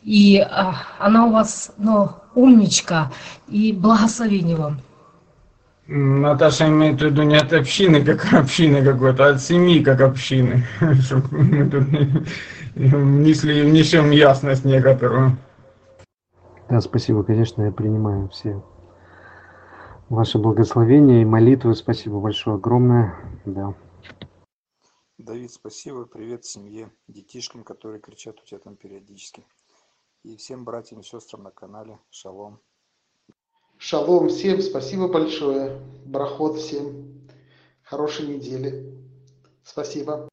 [0.02, 0.42] И
[0.98, 3.12] она у вас ну, умничка.
[3.48, 4.80] И благословений вам.
[5.92, 10.64] Наташа имеет в виду не от общины, как общины какой-то, а от семьи, как общины.
[11.02, 11.84] Чтобы мы тут
[12.74, 15.36] внесли, внесем ясность некоторую.
[16.68, 18.62] Да, спасибо, конечно, я принимаю все
[20.10, 21.74] ваши благословения и молитвы.
[21.74, 23.16] Спасибо большое, огромное.
[23.46, 23.74] Да.
[25.18, 26.04] Давид, спасибо.
[26.04, 29.46] Привет семье, детишкам, которые кричат у тебя там периодически.
[30.22, 31.98] И всем братьям и сестрам на канале.
[32.10, 32.60] Шалом.
[33.83, 35.78] Шалом всем, спасибо большое.
[36.05, 37.23] Брахот всем.
[37.83, 38.94] Хорошей недели.
[39.65, 40.28] Спасибо.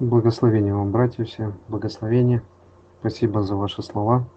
[0.00, 1.52] Благословения вам, братья все.
[1.68, 2.42] Благословения.
[2.98, 4.28] Спасибо за ваши слова.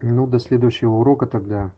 [0.00, 1.72] Ну, до следующего урока тогда.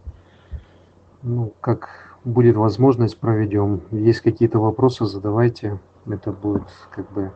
[1.22, 1.90] Ну, как
[2.24, 3.82] будет возможность, проведем.
[3.90, 5.78] Есть какие-то вопросы, задавайте.
[6.06, 7.30] Это будет как бы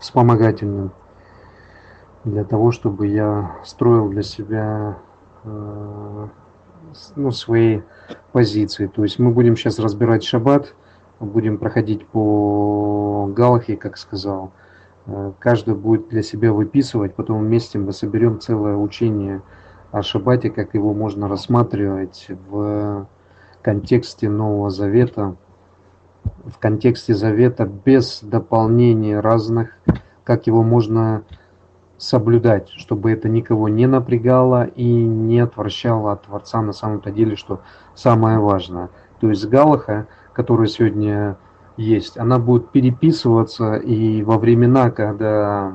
[0.00, 0.90] вспомогательным
[2.24, 4.98] для того, чтобы я строил для себя
[5.44, 6.28] э,
[7.14, 7.80] ну, свои
[8.32, 8.86] позиции.
[8.86, 10.74] То есть мы будем сейчас разбирать шаббат,
[11.20, 14.52] будем проходить по Галахе, как сказал.
[15.06, 19.42] Э, каждый будет для себя выписывать, потом вместе мы соберем целое учение
[19.92, 23.08] о шаббате, как его можно рассматривать в
[23.62, 25.36] контексте Нового Завета,
[26.44, 29.78] в контексте Завета без дополнений разных,
[30.24, 31.22] как его можно
[31.98, 37.60] соблюдать, чтобы это никого не напрягало и не отвращало от Творца на самом-то деле, что
[37.94, 38.90] самое важное.
[39.20, 41.36] То есть Галаха, которая сегодня
[41.76, 45.72] есть, она будет переписываться и во времена, когда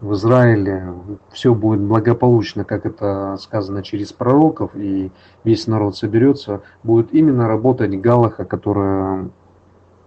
[0.00, 0.92] в Израиле
[1.30, 5.12] все будет благополучно, как это сказано через пророков, и
[5.44, 9.30] весь народ соберется, будет именно работать Галаха, которая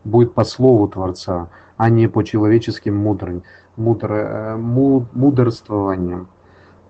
[0.03, 3.43] будет по слову Творца, а не по человеческим мудрым
[3.77, 6.27] мудро, мудрствованием.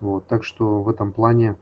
[0.00, 1.56] Вот, так что в этом плане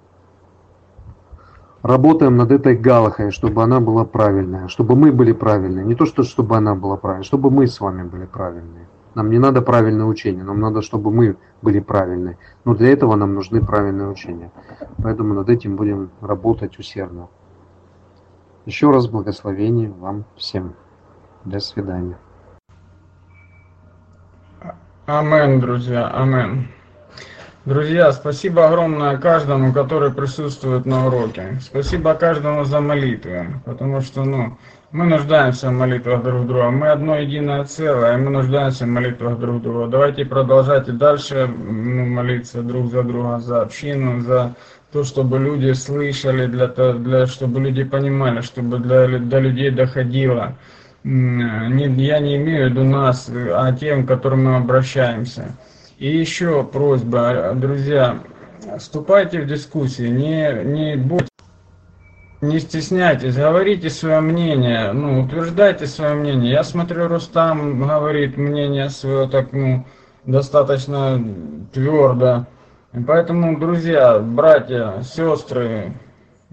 [1.82, 5.84] работаем над этой галахой, чтобы она была правильная, чтобы мы были правильные.
[5.84, 8.88] Не то, что чтобы она была правильная, чтобы мы с вами были правильные.
[9.14, 12.36] Нам не надо правильное учение, нам надо, чтобы мы были правильные.
[12.64, 14.50] Но для этого нам нужны правильные учения.
[15.02, 17.28] Поэтому над этим будем работать усердно.
[18.66, 20.74] Еще раз благословение вам всем.
[21.44, 22.16] До свидания.
[25.06, 26.68] Амен, друзья, амен.
[27.66, 31.58] Друзья, спасибо огромное каждому, который присутствует на уроке.
[31.60, 34.56] Спасибо каждому за молитвы, потому что, ну,
[34.92, 36.70] мы нуждаемся в молитвах друг друга.
[36.70, 39.88] Мы одно единое целое, и мы нуждаемся в молитвах друг друга.
[39.88, 44.54] Давайте продолжать и дальше ну, молиться друг за друга, за общину, за
[44.90, 50.54] то, чтобы люди слышали, для, для, чтобы люди понимали, чтобы для, до людей доходило
[51.04, 55.54] я не имею в виду нас, а тем, к которым мы обращаемся.
[55.98, 58.18] И еще просьба, друзья,
[58.78, 61.28] вступайте в дискуссии, не, не будьте
[62.44, 66.52] не стесняйтесь, говорите свое мнение, ну, утверждайте свое мнение.
[66.52, 69.86] Я смотрю, Рустам говорит мнение свое так, ну,
[70.26, 71.22] достаточно
[71.72, 72.46] твердо.
[73.06, 75.94] Поэтому, друзья, братья, сестры,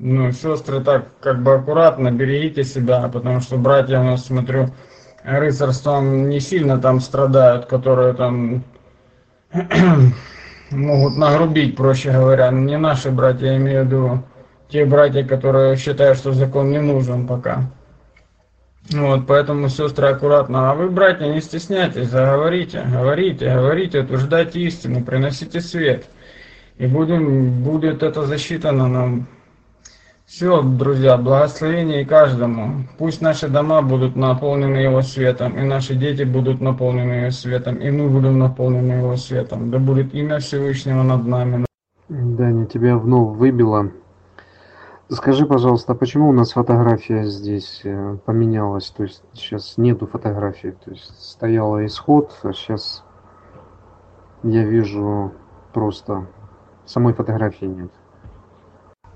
[0.03, 4.71] ну, сестры так как бы аккуратно, берегите себя, потому что братья у нас, смотрю,
[5.23, 8.63] рыцарством не сильно там страдают, которые там
[10.71, 12.49] могут нагрубить, проще говоря.
[12.49, 14.23] Не наши братья, я имею в виду
[14.69, 17.69] те братья, которые считают, что закон не нужен пока.
[18.89, 20.71] Вот, поэтому, сестры, аккуратно.
[20.71, 26.05] А вы, братья, не стесняйтесь, заговорите, говорите, говорите, утверждайте истину, приносите свет.
[26.80, 29.27] И будем, будет это засчитано нам
[30.32, 32.88] все, друзья, благословение каждому.
[32.98, 37.92] Пусть наши дома будут наполнены Его светом, и наши дети будут наполнены Его светом, и
[37.92, 39.69] мы будем наполнены Его светом.
[39.69, 41.66] Да будет имя Всевышнего над нами.
[42.08, 43.92] Даня, тебя вновь выбило.
[45.10, 48.90] Скажи, пожалуйста, почему у нас фотография здесь э, поменялась?
[48.92, 50.74] То есть сейчас нету фотографии.
[50.85, 53.03] То есть стояла исход, а сейчас
[54.43, 55.34] я вижу
[55.74, 56.26] просто
[56.85, 57.92] самой фотографии нет.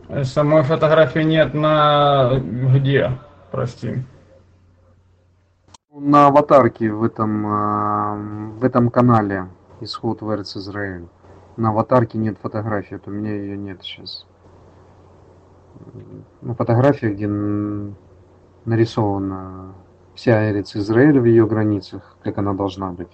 [0.08, 3.11] Э, Самой фотографии нет на где?
[3.51, 4.03] Прости.
[5.92, 8.16] На аватарке в этом, а,
[8.59, 9.48] в этом канале
[9.82, 11.08] исход в Израиль.
[11.58, 14.25] На аватарке нет фотографии, вот у меня ее нет сейчас.
[16.42, 17.27] Ну, фотография, где
[18.66, 19.74] нарисована
[20.16, 23.11] вся Эрец Израиль в ее границах, как она должна быть.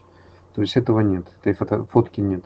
[0.55, 2.43] То есть этого нет, этой фото, фотки нет.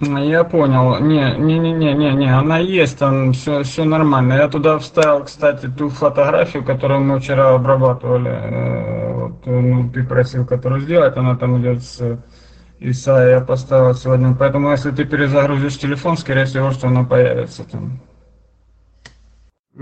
[0.00, 1.00] Я понял.
[1.00, 4.34] Не, не, не, не, не, не, она есть, там все, все нормально.
[4.34, 8.30] Я туда вставил, кстати, ту фотографию, которую мы вчера обрабатывали.
[8.30, 12.16] Э, Вот, э, ну, ты просил, которую сделать, она там идет с
[12.78, 14.36] Исаия, я поставил сегодня.
[14.38, 17.98] Поэтому, если ты перезагрузишь телефон, скорее всего, что она появится там.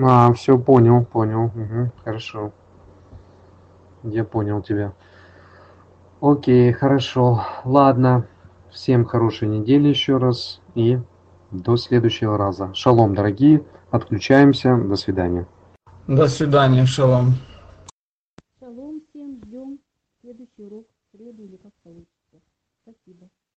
[0.02, 1.50] А, все, понял, понял.
[1.54, 2.52] Мгм, хорошо.
[4.02, 4.92] Я понял тебя.
[6.22, 7.44] Окей, хорошо.
[7.64, 8.26] Ладно.
[8.76, 10.98] Всем хорошей недели еще раз и
[11.50, 12.74] до следующего раза.
[12.74, 13.62] Шалом, дорогие.
[13.90, 14.76] Отключаемся.
[14.76, 15.46] До свидания.
[16.06, 17.36] До свидания, шалом.